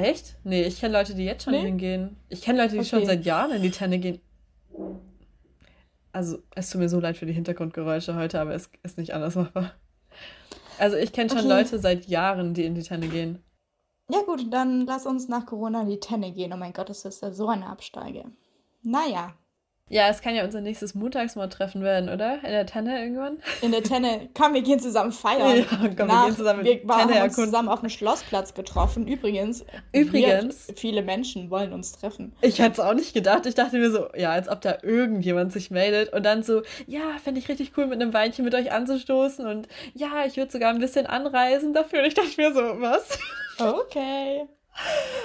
Echt? 0.00 0.36
Nee, 0.44 0.62
ich 0.62 0.80
kenne 0.80 0.94
Leute, 0.94 1.14
die 1.14 1.24
jetzt 1.24 1.44
schon 1.44 1.52
nee? 1.52 1.60
hingehen. 1.60 2.16
Ich 2.28 2.40
kenne 2.42 2.62
Leute, 2.62 2.72
die 2.72 2.78
okay. 2.78 2.88
schon 2.88 3.06
seit 3.06 3.24
Jahren 3.24 3.52
in 3.52 3.62
die 3.62 3.70
Tenne 3.70 3.98
gehen. 3.98 4.20
Also, 6.12 6.38
es 6.54 6.70
tut 6.70 6.80
mir 6.80 6.88
so 6.88 7.00
leid 7.00 7.16
für 7.16 7.26
die 7.26 7.32
Hintergrundgeräusche 7.32 8.14
heute, 8.14 8.40
aber 8.40 8.54
es 8.54 8.70
ist 8.82 8.98
nicht 8.98 9.12
anders 9.12 9.34
machbar. 9.34 9.74
Also, 10.78 10.96
ich 10.96 11.12
kenne 11.12 11.28
schon 11.28 11.40
okay. 11.40 11.48
Leute 11.48 11.78
seit 11.78 12.06
Jahren, 12.06 12.54
die 12.54 12.64
in 12.64 12.74
die 12.74 12.82
Tenne 12.82 13.08
gehen. 13.08 13.42
Ja 14.10 14.22
gut, 14.22 14.52
dann 14.52 14.86
lass 14.86 15.06
uns 15.06 15.28
nach 15.28 15.46
Corona 15.46 15.82
in 15.82 15.88
die 15.88 16.00
Tenne 16.00 16.32
gehen. 16.32 16.52
Oh 16.52 16.56
mein 16.56 16.72
Gott, 16.72 16.88
das 16.88 17.04
ist 17.04 17.22
ja 17.22 17.30
so 17.30 17.48
eine 17.48 17.66
Absteige. 17.66 18.24
Naja. 18.82 19.34
Ja, 19.92 20.08
es 20.08 20.22
kann 20.22 20.36
ja 20.36 20.44
unser 20.44 20.60
nächstes 20.60 20.94
Montagsmord-Treffen 20.94 21.82
werden, 21.82 22.10
oder? 22.10 22.36
In 22.44 22.52
der 22.52 22.64
Tenne 22.64 23.02
irgendwann? 23.02 23.38
In 23.60 23.72
der 23.72 23.82
Tenne. 23.82 24.28
Komm, 24.34 24.54
wir 24.54 24.62
gehen 24.62 24.78
zusammen 24.78 25.10
feiern. 25.10 25.56
Ja, 25.58 25.64
komm, 25.68 26.06
Nach, 26.06 26.22
wir 26.22 26.26
gehen 26.28 26.36
zusammen 26.36 26.64
wir 26.64 26.88
waren, 26.88 27.12
haben 27.12 27.24
uns 27.24 27.34
zusammen 27.34 27.68
auf 27.68 27.80
dem 27.80 27.88
Schlossplatz 27.88 28.54
getroffen. 28.54 29.08
Übrigens. 29.08 29.64
Übrigens. 29.92 30.68
Wir, 30.68 30.76
viele 30.76 31.02
Menschen 31.02 31.50
wollen 31.50 31.72
uns 31.72 31.90
treffen. 31.90 32.32
Ich 32.40 32.60
hätte 32.60 32.74
es 32.74 32.78
auch 32.78 32.94
nicht 32.94 33.14
gedacht. 33.14 33.46
Ich 33.46 33.56
dachte 33.56 33.78
mir 33.78 33.90
so, 33.90 34.06
ja, 34.16 34.30
als 34.30 34.48
ob 34.48 34.60
da 34.60 34.78
irgendjemand 34.80 35.52
sich 35.52 35.72
meldet 35.72 36.12
und 36.12 36.24
dann 36.24 36.44
so, 36.44 36.62
ja, 36.86 37.18
fände 37.22 37.40
ich 37.40 37.48
richtig 37.48 37.72
cool, 37.76 37.88
mit 37.88 38.00
einem 38.00 38.14
Weinchen 38.14 38.44
mit 38.44 38.54
euch 38.54 38.70
anzustoßen 38.70 39.44
und 39.44 39.66
ja, 39.94 40.24
ich 40.24 40.36
würde 40.36 40.52
sogar 40.52 40.70
ein 40.70 40.78
bisschen 40.78 41.06
anreisen 41.06 41.74
dafür. 41.74 41.98
Und 41.98 42.06
ich 42.06 42.14
dachte 42.14 42.30
mir 42.36 42.54
so, 42.54 42.60
was? 42.80 43.18
Okay. 43.58 44.46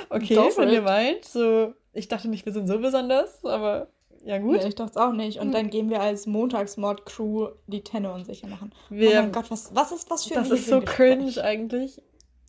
Okay, 0.09 0.49
wenn 0.57 0.69
ihr 0.69 0.81
meint. 0.81 1.23
So, 1.23 1.75
ich 1.93 2.07
dachte 2.07 2.27
nicht, 2.29 2.47
wir 2.47 2.53
sind 2.53 2.67
so 2.67 2.79
besonders, 2.79 3.45
aber 3.45 3.89
ja 4.25 4.39
gut. 4.39 4.61
Ja, 4.61 4.67
ich 4.67 4.75
dachte 4.75 4.91
es 4.91 4.97
auch 4.97 5.13
nicht. 5.13 5.39
Und 5.39 5.47
hm. 5.47 5.51
dann 5.53 5.69
gehen 5.69 5.89
wir 5.89 6.01
als 6.01 6.25
Montagsmord-Crew 6.25 7.49
die 7.67 7.83
Tenne 7.83 8.11
unsicher 8.11 8.47
machen. 8.47 8.73
Wir, 8.89 9.11
oh 9.11 9.13
mein 9.13 9.31
Gott, 9.31 9.51
was, 9.51 9.73
was 9.75 9.91
ist 9.91 10.09
was 10.09 10.25
für 10.25 10.37
ein 10.37 10.49
Das 10.49 10.51
ist 10.51 10.67
so 10.67 10.81
cringe 10.81 11.31
eigentlich. 11.43 12.01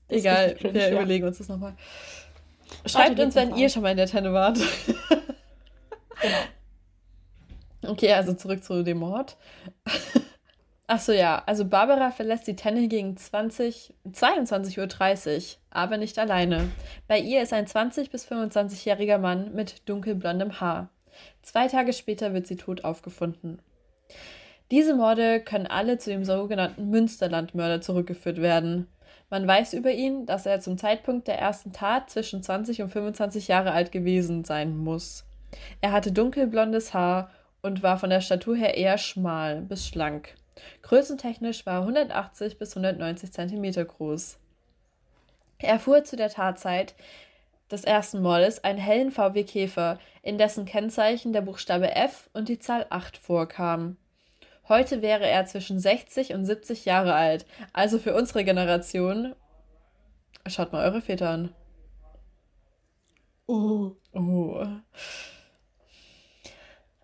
Das 0.08 0.20
Egal, 0.20 0.54
cringe, 0.54 0.74
wir 0.74 0.88
ja. 0.88 0.92
überlegen 0.92 1.26
uns 1.26 1.38
das 1.38 1.48
nochmal. 1.48 1.76
Schreibt 2.86 3.20
uns, 3.20 3.34
wenn 3.34 3.54
ihr 3.56 3.68
schon 3.68 3.82
mal 3.82 3.90
in 3.90 3.98
der 3.98 4.06
Tenne 4.06 4.32
wart. 4.32 4.58
genau. 4.58 6.34
Okay, 7.82 8.12
also 8.12 8.32
zurück 8.32 8.64
zu 8.64 8.82
dem 8.82 8.98
Mord. 8.98 9.36
Achso, 10.88 11.12
ja. 11.12 11.42
Also 11.46 11.64
Barbara 11.64 12.10
verlässt 12.10 12.46
die 12.46 12.56
Tenne 12.56 12.88
gegen 12.88 13.16
20, 13.16 13.94
22.30 14.10 15.36
Uhr, 15.36 15.56
aber 15.70 15.96
nicht 15.96 16.18
alleine. 16.18 16.70
Bei 17.06 17.18
ihr 17.18 17.42
ist 17.42 17.52
ein 17.52 17.66
20- 17.66 18.10
bis 18.10 18.26
25-jähriger 18.26 19.18
Mann 19.18 19.54
mit 19.54 19.88
dunkelblondem 19.88 20.60
Haar. 20.60 20.90
Zwei 21.42 21.68
Tage 21.68 21.92
später 21.92 22.34
wird 22.34 22.46
sie 22.46 22.56
tot 22.56 22.84
aufgefunden. 22.84 23.60
Diese 24.70 24.94
Morde 24.94 25.40
können 25.40 25.66
alle 25.66 25.98
zu 25.98 26.10
dem 26.10 26.24
sogenannten 26.24 26.90
Münsterlandmörder 26.90 27.80
zurückgeführt 27.80 28.38
werden. 28.38 28.88
Man 29.30 29.46
weiß 29.46 29.74
über 29.74 29.92
ihn, 29.92 30.26
dass 30.26 30.46
er 30.46 30.60
zum 30.60 30.78
Zeitpunkt 30.78 31.28
der 31.28 31.38
ersten 31.38 31.72
Tat 31.72 32.10
zwischen 32.10 32.42
20 32.42 32.82
und 32.82 32.88
25 32.90 33.48
Jahre 33.48 33.72
alt 33.72 33.92
gewesen 33.92 34.44
sein 34.44 34.76
muss. 34.76 35.24
Er 35.80 35.92
hatte 35.92 36.12
dunkelblondes 36.12 36.94
Haar 36.94 37.30
und 37.62 37.82
war 37.82 37.98
von 37.98 38.10
der 38.10 38.20
Statur 38.20 38.56
her 38.56 38.76
eher 38.76 38.98
schmal 38.98 39.62
bis 39.62 39.86
schlank. 39.86 40.34
Größentechnisch 40.82 41.66
war 41.66 41.74
er 41.74 41.80
180 41.82 42.58
bis 42.58 42.76
190 42.76 43.32
Zentimeter 43.32 43.84
groß. 43.84 44.38
Er 45.58 45.78
fuhr 45.78 46.04
zu 46.04 46.16
der 46.16 46.30
Tatzeit 46.30 46.94
des 47.70 47.84
ersten 47.84 48.22
Mordes 48.22 48.62
einen 48.62 48.78
hellen 48.78 49.10
VW 49.10 49.44
Käfer, 49.44 49.98
in 50.22 50.38
dessen 50.38 50.64
Kennzeichen 50.64 51.32
der 51.32 51.40
Buchstabe 51.40 51.94
F 51.94 52.30
und 52.32 52.48
die 52.48 52.58
Zahl 52.58 52.86
8 52.90 53.16
vorkam. 53.16 53.96
Heute 54.68 55.02
wäre 55.02 55.26
er 55.26 55.46
zwischen 55.46 55.78
60 55.78 56.34
und 56.34 56.44
70 56.44 56.84
Jahre 56.84 57.14
alt, 57.14 57.46
also 57.72 57.98
für 57.98 58.14
unsere 58.14 58.44
Generation. 58.44 59.34
Schaut 60.46 60.72
mal 60.72 60.84
eure 60.84 61.00
Väter 61.00 61.30
an. 61.30 61.54
Oh. 63.46 63.92
Oh. 64.12 64.66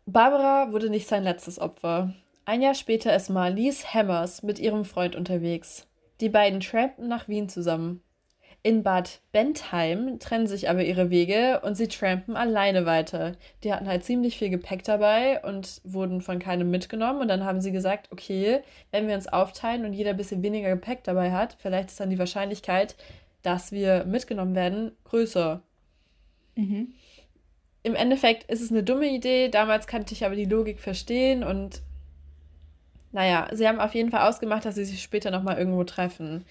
Barbara 0.06 0.72
wurde 0.72 0.90
nicht 0.90 1.06
sein 1.06 1.22
letztes 1.22 1.60
Opfer. 1.60 2.14
Ein 2.44 2.62
Jahr 2.62 2.74
später 2.74 3.14
ist 3.14 3.30
Marlies 3.30 3.94
Hammers 3.94 4.42
mit 4.42 4.58
ihrem 4.58 4.84
Freund 4.84 5.14
unterwegs. 5.14 5.86
Die 6.20 6.28
beiden 6.28 6.58
trampen 6.58 7.06
nach 7.06 7.28
Wien 7.28 7.48
zusammen. 7.48 8.02
In 8.64 8.84
Bad 8.84 9.20
Bentheim 9.32 10.20
trennen 10.20 10.46
sich 10.46 10.70
aber 10.70 10.84
ihre 10.84 11.10
Wege 11.10 11.60
und 11.64 11.74
sie 11.74 11.88
trampen 11.88 12.36
alleine 12.36 12.86
weiter. 12.86 13.32
Die 13.64 13.72
hatten 13.72 13.88
halt 13.88 14.04
ziemlich 14.04 14.38
viel 14.38 14.50
Gepäck 14.50 14.84
dabei 14.84 15.42
und 15.42 15.80
wurden 15.82 16.20
von 16.20 16.38
keinem 16.38 16.70
mitgenommen. 16.70 17.20
Und 17.20 17.28
dann 17.28 17.44
haben 17.44 17.60
sie 17.60 17.72
gesagt, 17.72 18.12
okay, 18.12 18.60
wenn 18.92 19.08
wir 19.08 19.16
uns 19.16 19.26
aufteilen 19.26 19.84
und 19.84 19.94
jeder 19.94 20.10
ein 20.10 20.16
bisschen 20.16 20.44
weniger 20.44 20.70
Gepäck 20.70 21.02
dabei 21.02 21.32
hat, 21.32 21.56
vielleicht 21.58 21.88
ist 21.90 21.98
dann 21.98 22.10
die 22.10 22.20
Wahrscheinlichkeit, 22.20 22.94
dass 23.42 23.72
wir 23.72 24.04
mitgenommen 24.04 24.54
werden, 24.54 24.92
größer. 25.06 25.60
Mhm. 26.54 26.94
Im 27.82 27.96
Endeffekt 27.96 28.48
ist 28.48 28.60
es 28.60 28.70
eine 28.70 28.84
dumme 28.84 29.08
Idee. 29.08 29.48
Damals 29.48 29.88
kannte 29.88 30.14
ich 30.14 30.24
aber 30.24 30.36
die 30.36 30.44
Logik 30.44 30.78
verstehen 30.78 31.42
und 31.42 31.82
naja, 33.10 33.48
sie 33.52 33.66
haben 33.66 33.80
auf 33.80 33.94
jeden 33.94 34.10
Fall 34.10 34.28
ausgemacht, 34.28 34.64
dass 34.64 34.76
sie 34.76 34.84
sich 34.84 35.02
später 35.02 35.32
nochmal 35.32 35.58
irgendwo 35.58 35.82
treffen. 35.82 36.44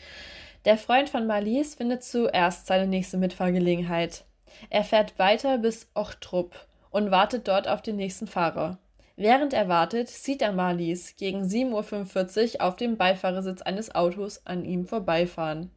Der 0.65 0.77
Freund 0.77 1.09
von 1.09 1.25
Marlies 1.25 1.75
findet 1.75 2.03
zuerst 2.03 2.67
seine 2.67 2.85
nächste 2.85 3.17
Mitfahrgelegenheit. 3.17 4.25
Er 4.69 4.83
fährt 4.83 5.17
weiter 5.17 5.57
bis 5.57 5.89
Ochtrup 5.95 6.67
und 6.91 7.09
wartet 7.09 7.47
dort 7.47 7.67
auf 7.67 7.81
den 7.81 7.95
nächsten 7.95 8.27
Fahrer. 8.27 8.77
Während 9.15 9.53
er 9.53 9.67
wartet, 9.67 10.09
sieht 10.09 10.41
er 10.41 10.51
Marlies 10.51 11.15
gegen 11.15 11.43
7.45 11.43 12.55
Uhr 12.55 12.61
auf 12.61 12.75
dem 12.75 12.97
Beifahrersitz 12.97 13.61
eines 13.61 13.93
Autos 13.95 14.45
an 14.45 14.63
ihm 14.63 14.85
vorbeifahren. 14.85 15.71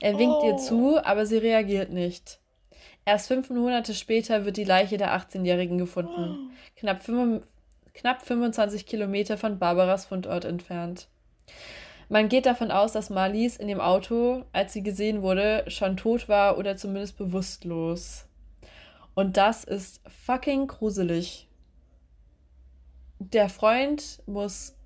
Er 0.00 0.18
winkt 0.18 0.36
oh. 0.40 0.46
ihr 0.46 0.56
zu, 0.56 1.04
aber 1.04 1.26
sie 1.26 1.38
reagiert 1.38 1.90
nicht. 1.90 2.40
Erst 3.04 3.28
fünf 3.28 3.50
Monate 3.50 3.94
später 3.94 4.44
wird 4.44 4.56
die 4.56 4.64
Leiche 4.64 4.98
der 4.98 5.16
18-Jährigen 5.16 5.78
gefunden, 5.78 6.50
knapp, 6.76 7.00
knapp 7.94 8.22
25 8.22 8.84
Kilometer 8.84 9.38
von 9.38 9.58
Barbaras 9.58 10.06
Fundort 10.06 10.44
entfernt. 10.44 11.08
Man 12.08 12.28
geht 12.28 12.46
davon 12.46 12.70
aus, 12.70 12.92
dass 12.92 13.10
Marlies 13.10 13.56
in 13.56 13.66
dem 13.66 13.80
Auto, 13.80 14.44
als 14.52 14.72
sie 14.72 14.82
gesehen 14.82 15.22
wurde, 15.22 15.64
schon 15.68 15.96
tot 15.96 16.28
war 16.28 16.56
oder 16.56 16.76
zumindest 16.76 17.18
bewusstlos. 17.18 18.26
Und 19.14 19.36
das 19.36 19.64
ist 19.64 20.00
fucking 20.24 20.68
gruselig. 20.68 21.48
Der 23.18 23.48
Freund 23.48 24.22
muss 24.26 24.76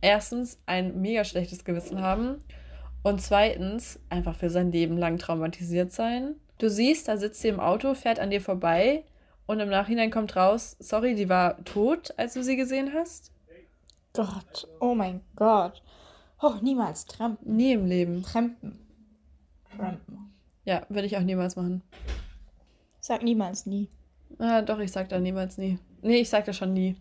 erstens 0.00 0.58
ein 0.64 1.00
mega 1.00 1.24
schlechtes 1.24 1.64
Gewissen 1.64 2.00
haben 2.00 2.42
und 3.02 3.20
zweitens 3.20 3.98
einfach 4.08 4.36
für 4.36 4.48
sein 4.48 4.72
Leben 4.72 4.96
lang 4.96 5.18
traumatisiert 5.18 5.92
sein. 5.92 6.36
Du 6.58 6.70
siehst, 6.70 7.08
da 7.08 7.16
sitzt 7.16 7.40
sie 7.40 7.48
im 7.48 7.60
Auto, 7.60 7.94
fährt 7.94 8.20
an 8.20 8.30
dir 8.30 8.40
vorbei 8.40 9.04
und 9.46 9.60
im 9.60 9.68
Nachhinein 9.68 10.10
kommt 10.10 10.34
raus, 10.36 10.76
sorry, 10.78 11.14
die 11.14 11.28
war 11.28 11.62
tot, 11.64 12.14
als 12.16 12.34
du 12.34 12.42
sie 12.42 12.56
gesehen 12.56 12.92
hast. 12.94 13.32
Gott, 14.12 14.68
oh 14.80 14.94
mein 14.94 15.20
Gott. 15.36 15.82
Oh, 16.40 16.54
niemals 16.62 17.06
trampen. 17.06 17.56
Nie 17.56 17.72
im 17.72 17.86
Leben. 17.86 18.22
Trampen. 18.22 18.78
Trampen. 19.76 20.32
Ja, 20.64 20.86
würde 20.88 21.06
ich 21.06 21.16
auch 21.16 21.22
niemals 21.22 21.56
machen. 21.56 21.82
Sag 23.00 23.22
niemals 23.22 23.66
nie. 23.66 23.88
Ah, 24.38 24.62
doch, 24.62 24.78
ich 24.78 24.92
sag 24.92 25.08
da 25.08 25.18
niemals 25.18 25.58
nie. 25.58 25.78
Nee, 26.02 26.18
ich 26.18 26.28
sag 26.28 26.44
da 26.44 26.52
schon 26.52 26.74
nie. 26.74 26.96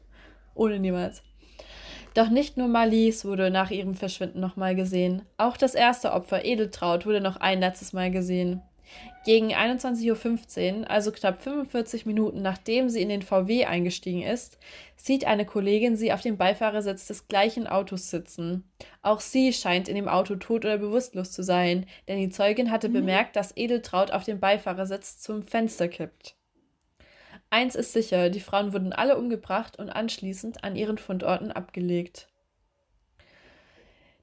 Ohne 0.54 0.78
niemals. 0.78 1.22
Doch 2.14 2.28
nicht 2.28 2.56
nur 2.56 2.68
Marlies 2.68 3.24
wurde 3.24 3.50
nach 3.50 3.70
ihrem 3.70 3.94
Verschwinden 3.94 4.40
nochmal 4.40 4.74
gesehen. 4.74 5.22
Auch 5.36 5.56
das 5.56 5.74
erste 5.74 6.12
Opfer, 6.12 6.44
Edeltraut, 6.44 7.06
wurde 7.06 7.20
noch 7.20 7.36
ein 7.36 7.60
letztes 7.60 7.92
Mal 7.92 8.10
gesehen. 8.10 8.62
Gegen 9.24 9.54
21.15 9.54 10.80
Uhr, 10.80 10.90
also 10.90 11.10
knapp 11.10 11.42
45 11.42 12.04
Minuten 12.04 12.42
nachdem 12.42 12.90
sie 12.90 13.00
in 13.00 13.08
den 13.08 13.22
VW 13.22 13.64
eingestiegen 13.64 14.22
ist, 14.22 14.58
sieht 14.96 15.24
eine 15.24 15.46
Kollegin 15.46 15.96
sie 15.96 16.12
auf 16.12 16.20
dem 16.20 16.36
Beifahrersitz 16.36 17.06
des 17.06 17.26
gleichen 17.26 17.66
Autos 17.66 18.10
sitzen. 18.10 18.70
Auch 19.00 19.20
sie 19.20 19.54
scheint 19.54 19.88
in 19.88 19.94
dem 19.94 20.08
Auto 20.08 20.36
tot 20.36 20.66
oder 20.66 20.76
bewusstlos 20.76 21.32
zu 21.32 21.42
sein, 21.42 21.86
denn 22.06 22.18
die 22.18 22.28
Zeugin 22.28 22.70
hatte 22.70 22.90
mhm. 22.90 22.94
bemerkt, 22.94 23.34
dass 23.36 23.56
Edeltraut 23.56 24.10
auf 24.10 24.24
dem 24.24 24.40
Beifahrersitz 24.40 25.20
zum 25.20 25.42
Fenster 25.42 25.88
kippt. 25.88 26.36
Eins 27.48 27.76
ist 27.76 27.94
sicher, 27.94 28.28
die 28.28 28.40
Frauen 28.40 28.74
wurden 28.74 28.92
alle 28.92 29.16
umgebracht 29.16 29.78
und 29.78 29.88
anschließend 29.88 30.64
an 30.64 30.76
ihren 30.76 30.98
Fundorten 30.98 31.50
abgelegt. 31.50 32.28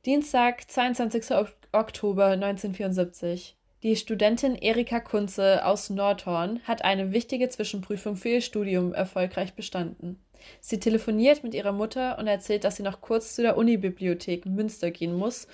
Dienstag, 0.06 0.70
22. 0.70 1.32
Oktober 1.72 2.28
1974. 2.28 3.56
Die 3.84 3.96
Studentin 3.96 4.56
Erika 4.56 5.00
Kunze 5.00 5.66
aus 5.66 5.90
Nordhorn 5.90 6.60
hat 6.66 6.84
eine 6.84 7.12
wichtige 7.14 7.50
Zwischenprüfung 7.50 8.16
für 8.16 8.30
ihr 8.30 8.42
Studium 8.42 8.94
erfolgreich 8.94 9.56
bestanden. 9.56 10.24
Sie 10.60 10.80
telefoniert 10.80 11.44
mit 11.44 11.56
ihrer 11.56 11.72
Mutter 11.72 12.20
und 12.20 12.28
erzählt, 12.28 12.64
dass 12.64 12.76
sie 12.76 12.84
noch 12.84 13.02
kurz 13.02 13.36
zu 13.36 13.42
der 13.42 13.58
Unibibliothek 13.58 14.46
Münster 14.46 14.92
gehen 14.92 15.16
muss 15.16 15.48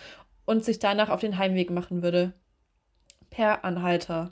und 0.46 0.66
sich 0.66 0.80
danach 0.80 1.08
auf 1.08 1.22
den 1.22 1.38
Heimweg 1.38 1.70
machen 1.70 2.04
würde. 2.04 2.34
Per 3.30 3.64
Anhalter. 3.64 4.30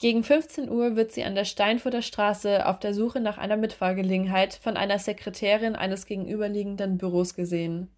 Gegen 0.00 0.24
15 0.24 0.68
Uhr 0.68 0.96
wird 0.96 1.12
sie 1.12 1.22
an 1.22 1.36
der 1.36 1.44
Steinfurter 1.44 2.02
Straße 2.02 2.66
auf 2.66 2.80
der 2.80 2.94
Suche 2.94 3.20
nach 3.20 3.38
einer 3.38 3.56
Mitfahrgelegenheit 3.56 4.54
von 4.54 4.76
einer 4.76 4.98
Sekretärin 4.98 5.76
eines 5.76 6.06
gegenüberliegenden 6.06 6.98
Büros 6.98 7.34
gesehen. 7.34 7.88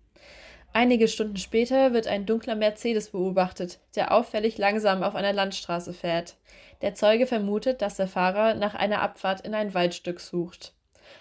Einige 0.74 1.06
Stunden 1.06 1.36
später 1.36 1.92
wird 1.92 2.06
ein 2.06 2.24
dunkler 2.24 2.54
Mercedes 2.54 3.10
beobachtet, 3.10 3.78
der 3.94 4.12
auffällig 4.12 4.56
langsam 4.56 5.02
auf 5.02 5.14
einer 5.14 5.32
Landstraße 5.32 5.92
fährt. 5.92 6.36
Der 6.80 6.94
Zeuge 6.94 7.26
vermutet, 7.26 7.82
dass 7.82 7.96
der 7.96 8.08
Fahrer 8.08 8.54
nach 8.54 8.74
einer 8.74 9.02
Abfahrt 9.02 9.42
in 9.42 9.54
ein 9.54 9.74
Waldstück 9.74 10.18
sucht. 10.20 10.74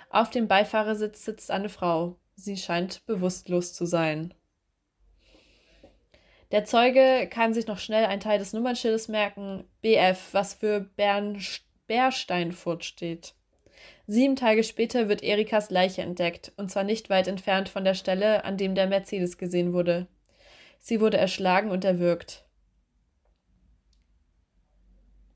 Auf 0.09 0.29
dem 0.29 0.47
Beifahrersitz 0.47 1.25
sitzt 1.25 1.51
eine 1.51 1.69
Frau. 1.69 2.15
Sie 2.35 2.55
scheint 2.55 3.05
bewusstlos 3.05 3.73
zu 3.73 3.85
sein. 3.85 4.33
Der 6.51 6.65
Zeuge 6.65 7.27
kann 7.29 7.53
sich 7.53 7.67
noch 7.67 7.79
schnell 7.79 8.05
einen 8.05 8.21
Teil 8.21 8.39
des 8.39 8.53
Nummernschildes 8.53 9.07
merken, 9.07 9.65
BF, 9.81 10.33
was 10.33 10.53
für 10.53 10.81
Bern 10.81 11.41
Bärsteinfurt 11.87 12.85
steht. 12.85 13.35
Sieben 14.12 14.36
Tage 14.36 14.66
später 14.66 15.07
wird 15.07 15.24
Erikas 15.24 15.70
Leiche 15.70 16.01
entdeckt, 16.01 16.51
und 16.57 16.70
zwar 16.70 16.84
nicht 16.84 17.09
weit 17.09 17.30
entfernt 17.30 17.70
von 17.70 17.86
der 17.86 17.93
Stelle, 17.93 18.43
an 18.43 18.57
dem 18.57 18.76
der 18.76 18.88
Mercedes 18.88 19.38
gesehen 19.38 19.72
wurde. 19.72 20.05
Sie 20.80 20.99
wurde 20.99 21.16
erschlagen 21.16 21.72
und 21.72 21.86
erwürgt. 21.86 22.43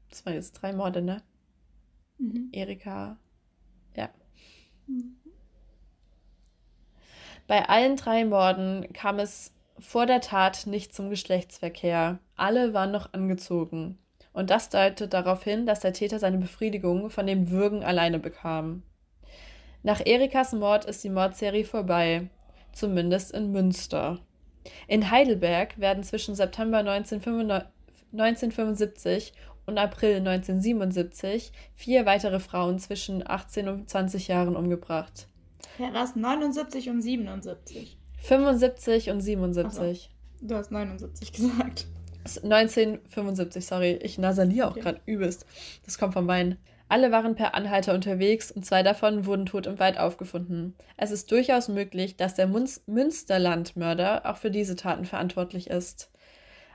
Das 0.10 0.26
waren 0.26 0.34
jetzt 0.34 0.52
drei 0.62 0.74
Morde, 0.74 1.02
ne? 1.02 1.24
Mhm. 2.18 2.50
Erika. 2.52 3.18
Ja. 3.96 4.10
Mhm. 4.88 5.16
Bei 7.48 7.70
allen 7.70 7.96
drei 7.96 8.26
Morden 8.26 8.92
kam 8.92 9.20
es 9.20 9.54
vor 9.80 10.06
der 10.06 10.20
Tat 10.20 10.68
nicht 10.68 10.94
zum 10.94 11.10
Geschlechtsverkehr. 11.10 12.20
Alle 12.36 12.74
waren 12.74 12.92
noch 12.92 13.14
angezogen 13.14 14.00
und 14.36 14.50
das 14.50 14.70
deutet 14.70 15.14
darauf 15.14 15.44
hin, 15.44 15.66
dass 15.66 15.80
der 15.80 15.94
Täter 15.94 16.20
seine 16.20 16.38
Befriedigung 16.38 17.10
von 17.10 17.26
dem 17.26 17.50
Würgen 17.50 17.84
alleine 17.84 18.20
bekam. 18.20 18.84
Nach 19.82 20.06
Erikas 20.06 20.52
Mord 20.52 20.84
ist 20.86 21.04
die 21.04 21.10
Mordserie 21.10 21.64
vorbei, 21.64 22.28
zumindest 22.74 23.32
in 23.32 23.52
Münster. 23.52 24.20
In 24.88 25.10
Heidelberg 25.10 25.80
werden 25.80 26.04
zwischen 26.04 26.36
September 26.36 26.80
1975 26.80 29.34
und 29.66 29.78
April 29.78 30.18
1977 30.18 31.54
vier 31.74 32.06
weitere 32.06 32.42
Frauen 32.42 32.78
zwischen 32.78 33.26
18 33.26 33.70
und 33.70 33.90
20 33.90 34.28
Jahren 34.28 34.58
umgebracht. 34.58 35.28
Ja, 35.80 35.94
was? 35.94 36.16
79 36.16 36.90
und 36.90 37.02
77? 37.02 37.98
75 38.22 39.10
und 39.12 39.22
77. 39.22 40.12
So, 40.42 40.48
du 40.48 40.56
hast 40.56 40.72
79 40.72 41.32
gesagt. 41.32 41.88
1975, 42.26 43.66
sorry. 43.66 44.00
Ich 44.02 44.18
nasaliere 44.18 44.68
auch 44.68 44.72
okay. 44.72 44.82
gerade 44.82 45.00
übelst. 45.06 45.46
Das 45.86 45.98
kommt 45.98 46.14
vom 46.14 46.28
Wein. 46.28 46.58
Alle 46.88 47.12
waren 47.12 47.36
per 47.36 47.56
Anhalter 47.56 47.96
unterwegs 47.96 48.52
und 48.52 48.64
zwei 48.66 48.84
davon 48.84 49.26
wurden 49.26 49.48
tot 49.48 49.66
im 49.66 49.80
Wald 49.80 49.98
aufgefunden. 49.98 50.76
Es 50.98 51.10
ist 51.12 51.32
durchaus 51.32 51.68
möglich, 51.68 52.16
dass 52.16 52.36
der 52.36 52.48
Münsterlandmörder 52.48 54.30
auch 54.30 54.38
für 54.38 54.52
diese 54.52 54.76
Taten 54.76 55.06
verantwortlich 55.06 55.68
ist. 55.70 56.12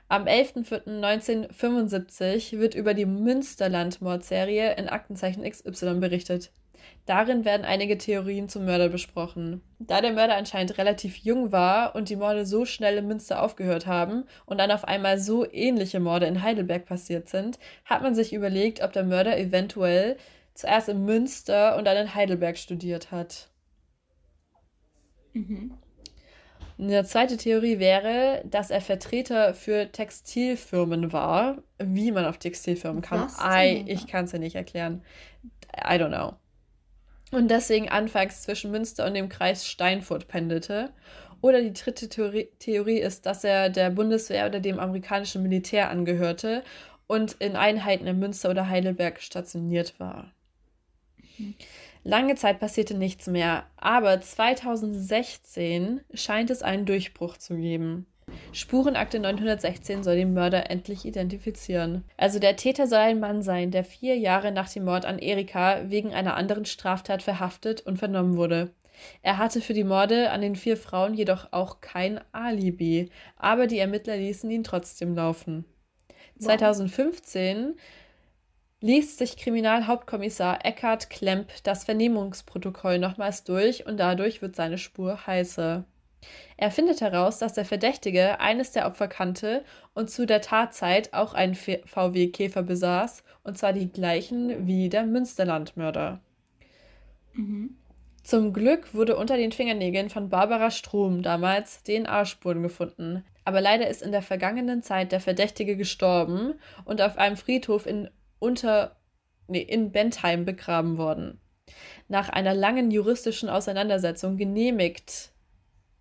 Am 0.09 0.25
11.04.1975 0.25 2.59
wird 2.59 2.75
über 2.75 2.93
die 2.93 3.05
Münsterland-Mordserie 3.05 4.75
in 4.75 4.89
Aktenzeichen 4.89 5.49
XY 5.49 6.01
berichtet. 6.01 6.51
Darin 7.05 7.45
werden 7.45 7.65
einige 7.65 7.97
Theorien 7.97 8.49
zum 8.49 8.65
Mörder 8.65 8.89
besprochen. 8.89 9.61
Da 9.79 10.01
der 10.01 10.13
Mörder 10.13 10.35
anscheinend 10.35 10.77
relativ 10.77 11.17
jung 11.17 11.51
war 11.51 11.95
und 11.95 12.09
die 12.09 12.15
Morde 12.15 12.45
so 12.45 12.65
schnell 12.65 12.97
in 12.97 13.07
Münster 13.07 13.41
aufgehört 13.41 13.87
haben 13.87 14.25
und 14.45 14.57
dann 14.57 14.71
auf 14.71 14.85
einmal 14.85 15.19
so 15.19 15.49
ähnliche 15.51 15.99
Morde 15.99 16.27
in 16.27 16.41
Heidelberg 16.41 16.85
passiert 16.85 17.29
sind, 17.29 17.59
hat 17.85 18.01
man 18.01 18.15
sich 18.15 18.33
überlegt, 18.33 18.81
ob 18.83 18.93
der 18.93 19.03
Mörder 19.03 19.37
eventuell 19.37 20.17
zuerst 20.53 20.89
in 20.89 21.05
Münster 21.05 21.77
und 21.77 21.85
dann 21.85 21.97
in 21.97 22.15
Heidelberg 22.15 22.57
studiert 22.57 23.11
hat. 23.11 23.49
Mhm. 25.33 25.77
Eine 26.81 27.03
zweite 27.03 27.37
Theorie 27.37 27.77
wäre, 27.77 28.41
dass 28.45 28.71
er 28.71 28.81
Vertreter 28.81 29.53
für 29.53 29.91
Textilfirmen 29.91 31.13
war. 31.13 31.59
Wie 31.77 32.11
man 32.11 32.25
auf 32.25 32.39
Textilfirmen 32.39 33.03
kam, 33.03 33.27
I, 33.39 33.83
ich 33.87 34.07
kann 34.07 34.25
es 34.25 34.31
ja 34.31 34.39
nicht 34.39 34.55
erklären. 34.55 35.03
I 35.77 35.93
don't 35.93 36.07
know. 36.07 36.33
Und 37.31 37.49
deswegen 37.49 37.89
anfangs 37.89 38.43
zwischen 38.43 38.71
Münster 38.71 39.05
und 39.05 39.13
dem 39.13 39.29
Kreis 39.29 39.65
Steinfurt 39.65 40.27
pendelte. 40.27 40.91
Oder 41.41 41.61
die 41.61 41.73
dritte 41.73 42.07
Theorie, 42.07 42.99
ist, 42.99 43.25
dass 43.25 43.43
er 43.43 43.69
der 43.69 43.89
Bundeswehr 43.89 44.45
oder 44.45 44.59
dem 44.59 44.79
amerikanischen 44.79 45.41
Militär 45.41 45.89
angehörte 45.89 46.63
und 47.07 47.33
in 47.39 47.55
Einheiten 47.55 48.05
in 48.05 48.19
Münster 48.19 48.49
oder 48.51 48.69
Heidelberg 48.69 49.21
stationiert 49.21 49.99
war. 49.99 50.33
Lange 52.03 52.35
Zeit 52.35 52.59
passierte 52.59 52.95
nichts 52.95 53.27
mehr, 53.27 53.65
aber 53.77 54.21
2016 54.21 56.01
scheint 56.13 56.49
es 56.49 56.61
einen 56.61 56.85
Durchbruch 56.85 57.37
zu 57.37 57.55
geben. 57.55 58.05
Spurenakte 58.53 59.19
916 59.19 60.03
soll 60.03 60.15
den 60.15 60.33
Mörder 60.33 60.69
endlich 60.69 61.05
identifizieren. 61.05 62.03
Also 62.17 62.39
der 62.39 62.55
Täter 62.55 62.87
soll 62.87 62.99
ein 62.99 63.19
Mann 63.19 63.41
sein, 63.41 63.71
der 63.71 63.83
vier 63.83 64.17
Jahre 64.17 64.51
nach 64.51 64.69
dem 64.69 64.85
Mord 64.85 65.05
an 65.05 65.19
Erika 65.19 65.89
wegen 65.89 66.13
einer 66.13 66.35
anderen 66.35 66.65
Straftat 66.65 67.23
verhaftet 67.23 67.81
und 67.81 67.97
vernommen 67.97 68.37
wurde. 68.37 68.71
Er 69.21 69.37
hatte 69.37 69.61
für 69.61 69.73
die 69.73 69.83
Morde 69.83 70.31
an 70.31 70.41
den 70.41 70.55
vier 70.55 70.77
Frauen 70.77 71.13
jedoch 71.13 71.47
auch 71.51 71.81
kein 71.81 72.19
Alibi, 72.31 73.09
aber 73.37 73.67
die 73.67 73.79
Ermittler 73.79 74.17
ließen 74.17 74.49
ihn 74.51 74.63
trotzdem 74.63 75.15
laufen. 75.15 75.65
Wow. 76.35 76.45
2015 76.47 77.75
liest 78.81 79.19
sich 79.19 79.37
Kriminalhauptkommissar 79.37 80.65
Eckhard 80.65 81.09
Klemp 81.09 81.49
das 81.63 81.83
Vernehmungsprotokoll 81.83 82.97
nochmals 82.97 83.43
durch 83.43 83.85
und 83.85 83.97
dadurch 83.97 84.41
wird 84.41 84.55
seine 84.55 84.77
Spur 84.77 85.25
heißer. 85.27 85.85
Er 86.57 86.71
findet 86.71 87.01
heraus, 87.01 87.39
dass 87.39 87.53
der 87.53 87.65
Verdächtige 87.65 88.39
eines 88.39 88.71
der 88.71 88.85
Opfer 88.85 89.07
kannte 89.07 89.63
und 89.93 90.09
zu 90.09 90.25
der 90.25 90.41
Tatzeit 90.41 91.13
auch 91.13 91.33
einen 91.33 91.55
VW-Käfer 91.55 92.63
besaß, 92.63 93.23
und 93.43 93.57
zwar 93.57 93.73
die 93.73 93.91
gleichen 93.91 94.67
wie 94.67 94.89
der 94.89 95.05
Münsterlandmörder. 95.05 96.21
Mhm. 97.33 97.77
Zum 98.23 98.53
Glück 98.53 98.93
wurde 98.93 99.15
unter 99.17 99.35
den 99.35 99.51
Fingernägeln 99.51 100.09
von 100.09 100.29
Barbara 100.29 100.69
Strom 100.69 101.23
damals 101.23 101.81
DNA-Spuren 101.83 102.61
gefunden. 102.61 103.25
Aber 103.43 103.61
leider 103.61 103.87
ist 103.87 104.03
in 104.03 104.11
der 104.11 104.21
vergangenen 104.21 104.83
Zeit 104.83 105.11
der 105.11 105.19
Verdächtige 105.19 105.75
gestorben 105.75 106.53
und 106.85 107.01
auf 107.01 107.17
einem 107.17 107.35
Friedhof 107.35 107.87
in 107.87 108.09
unter, 108.37 108.97
nee, 109.47 109.61
in 109.61 109.91
Bentheim 109.91 110.45
begraben 110.45 110.97
worden. 110.97 111.41
Nach 112.07 112.29
einer 112.29 112.53
langen 112.53 112.91
juristischen 112.91 113.49
Auseinandersetzung 113.49 114.37
genehmigt 114.37 115.31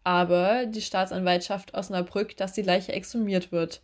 aber 0.04 0.66
die 0.66 0.82
Staatsanwaltschaft 0.82 1.74
Osnabrück, 1.74 2.36
dass 2.36 2.52
die 2.52 2.62
Leiche 2.62 2.92
exhumiert 2.92 3.52
wird. 3.52 3.82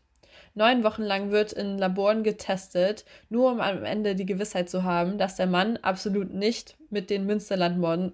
Neun 0.54 0.84
Wochen 0.84 1.02
lang 1.02 1.30
wird 1.30 1.52
in 1.52 1.76
Laboren 1.76 2.22
getestet, 2.22 3.04
nur 3.28 3.52
um 3.52 3.60
am 3.60 3.84
Ende 3.84 4.14
die 4.14 4.26
Gewissheit 4.26 4.70
zu 4.70 4.84
haben, 4.84 5.18
dass 5.18 5.36
der 5.36 5.46
Mann 5.46 5.76
absolut 5.78 6.32
nicht 6.32 6.76
mit 6.88 7.10
den 7.10 7.26
Münsterlandmorden 7.26 8.12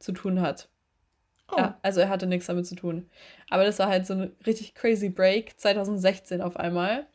zu 0.00 0.12
tun 0.12 0.40
hat. 0.40 0.68
Oh. 1.52 1.56
Ja, 1.58 1.78
also 1.82 2.00
er 2.00 2.08
hatte 2.08 2.26
nichts 2.26 2.46
damit 2.46 2.66
zu 2.66 2.74
tun. 2.74 3.08
Aber 3.48 3.64
das 3.64 3.78
war 3.78 3.88
halt 3.88 4.06
so 4.06 4.14
ein 4.14 4.32
richtig 4.46 4.74
crazy 4.74 5.08
Break 5.08 5.58
2016 5.60 6.40
auf 6.40 6.56
einmal. 6.56 7.06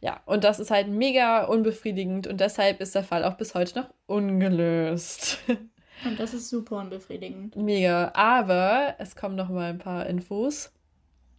Ja, 0.00 0.20
und 0.26 0.44
das 0.44 0.58
ist 0.58 0.70
halt 0.70 0.88
mega 0.88 1.44
unbefriedigend 1.44 2.26
und 2.26 2.40
deshalb 2.40 2.80
ist 2.80 2.94
der 2.94 3.04
Fall 3.04 3.24
auch 3.24 3.34
bis 3.34 3.54
heute 3.54 3.80
noch 3.80 3.94
ungelöst. 4.06 5.38
Und 6.04 6.18
das 6.18 6.34
ist 6.34 6.48
super 6.48 6.76
unbefriedigend. 6.76 7.56
Mega. 7.56 8.12
Aber 8.14 8.94
es 8.98 9.16
kommen 9.16 9.36
noch 9.36 9.48
mal 9.48 9.70
ein 9.70 9.78
paar 9.78 10.06
Infos. 10.06 10.72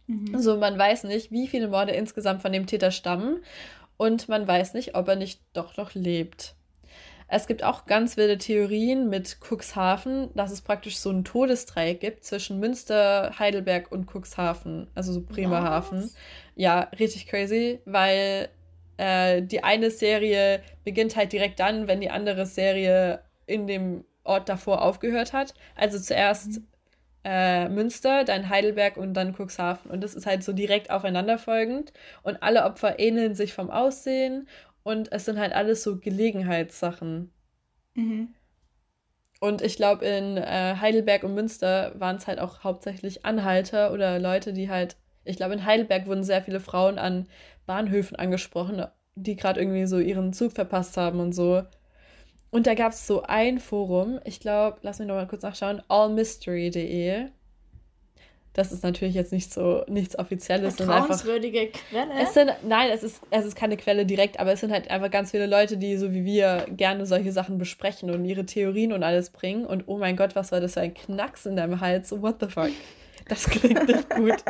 Mhm. 0.06 0.34
Also 0.34 0.56
man 0.56 0.78
weiß 0.78 1.04
nicht, 1.04 1.30
wie 1.30 1.46
viele 1.46 1.68
Morde 1.68 1.92
insgesamt 1.92 2.42
von 2.42 2.52
dem 2.52 2.66
Täter 2.66 2.90
stammen 2.90 3.42
und 3.96 4.28
man 4.28 4.46
weiß 4.46 4.74
nicht, 4.74 4.94
ob 4.94 5.08
er 5.08 5.16
nicht 5.16 5.40
doch 5.52 5.76
noch 5.76 5.94
lebt. 5.94 6.54
Es 7.26 7.46
gibt 7.46 7.64
auch 7.64 7.86
ganz 7.86 8.16
wilde 8.16 8.36
Theorien 8.38 9.08
mit 9.08 9.38
Cuxhaven, 9.40 10.28
dass 10.34 10.50
es 10.50 10.60
praktisch 10.60 10.98
so 10.98 11.08
einen 11.10 11.24
Todesdreieck 11.24 12.00
gibt 12.00 12.24
zwischen 12.24 12.60
Münster, 12.60 13.38
Heidelberg 13.38 13.90
und 13.90 14.06
Cuxhaven, 14.06 14.88
also 14.94 15.12
so 15.12 15.22
Bremerhaven. 15.22 16.04
Was? 16.04 16.16
Ja, 16.54 16.80
richtig 16.98 17.26
crazy, 17.26 17.80
weil 17.86 18.50
äh, 18.98 19.42
die 19.42 19.64
eine 19.64 19.90
Serie 19.90 20.62
beginnt 20.84 21.16
halt 21.16 21.32
direkt 21.32 21.60
dann, 21.60 21.88
wenn 21.88 22.00
die 22.00 22.10
andere 22.10 22.44
Serie 22.46 23.20
in 23.46 23.66
dem 23.66 24.04
Ort 24.24 24.48
davor 24.48 24.82
aufgehört 24.82 25.32
hat. 25.32 25.54
Also 25.76 25.98
zuerst 25.98 26.60
mhm. 26.60 26.66
äh, 27.24 27.68
Münster, 27.68 28.24
dann 28.24 28.48
Heidelberg 28.48 28.96
und 28.96 29.14
dann 29.14 29.34
Cuxhaven. 29.34 29.90
Und 29.90 30.02
das 30.02 30.14
ist 30.14 30.26
halt 30.26 30.42
so 30.42 30.52
direkt 30.52 30.90
aufeinanderfolgend. 30.90 31.92
Und 32.22 32.42
alle 32.42 32.64
Opfer 32.64 32.98
ähneln 32.98 33.34
sich 33.34 33.52
vom 33.52 33.70
Aussehen 33.70 34.48
und 34.82 35.12
es 35.12 35.24
sind 35.24 35.38
halt 35.38 35.52
alles 35.52 35.82
so 35.82 35.98
Gelegenheitssachen. 35.98 37.32
Mhm. 37.94 38.28
Und 39.40 39.60
ich 39.60 39.76
glaube, 39.76 40.06
in 40.06 40.36
äh, 40.36 40.76
Heidelberg 40.80 41.22
und 41.22 41.34
Münster 41.34 41.92
waren 41.98 42.16
es 42.16 42.26
halt 42.26 42.38
auch 42.38 42.64
hauptsächlich 42.64 43.26
Anhalter 43.26 43.92
oder 43.92 44.18
Leute, 44.18 44.52
die 44.52 44.70
halt, 44.70 44.96
ich 45.24 45.36
glaube, 45.36 45.54
in 45.54 45.64
Heidelberg 45.64 46.06
wurden 46.06 46.24
sehr 46.24 46.42
viele 46.42 46.60
Frauen 46.60 46.98
an 46.98 47.28
Bahnhöfen 47.66 48.16
angesprochen, 48.16 48.86
die 49.16 49.36
gerade 49.36 49.60
irgendwie 49.60 49.86
so 49.86 49.98
ihren 49.98 50.32
Zug 50.32 50.52
verpasst 50.52 50.96
haben 50.96 51.20
und 51.20 51.34
so. 51.34 51.62
Und 52.54 52.68
da 52.68 52.74
gab 52.74 52.92
es 52.92 53.04
so 53.04 53.24
ein 53.24 53.58
Forum, 53.58 54.20
ich 54.24 54.38
glaube, 54.38 54.78
lass 54.82 55.00
mich 55.00 55.08
noch 55.08 55.16
mal 55.16 55.26
kurz 55.26 55.42
nachschauen, 55.42 55.82
allmystery.de. 55.88 57.24
Das 58.52 58.70
ist 58.70 58.84
natürlich 58.84 59.16
jetzt 59.16 59.32
nicht 59.32 59.52
so 59.52 59.82
nichts 59.88 60.16
Offizielles. 60.16 60.76
Vertrauenswürdige 60.76 61.72
Quelle? 61.72 62.12
Es 62.22 62.34
sind, 62.34 62.52
nein, 62.62 62.92
es 62.92 63.02
ist, 63.02 63.20
es 63.32 63.44
ist 63.44 63.56
keine 63.56 63.76
Quelle 63.76 64.06
direkt, 64.06 64.38
aber 64.38 64.52
es 64.52 64.60
sind 64.60 64.70
halt 64.70 64.88
einfach 64.88 65.10
ganz 65.10 65.32
viele 65.32 65.46
Leute, 65.46 65.76
die 65.78 65.96
so 65.96 66.12
wie 66.12 66.24
wir 66.24 66.66
gerne 66.70 67.06
solche 67.06 67.32
Sachen 67.32 67.58
besprechen 67.58 68.08
und 68.12 68.24
ihre 68.24 68.46
Theorien 68.46 68.92
und 68.92 69.02
alles 69.02 69.30
bringen. 69.30 69.66
Und 69.66 69.88
oh 69.88 69.98
mein 69.98 70.16
Gott, 70.16 70.36
was 70.36 70.52
war 70.52 70.60
das 70.60 70.74
für 70.74 70.82
ein 70.82 70.94
Knacks 70.94 71.46
in 71.46 71.56
deinem 71.56 71.80
Hals? 71.80 72.12
What 72.22 72.36
the 72.38 72.46
fuck? 72.46 72.70
Das 73.28 73.50
klingt 73.50 73.88
nicht 73.88 74.10
gut. 74.10 74.36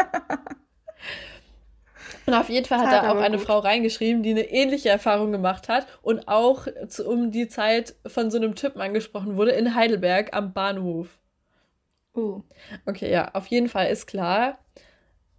Und 2.26 2.34
auf 2.34 2.48
jeden 2.48 2.66
Fall 2.66 2.78
hat 2.78 2.92
da 2.92 3.12
auch 3.12 3.20
eine 3.20 3.36
gut. 3.36 3.46
Frau 3.46 3.58
reingeschrieben, 3.58 4.22
die 4.22 4.30
eine 4.30 4.50
ähnliche 4.50 4.88
Erfahrung 4.88 5.32
gemacht 5.32 5.68
hat 5.68 5.86
und 6.02 6.28
auch 6.28 6.66
zu, 6.88 7.08
um 7.08 7.30
die 7.30 7.48
Zeit 7.48 7.94
von 8.06 8.30
so 8.30 8.38
einem 8.38 8.54
Typen 8.54 8.80
angesprochen 8.80 9.36
wurde 9.36 9.52
in 9.52 9.74
Heidelberg 9.74 10.34
am 10.34 10.52
Bahnhof. 10.52 11.18
Uh. 12.16 12.42
Okay, 12.86 13.10
ja, 13.10 13.30
auf 13.34 13.46
jeden 13.48 13.68
Fall 13.68 13.88
ist 13.88 14.06
klar. 14.06 14.58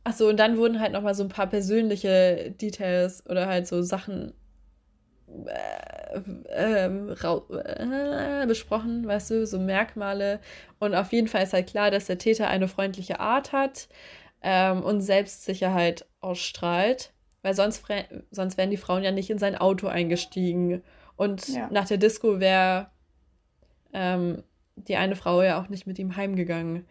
Achso, 0.04 0.30
und 0.30 0.38
dann 0.40 0.58
wurden 0.58 0.80
halt 0.80 0.92
nochmal 0.92 1.16
so 1.16 1.24
ein 1.24 1.30
paar 1.30 1.48
persönliche 1.48 2.52
Details 2.52 3.26
oder 3.28 3.48
halt 3.48 3.66
so 3.68 3.82
Sachen 3.82 4.34
äh, 5.48 6.20
ähm, 6.50 7.10
äh, 7.10 8.46
besprochen, 8.46 9.08
weißt 9.08 9.32
du, 9.32 9.48
so 9.48 9.60
Merkmale. 9.60 10.40
Und 10.80 10.96
auf 10.96 11.12
jeden 11.12 11.28
Fall 11.28 11.44
ist 11.44 11.54
halt 11.54 11.68
klar, 11.68 11.92
dass 11.92 12.06
der 12.06 12.18
Täter 12.18 12.48
eine 12.48 12.68
freundliche 12.68 13.20
Art 13.20 13.52
hat 13.52 13.88
ähm, 14.48 14.84
und 14.84 15.02
Selbstsicherheit 15.02 16.06
ausstrahlt, 16.22 17.12
weil 17.42 17.56
sonst, 17.56 17.84
sonst 18.30 18.58
wären 18.58 18.70
die 18.70 18.78
Frauen 18.78 19.04
ja 19.04 19.12
nicht 19.12 19.32
in 19.32 19.40
sein 19.40 19.56
Auto 19.56 19.88
eingestiegen. 19.88 20.84
Und 21.16 21.48
ja. 21.48 21.68
nach 21.72 21.88
der 21.88 21.98
Disco 21.98 22.40
wäre 22.40 22.92
ähm, 23.92 24.44
die 24.76 24.98
eine 24.98 25.16
Frau 25.16 25.42
ja 25.42 25.60
auch 25.60 25.68
nicht 25.70 25.88
mit 25.88 25.98
ihm 25.98 26.16
heimgegangen. 26.16 26.86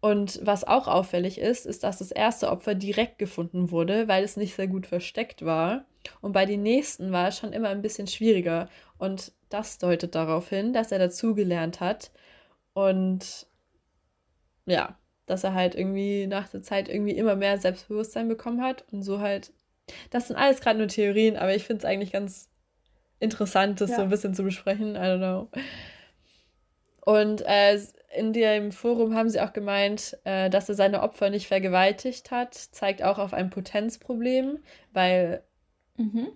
Und 0.00 0.40
was 0.42 0.64
auch 0.64 0.88
auffällig 0.88 1.38
ist, 1.38 1.66
ist, 1.66 1.84
dass 1.84 1.98
das 1.98 2.10
erste 2.10 2.50
Opfer 2.50 2.74
direkt 2.74 3.18
gefunden 3.18 3.70
wurde, 3.70 4.08
weil 4.08 4.24
es 4.24 4.38
nicht 4.38 4.54
sehr 4.54 4.68
gut 4.68 4.86
versteckt 4.86 5.44
war. 5.44 5.84
Und 6.22 6.32
bei 6.32 6.46
den 6.46 6.62
nächsten 6.62 7.12
war 7.12 7.28
es 7.28 7.38
schon 7.38 7.52
immer 7.52 7.68
ein 7.68 7.82
bisschen 7.82 8.06
schwieriger. 8.06 8.70
Und 8.96 9.32
das 9.50 9.76
deutet 9.76 10.14
darauf 10.14 10.48
hin, 10.48 10.72
dass 10.72 10.90
er 10.90 11.00
dazugelernt 11.00 11.80
hat. 11.80 12.12
Und 12.72 13.46
ja, 14.64 14.96
dass 15.26 15.44
er 15.44 15.54
halt 15.54 15.74
irgendwie 15.74 16.26
nach 16.26 16.48
der 16.48 16.62
Zeit 16.62 16.88
irgendwie 16.88 17.16
immer 17.16 17.36
mehr 17.36 17.58
Selbstbewusstsein 17.58 18.28
bekommen 18.28 18.62
hat 18.62 18.84
und 18.92 19.02
so 19.02 19.20
halt. 19.20 19.52
Das 20.10 20.28
sind 20.28 20.36
alles 20.36 20.60
gerade 20.60 20.78
nur 20.78 20.88
Theorien, 20.88 21.36
aber 21.36 21.54
ich 21.54 21.64
finde 21.64 21.78
es 21.78 21.84
eigentlich 21.84 22.12
ganz 22.12 22.48
interessant, 23.20 23.80
das 23.80 23.90
ja. 23.90 23.96
so 23.96 24.02
ein 24.02 24.08
bisschen 24.08 24.34
zu 24.34 24.42
besprechen. 24.42 24.94
I 24.94 24.98
don't 24.98 25.18
know. 25.18 25.48
Und 27.06 27.42
äh, 27.42 27.78
in 28.16 28.32
dem 28.32 28.72
Forum 28.72 29.14
haben 29.14 29.28
sie 29.30 29.40
auch 29.40 29.52
gemeint, 29.52 30.18
äh, 30.24 30.50
dass 30.50 30.68
er 30.68 30.74
seine 30.74 31.02
Opfer 31.02 31.30
nicht 31.30 31.46
vergewaltigt 31.46 32.30
hat, 32.30 32.54
zeigt 32.54 33.02
auch 33.02 33.18
auf 33.18 33.32
ein 33.32 33.50
Potenzproblem, 33.50 34.58
weil 34.92 35.42
mhm. 35.96 36.28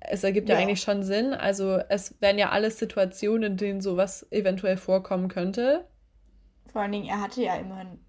es 0.00 0.24
ergibt 0.24 0.48
ja. 0.48 0.56
ja. 0.56 0.60
eigentlich 0.60 0.80
schon 0.80 1.04
Sinn. 1.04 1.34
Also 1.34 1.78
es 1.88 2.20
wären 2.20 2.38
ja 2.38 2.50
alles 2.50 2.78
Situationen, 2.78 3.52
in 3.52 3.56
denen 3.56 3.80
sowas 3.80 4.26
eventuell 4.32 4.76
vorkommen 4.76 5.28
könnte. 5.28 5.84
Vor 6.74 6.82
allen 6.82 6.90
Dingen, 6.90 7.06
er 7.06 7.20
hatte 7.20 7.40
ja 7.40 7.54
immerhin. 7.54 8.00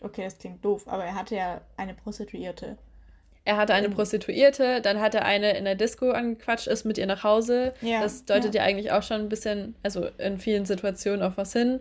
Okay, 0.00 0.24
das 0.24 0.38
klingt 0.38 0.64
doof, 0.64 0.88
aber 0.88 1.04
er 1.04 1.14
hatte 1.14 1.36
ja 1.36 1.60
eine 1.76 1.92
Prostituierte. 1.92 2.78
Er 3.44 3.58
hatte 3.58 3.74
eine 3.74 3.90
Prostituierte, 3.90 4.80
dann 4.80 4.98
hat 4.98 5.14
er 5.14 5.26
eine 5.26 5.54
in 5.58 5.66
der 5.66 5.74
Disco 5.74 6.10
angequatscht, 6.10 6.68
ist 6.68 6.84
mit 6.84 6.96
ihr 6.96 7.04
nach 7.04 7.22
Hause. 7.22 7.74
Ja, 7.82 8.00
das 8.00 8.24
deutet 8.24 8.54
ja. 8.54 8.62
ja 8.62 8.66
eigentlich 8.66 8.92
auch 8.92 9.02
schon 9.02 9.20
ein 9.20 9.28
bisschen, 9.28 9.74
also 9.82 10.06
in 10.16 10.38
vielen 10.38 10.64
Situationen 10.64 11.22
auf 11.22 11.36
was 11.36 11.52
hin. 11.52 11.80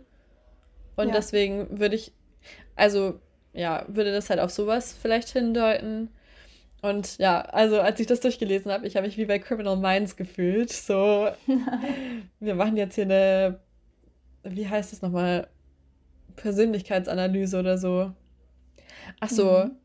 Und 0.97 1.07
ja. 1.07 1.13
deswegen 1.13 1.79
würde 1.79 1.95
ich, 1.95 2.11
also 2.75 3.21
ja, 3.53 3.85
würde 3.87 4.11
das 4.11 4.29
halt 4.29 4.41
auf 4.41 4.51
sowas 4.51 4.93
vielleicht 5.01 5.29
hindeuten. 5.29 6.09
Und 6.81 7.19
ja, 7.19 7.39
also 7.39 7.79
als 7.79 8.01
ich 8.01 8.07
das 8.07 8.19
durchgelesen 8.19 8.69
habe, 8.69 8.85
ich 8.85 8.97
habe 8.97 9.07
mich 9.07 9.17
wie 9.17 9.25
bei 9.25 9.39
Criminal 9.39 9.77
Minds 9.77 10.17
gefühlt. 10.17 10.73
So, 10.73 11.29
wir 12.41 12.55
machen 12.55 12.75
jetzt 12.75 12.95
hier 12.95 13.05
eine, 13.05 13.61
wie 14.43 14.67
heißt 14.67 14.91
das 14.91 15.01
nochmal? 15.01 15.47
Persönlichkeitsanalyse 16.35 17.59
oder 17.59 17.77
so. 17.77 18.11
Ach 19.19 19.29
so. 19.29 19.65
Mhm. 19.65 19.77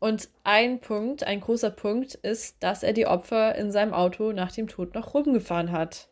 Und 0.00 0.28
ein 0.44 0.80
Punkt, 0.80 1.24
ein 1.24 1.40
großer 1.40 1.70
Punkt 1.70 2.14
ist, 2.14 2.62
dass 2.62 2.82
er 2.82 2.92
die 2.92 3.06
Opfer 3.06 3.56
in 3.56 3.72
seinem 3.72 3.92
Auto 3.92 4.32
nach 4.32 4.52
dem 4.52 4.68
Tod 4.68 4.94
noch 4.94 5.14
rumgefahren 5.14 5.72
hat. 5.72 6.08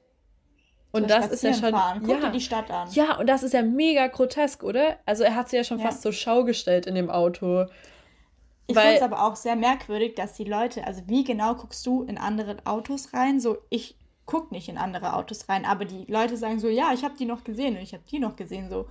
Und 0.91 1.11
das 1.11 1.29
ist 1.29 1.43
ja 1.43 1.53
schon. 1.53 1.73
Guck 2.01 2.09
ja, 2.09 2.27
dir 2.27 2.31
die 2.33 2.41
Stadt 2.41 2.71
an. 2.71 2.89
Ja, 2.93 3.19
und 3.19 3.29
das 3.29 3.43
ist 3.43 3.53
ja 3.53 3.63
mega 3.63 4.07
grotesk, 4.09 4.65
oder? 4.65 4.97
Also 5.05 5.25
er 5.25 5.35
hat 5.35 5.49
sie 5.49 5.57
ja 5.57 5.65
schon 5.65 5.79
ja. 5.79 5.87
fast 5.87 6.03
zur 6.03 6.13
Schau 6.13 6.45
gestellt 6.45 6.87
in 6.87 6.95
dem 6.95 7.11
Auto. 7.11 7.67
Ich 8.67 8.77
finde 8.77 8.97
es 8.97 9.03
aber 9.03 9.23
auch 9.23 9.37
sehr 9.37 9.55
merkwürdig, 9.55 10.17
dass 10.17 10.33
die 10.33 10.45
Leute, 10.45 10.85
also 10.85 11.03
wie 11.07 11.23
genau 11.23 11.55
guckst 11.55 11.87
du 11.87 12.03
in 12.03 12.19
andere 12.19 12.57
Autos 12.65 13.13
rein? 13.13 13.39
So, 13.39 13.59
ich 13.71 13.97
gucke 14.27 14.53
nicht 14.53 14.69
in 14.69 14.77
andere 14.77 15.15
Autos 15.15 15.49
rein, 15.49 15.65
aber 15.65 15.85
die 15.85 16.05
Leute 16.09 16.37
sagen 16.37 16.59
so, 16.59 16.69
ja, 16.69 16.93
ich 16.93 17.05
habe 17.05 17.17
die 17.17 17.25
noch 17.25 17.45
gesehen 17.45 17.77
und 17.77 17.83
ich 17.83 17.95
habe 17.95 18.03
die 18.11 18.19
noch 18.19 18.37
gesehen. 18.37 18.69
So, 18.69 18.89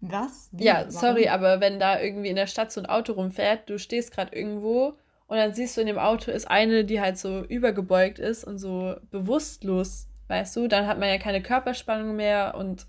was? 0.00 0.48
Wie? 0.52 0.64
Ja, 0.64 0.78
Warum? 0.78 0.90
sorry, 0.90 1.28
aber 1.28 1.60
wenn 1.60 1.78
da 1.78 2.00
irgendwie 2.00 2.28
in 2.28 2.36
der 2.36 2.46
Stadt 2.48 2.72
so 2.72 2.80
ein 2.80 2.86
Auto 2.86 3.12
rumfährt, 3.12 3.70
du 3.70 3.78
stehst 3.78 4.12
gerade 4.12 4.36
irgendwo 4.36 4.94
und 5.28 5.36
dann 5.36 5.54
siehst 5.54 5.76
du 5.76 5.80
in 5.80 5.86
dem 5.86 5.98
Auto 5.98 6.30
ist 6.30 6.50
eine, 6.50 6.84
die 6.84 7.00
halt 7.00 7.16
so 7.16 7.44
übergebeugt 7.44 8.18
ist 8.18 8.44
und 8.44 8.58
so 8.58 8.96
bewusstlos, 9.10 10.08
weißt 10.28 10.56
du, 10.56 10.68
dann 10.68 10.86
hat 10.86 10.98
man 10.98 11.08
ja 11.08 11.18
keine 11.18 11.42
Körperspannung 11.42 12.16
mehr 12.16 12.54
und 12.56 12.86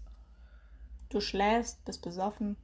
du 1.10 1.22
schläfst, 1.22 1.86
bist 1.86 2.02
besoffen. 2.02 2.58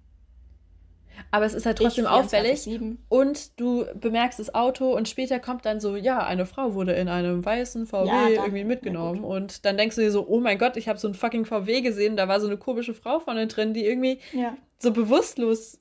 Aber 1.29 1.45
es 1.45 1.53
ist 1.53 1.65
halt 1.65 1.77
trotzdem 1.77 2.05
auffällig. 2.05 2.67
Und 3.09 3.59
du 3.59 3.85
bemerkst 3.95 4.39
das 4.39 4.53
Auto 4.55 4.95
und 4.95 5.07
später 5.07 5.39
kommt 5.39 5.65
dann 5.65 5.79
so, 5.79 5.95
ja, 5.95 6.25
eine 6.25 6.45
Frau 6.45 6.73
wurde 6.73 6.93
in 6.93 7.07
einem 7.07 7.45
weißen 7.45 7.85
VW 7.85 8.07
ja, 8.07 8.29
irgendwie 8.29 8.63
mitgenommen. 8.63 9.23
Und 9.23 9.65
dann 9.65 9.77
denkst 9.77 9.95
du 9.95 10.01
dir 10.01 10.11
so, 10.11 10.27
oh 10.27 10.39
mein 10.39 10.57
Gott, 10.57 10.77
ich 10.77 10.87
habe 10.87 10.99
so 10.99 11.07
ein 11.07 11.13
fucking 11.13 11.45
VW 11.45 11.81
gesehen, 11.81 12.17
da 12.17 12.27
war 12.27 12.39
so 12.39 12.47
eine 12.47 12.57
komische 12.57 12.93
Frau 12.93 13.19
vorne 13.19 13.47
drin, 13.47 13.73
die 13.73 13.85
irgendwie 13.85 14.19
ja. 14.33 14.55
so 14.79 14.91
bewusstlos 14.91 15.79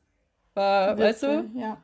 war, 0.55 0.99
Witze, 0.99 1.03
weißt 1.03 1.23
du? 1.23 1.51
Ja. 1.59 1.79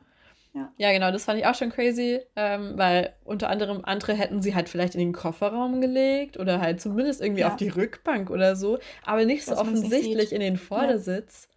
ja. 0.53 0.71
Ja, 0.77 0.91
genau, 0.91 1.11
das 1.11 1.25
fand 1.25 1.39
ich 1.39 1.45
auch 1.45 1.55
schon 1.55 1.69
crazy, 1.69 2.19
ähm, 2.35 2.73
weil 2.75 3.13
unter 3.23 3.49
anderem 3.49 3.81
andere 3.83 4.13
hätten 4.13 4.41
sie 4.41 4.55
halt 4.55 4.69
vielleicht 4.69 4.95
in 4.95 4.99
den 4.99 5.13
Kofferraum 5.13 5.81
gelegt 5.81 6.37
oder 6.37 6.59
halt 6.59 6.81
zumindest 6.81 7.21
irgendwie 7.21 7.45
auf 7.45 7.55
die 7.55 7.69
Rückbank 7.69 8.29
oder 8.29 8.55
so, 8.55 8.79
aber 9.03 9.25
nicht 9.25 9.45
so 9.45 9.55
offensichtlich 9.55 10.15
nicht 10.15 10.31
in 10.31 10.41
den 10.41 10.57
Vordersitz. 10.57 11.47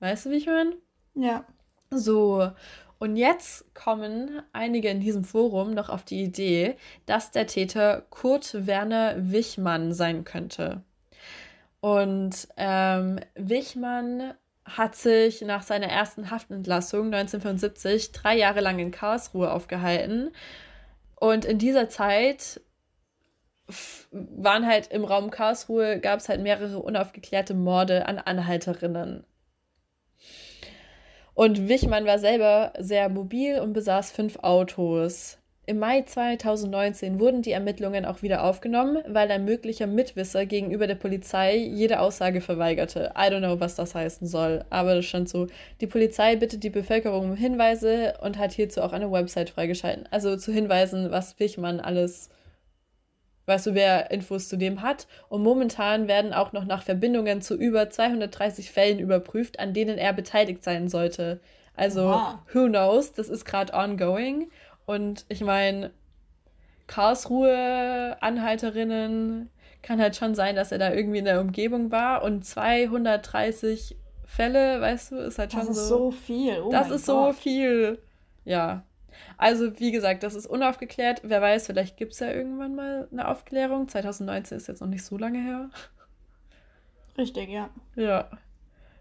Weißt 0.00 0.26
du, 0.26 0.30
wie 0.30 0.36
ich 0.36 0.46
meine? 0.46 0.76
Ja. 1.18 1.44
So, 1.90 2.52
und 2.98 3.16
jetzt 3.16 3.74
kommen 3.74 4.42
einige 4.52 4.88
in 4.88 5.00
diesem 5.00 5.24
Forum 5.24 5.72
noch 5.72 5.88
auf 5.88 6.04
die 6.04 6.22
Idee, 6.22 6.76
dass 7.06 7.32
der 7.32 7.46
Täter 7.46 8.02
Kurt 8.10 8.66
Werner 8.66 9.14
Wichmann 9.16 9.92
sein 9.92 10.24
könnte. 10.24 10.82
Und 11.80 12.48
ähm, 12.56 13.20
Wichmann 13.34 14.34
hat 14.64 14.94
sich 14.96 15.42
nach 15.42 15.62
seiner 15.62 15.86
ersten 15.86 16.30
Haftentlassung 16.30 17.06
1975 17.06 18.12
drei 18.12 18.36
Jahre 18.36 18.60
lang 18.60 18.78
in 18.78 18.90
Karlsruhe 18.90 19.50
aufgehalten. 19.50 20.30
Und 21.16 21.44
in 21.44 21.58
dieser 21.58 21.88
Zeit 21.88 22.60
waren 24.10 24.66
halt 24.66 24.88
im 24.92 25.04
Raum 25.04 25.30
Karlsruhe, 25.30 26.00
gab 26.00 26.20
es 26.20 26.28
halt 26.28 26.42
mehrere 26.42 26.78
unaufgeklärte 26.80 27.54
Morde 27.54 28.06
an 28.06 28.18
Anhalterinnen. 28.18 29.24
Und 31.38 31.68
Wichmann 31.68 32.04
war 32.04 32.18
selber 32.18 32.72
sehr 32.80 33.08
mobil 33.08 33.60
und 33.60 33.72
besaß 33.72 34.10
fünf 34.10 34.40
Autos. 34.42 35.38
Im 35.66 35.78
Mai 35.78 36.02
2019 36.02 37.20
wurden 37.20 37.42
die 37.42 37.52
Ermittlungen 37.52 38.04
auch 38.04 38.22
wieder 38.22 38.42
aufgenommen, 38.42 39.04
weil 39.06 39.30
ein 39.30 39.44
möglicher 39.44 39.86
Mitwisser 39.86 40.46
gegenüber 40.46 40.88
der 40.88 40.96
Polizei 40.96 41.54
jede 41.56 42.00
Aussage 42.00 42.40
verweigerte. 42.40 43.12
I 43.16 43.30
don't 43.30 43.38
know, 43.38 43.60
was 43.60 43.76
das 43.76 43.94
heißen 43.94 44.26
soll, 44.26 44.64
aber 44.70 44.96
das 44.96 45.04
stand 45.04 45.28
so. 45.28 45.46
Die 45.80 45.86
Polizei 45.86 46.34
bittet 46.34 46.64
die 46.64 46.70
Bevölkerung 46.70 47.30
um 47.30 47.36
Hinweise 47.36 48.14
und 48.20 48.36
hat 48.36 48.50
hierzu 48.50 48.82
auch 48.82 48.92
eine 48.92 49.12
Website 49.12 49.50
freigeschalten. 49.50 50.08
Also 50.10 50.36
zu 50.36 50.52
Hinweisen, 50.52 51.12
was 51.12 51.38
Wichmann 51.38 51.78
alles 51.78 52.30
weißt 53.48 53.66
du, 53.66 53.74
wer 53.74 54.10
Infos 54.10 54.48
zu 54.48 54.56
dem 54.56 54.82
hat. 54.82 55.06
Und 55.28 55.42
momentan 55.42 56.06
werden 56.06 56.32
auch 56.32 56.52
noch 56.52 56.64
nach 56.64 56.82
Verbindungen 56.82 57.40
zu 57.40 57.56
über 57.56 57.90
230 57.90 58.70
Fällen 58.70 58.98
überprüft, 58.98 59.58
an 59.58 59.72
denen 59.72 59.98
er 59.98 60.12
beteiligt 60.12 60.62
sein 60.62 60.88
sollte. 60.88 61.40
Also, 61.74 62.08
Aha. 62.08 62.44
who 62.52 62.66
knows? 62.66 63.12
Das 63.12 63.28
ist 63.28 63.44
gerade 63.44 63.72
ongoing. 63.72 64.50
Und 64.86 65.24
ich 65.28 65.40
meine, 65.40 65.90
Karlsruhe, 66.86 68.16
Anhalterinnen, 68.20 69.50
kann 69.82 70.00
halt 70.00 70.16
schon 70.16 70.34
sein, 70.34 70.56
dass 70.56 70.72
er 70.72 70.78
da 70.78 70.92
irgendwie 70.92 71.18
in 71.18 71.24
der 71.24 71.40
Umgebung 71.40 71.90
war. 71.90 72.22
Und 72.22 72.44
230 72.44 73.96
Fälle, 74.24 74.80
weißt 74.80 75.12
du, 75.12 75.16
ist 75.16 75.38
halt 75.38 75.54
das 75.54 75.64
schon 75.64 75.72
so. 75.72 75.80
Das 75.80 75.82
ist 75.82 75.88
so 75.88 76.10
viel. 76.10 76.60
Oh 76.60 76.70
das 76.70 76.90
ist 76.90 77.06
Gott. 77.06 77.34
so 77.36 77.40
viel. 77.40 77.98
Ja. 78.44 78.84
Also, 79.36 79.78
wie 79.78 79.92
gesagt, 79.92 80.22
das 80.22 80.34
ist 80.34 80.46
unaufgeklärt. 80.46 81.22
Wer 81.24 81.40
weiß, 81.40 81.66
vielleicht 81.66 81.96
gibt 81.96 82.12
es 82.12 82.20
ja 82.20 82.30
irgendwann 82.30 82.74
mal 82.74 83.08
eine 83.10 83.28
Aufklärung. 83.28 83.88
2019 83.88 84.58
ist 84.58 84.68
jetzt 84.68 84.80
noch 84.80 84.88
nicht 84.88 85.04
so 85.04 85.16
lange 85.16 85.38
her. 85.38 85.70
Richtig, 87.16 87.48
ja. 87.48 87.70
Ja. 87.96 88.28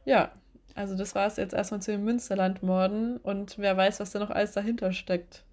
Ja. 0.05 0.31
Also, 0.75 0.95
das 0.95 1.15
war 1.15 1.27
es 1.27 1.37
jetzt 1.37 1.53
erstmal 1.53 1.81
zu 1.81 1.91
den 1.91 2.03
Münsterlandmorden. 2.03 3.17
Und 3.17 3.57
wer 3.57 3.75
weiß, 3.75 3.99
was 3.99 4.11
da 4.11 4.19
noch 4.19 4.29
alles 4.29 4.51
dahinter 4.51 4.91
steckt. 4.91 5.43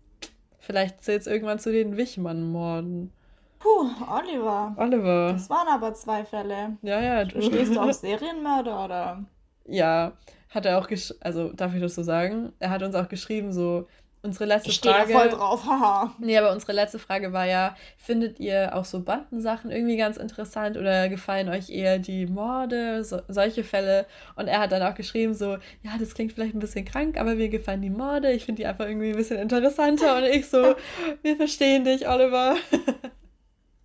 Vielleicht 0.59 1.03
zählt 1.03 1.23
es 1.23 1.27
irgendwann 1.27 1.59
zu 1.59 1.73
den 1.73 1.97
Wichmann-Morden. 1.97 3.12
Puh, 3.59 3.89
Oliver. 4.11 4.75
Oliver. 4.77 5.33
Das 5.33 5.49
waren 5.49 5.69
aber 5.69 5.95
zwei 5.95 6.25
Fälle. 6.25 6.77
Ja, 6.83 7.01
ja. 7.01 7.25
Du. 7.25 7.41
Stehst 7.41 7.75
du 7.75 7.81
auf 7.83 7.95
Serienmörder 7.95 8.85
oder? 8.85 9.25
Ja, 9.67 10.12
hat 10.51 10.67
er 10.67 10.79
auch 10.79 10.87
gesch 10.87 11.15
also 11.21 11.53
darf 11.53 11.75
ich 11.75 11.81
das 11.81 11.95
so 11.95 12.03
sagen? 12.03 12.53
Er 12.59 12.71
hat 12.71 12.83
uns 12.83 12.95
auch 12.95 13.09
geschrieben, 13.09 13.53
so, 13.53 13.89
Unsere 14.25 14.47
letzte 14.47 14.70
ich 14.70 14.81
Frage. 14.81 15.12
Da 15.12 15.18
voll 15.18 15.29
drauf, 15.29 15.66
haha. 15.66 16.14
Nee, 16.18 16.39
aber 16.39 16.51
unsere 16.53 16.72
letzte 16.72 16.99
Frage 16.99 17.35
war 17.35 17.45
ja: 17.45 17.77
Findet 17.99 18.41
ihr 18.41 18.75
auch 18.75 18.87
so 18.87 19.01
Bandensachen 19.01 19.70
irgendwie 19.70 19.99
ganz 19.99 20.16
interessant 20.16 20.79
oder 20.79 21.11
gefallen 21.11 21.51
euch 21.51 21.68
eher 21.68 21.99
die 21.99 22.25
Morde, 22.25 23.05
so, 23.05 23.20
solche 23.29 23.64
Fälle? 23.64 24.07
Und 24.37 24.49
er 24.49 24.61
hat 24.61 24.72
dann 24.72 24.83
auch 24.83 24.95
geschrieben: 24.95 25.35
so, 25.35 25.59
ja, 25.83 25.99
das 25.99 26.14
klingt 26.14 26.33
vielleicht 26.33 26.55
ein 26.55 26.59
bisschen 26.59 26.87
krank, 26.87 27.18
aber 27.18 27.35
mir 27.35 27.51
gefallen 27.51 27.83
die 27.83 27.91
Morde. 27.91 28.33
Ich 28.33 28.47
finde 28.47 28.62
die 28.62 28.66
einfach 28.66 28.87
irgendwie 28.87 29.11
ein 29.11 29.16
bisschen 29.16 29.39
interessanter. 29.39 30.16
Und 30.16 30.25
ich 30.25 30.49
so, 30.49 30.75
wir 31.22 31.37
verstehen 31.37 31.85
dich, 31.85 32.09
Oliver. 32.09 32.57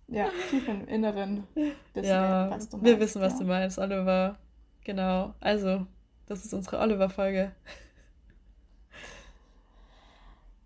ja, 0.08 0.30
tief 0.48 0.66
im 0.66 0.88
Inneren 0.88 1.46
wissen 1.92 2.08
ja, 2.08 2.46
meinst. 2.48 2.82
Wir 2.82 2.98
wissen, 2.98 3.20
was 3.20 3.34
ja. 3.34 3.38
du 3.40 3.44
meinst, 3.44 3.78
Oliver. 3.78 4.38
Genau. 4.84 5.34
Also, 5.38 5.86
das 6.24 6.46
ist 6.46 6.54
unsere 6.54 6.78
Oliver-Folge. 6.78 7.52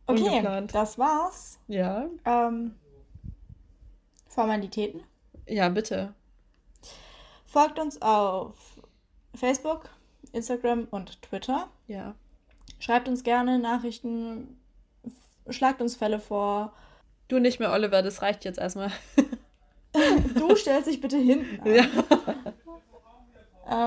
Okay, 0.07 0.23
Ungeplant. 0.23 0.75
das 0.75 0.99
war's. 0.99 1.59
Ja. 1.67 2.07
Ähm, 2.25 2.75
Formalitäten. 4.29 5.03
Ja, 5.47 5.69
bitte. 5.69 6.15
Folgt 7.47 7.79
uns 7.79 8.01
auf 8.03 8.55
Facebook, 9.35 9.89
Instagram 10.33 10.89
und 10.91 11.23
Twitter. 11.23 11.69
Ja. 11.87 12.15
Schreibt 12.79 13.09
uns 13.09 13.23
gerne 13.23 13.59
Nachrichten, 13.59 14.59
schlagt 15.49 15.81
uns 15.81 15.97
Fälle 15.97 16.19
vor. 16.19 16.73
Du 17.29 17.39
nicht 17.39 17.61
mehr, 17.61 17.73
Oliver, 17.73 18.03
das 18.03 18.23
reicht 18.23 18.45
jetzt 18.45 18.59
erstmal. 18.59 18.91
du 20.35 20.57
stellst 20.57 20.89
dich 20.89 21.01
bitte 21.01 21.17
hinten 21.17 21.61
an. 21.63 21.75
Ja. 21.75 21.87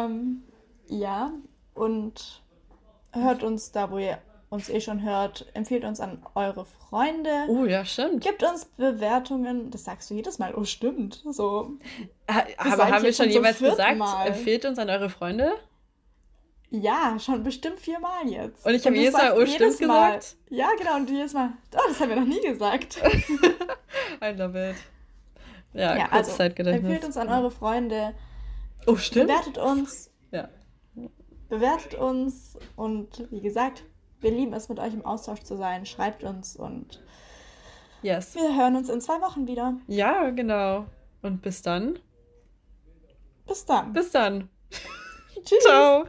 ähm, 0.05 0.43
ja, 0.87 1.31
und 1.75 2.41
hört 3.11 3.43
uns 3.43 3.71
da, 3.71 3.91
wo 3.91 3.97
ihr 3.97 4.19
uns 4.49 4.69
eh 4.69 4.79
schon 4.79 5.03
hört, 5.03 5.45
empfiehlt 5.53 5.83
uns 5.83 5.99
an 5.99 6.25
eure 6.35 6.65
Freunde. 6.65 7.45
Oh 7.49 7.65
ja, 7.65 7.83
stimmt. 7.83 8.23
Gibt 8.23 8.43
uns 8.43 8.65
Bewertungen. 8.65 9.71
Das 9.71 9.83
sagst 9.83 10.09
du 10.09 10.13
jedes 10.13 10.39
Mal. 10.39 10.55
Oh, 10.55 10.63
stimmt. 10.63 11.21
So. 11.29 11.77
Aber 12.57 12.89
haben 12.89 13.03
wir 13.03 13.13
schon 13.13 13.29
jemals 13.29 13.59
gesagt, 13.59 13.97
Mal. 13.97 14.27
empfehlt 14.27 14.65
uns 14.65 14.79
an 14.79 14.89
eure 14.89 15.09
Freunde? 15.09 15.53
Ja, 16.69 17.17
schon 17.19 17.43
bestimmt 17.43 17.79
viermal 17.79 18.27
jetzt. 18.27 18.65
Und 18.65 18.73
ich 18.73 18.85
habe 18.85 18.95
jedes 18.95 19.13
Mal, 19.13 19.37
oh, 19.37 19.45
stimmt 19.45 19.77
gesagt? 19.77 20.35
Ja, 20.49 20.69
genau. 20.77 20.95
Und 20.97 21.09
jedes 21.09 21.33
Mal, 21.33 21.53
oh, 21.73 21.79
das 21.87 21.99
haben 21.99 22.09
wir 22.09 22.17
noch 22.17 22.27
nie 22.27 22.41
gesagt. 22.41 22.97
I 24.21 24.37
love 24.37 24.71
it. 24.71 24.75
Ja, 25.73 25.95
ja 25.95 26.07
Kurzzeitgedächtnis. 26.07 26.83
Also, 26.83 26.93
empfehlt 26.93 27.05
uns 27.05 27.17
an 27.17 27.29
eure 27.29 27.51
Freunde. 27.51 28.13
Oh, 28.85 28.95
stimmt. 28.95 29.27
Bewertet 29.27 29.57
uns. 29.57 30.11
Ja. 30.31 30.49
Bewertet 31.47 31.95
uns 31.95 32.57
und 32.75 33.25
wie 33.31 33.41
gesagt, 33.41 33.83
wir 34.19 34.31
lieben 34.31 34.53
es, 34.53 34.69
mit 34.69 34.79
euch 34.79 34.93
im 34.93 35.05
Austausch 35.05 35.41
zu 35.41 35.55
sein. 35.57 35.85
Schreibt 35.85 36.23
uns 36.23 36.55
und 36.55 37.03
yes. 38.01 38.35
wir 38.35 38.57
hören 38.57 38.75
uns 38.75 38.89
in 38.89 39.01
zwei 39.01 39.21
Wochen 39.21 39.47
wieder. 39.47 39.75
Ja, 39.87 40.29
genau. 40.31 40.85
Und 41.21 41.41
bis 41.41 41.61
dann. 41.61 41.99
Bis 43.45 43.65
dann. 43.65 43.93
Bis 43.93 44.11
dann. 44.11 44.49
Tschüss. 45.43 45.63
Ciao. 45.63 46.05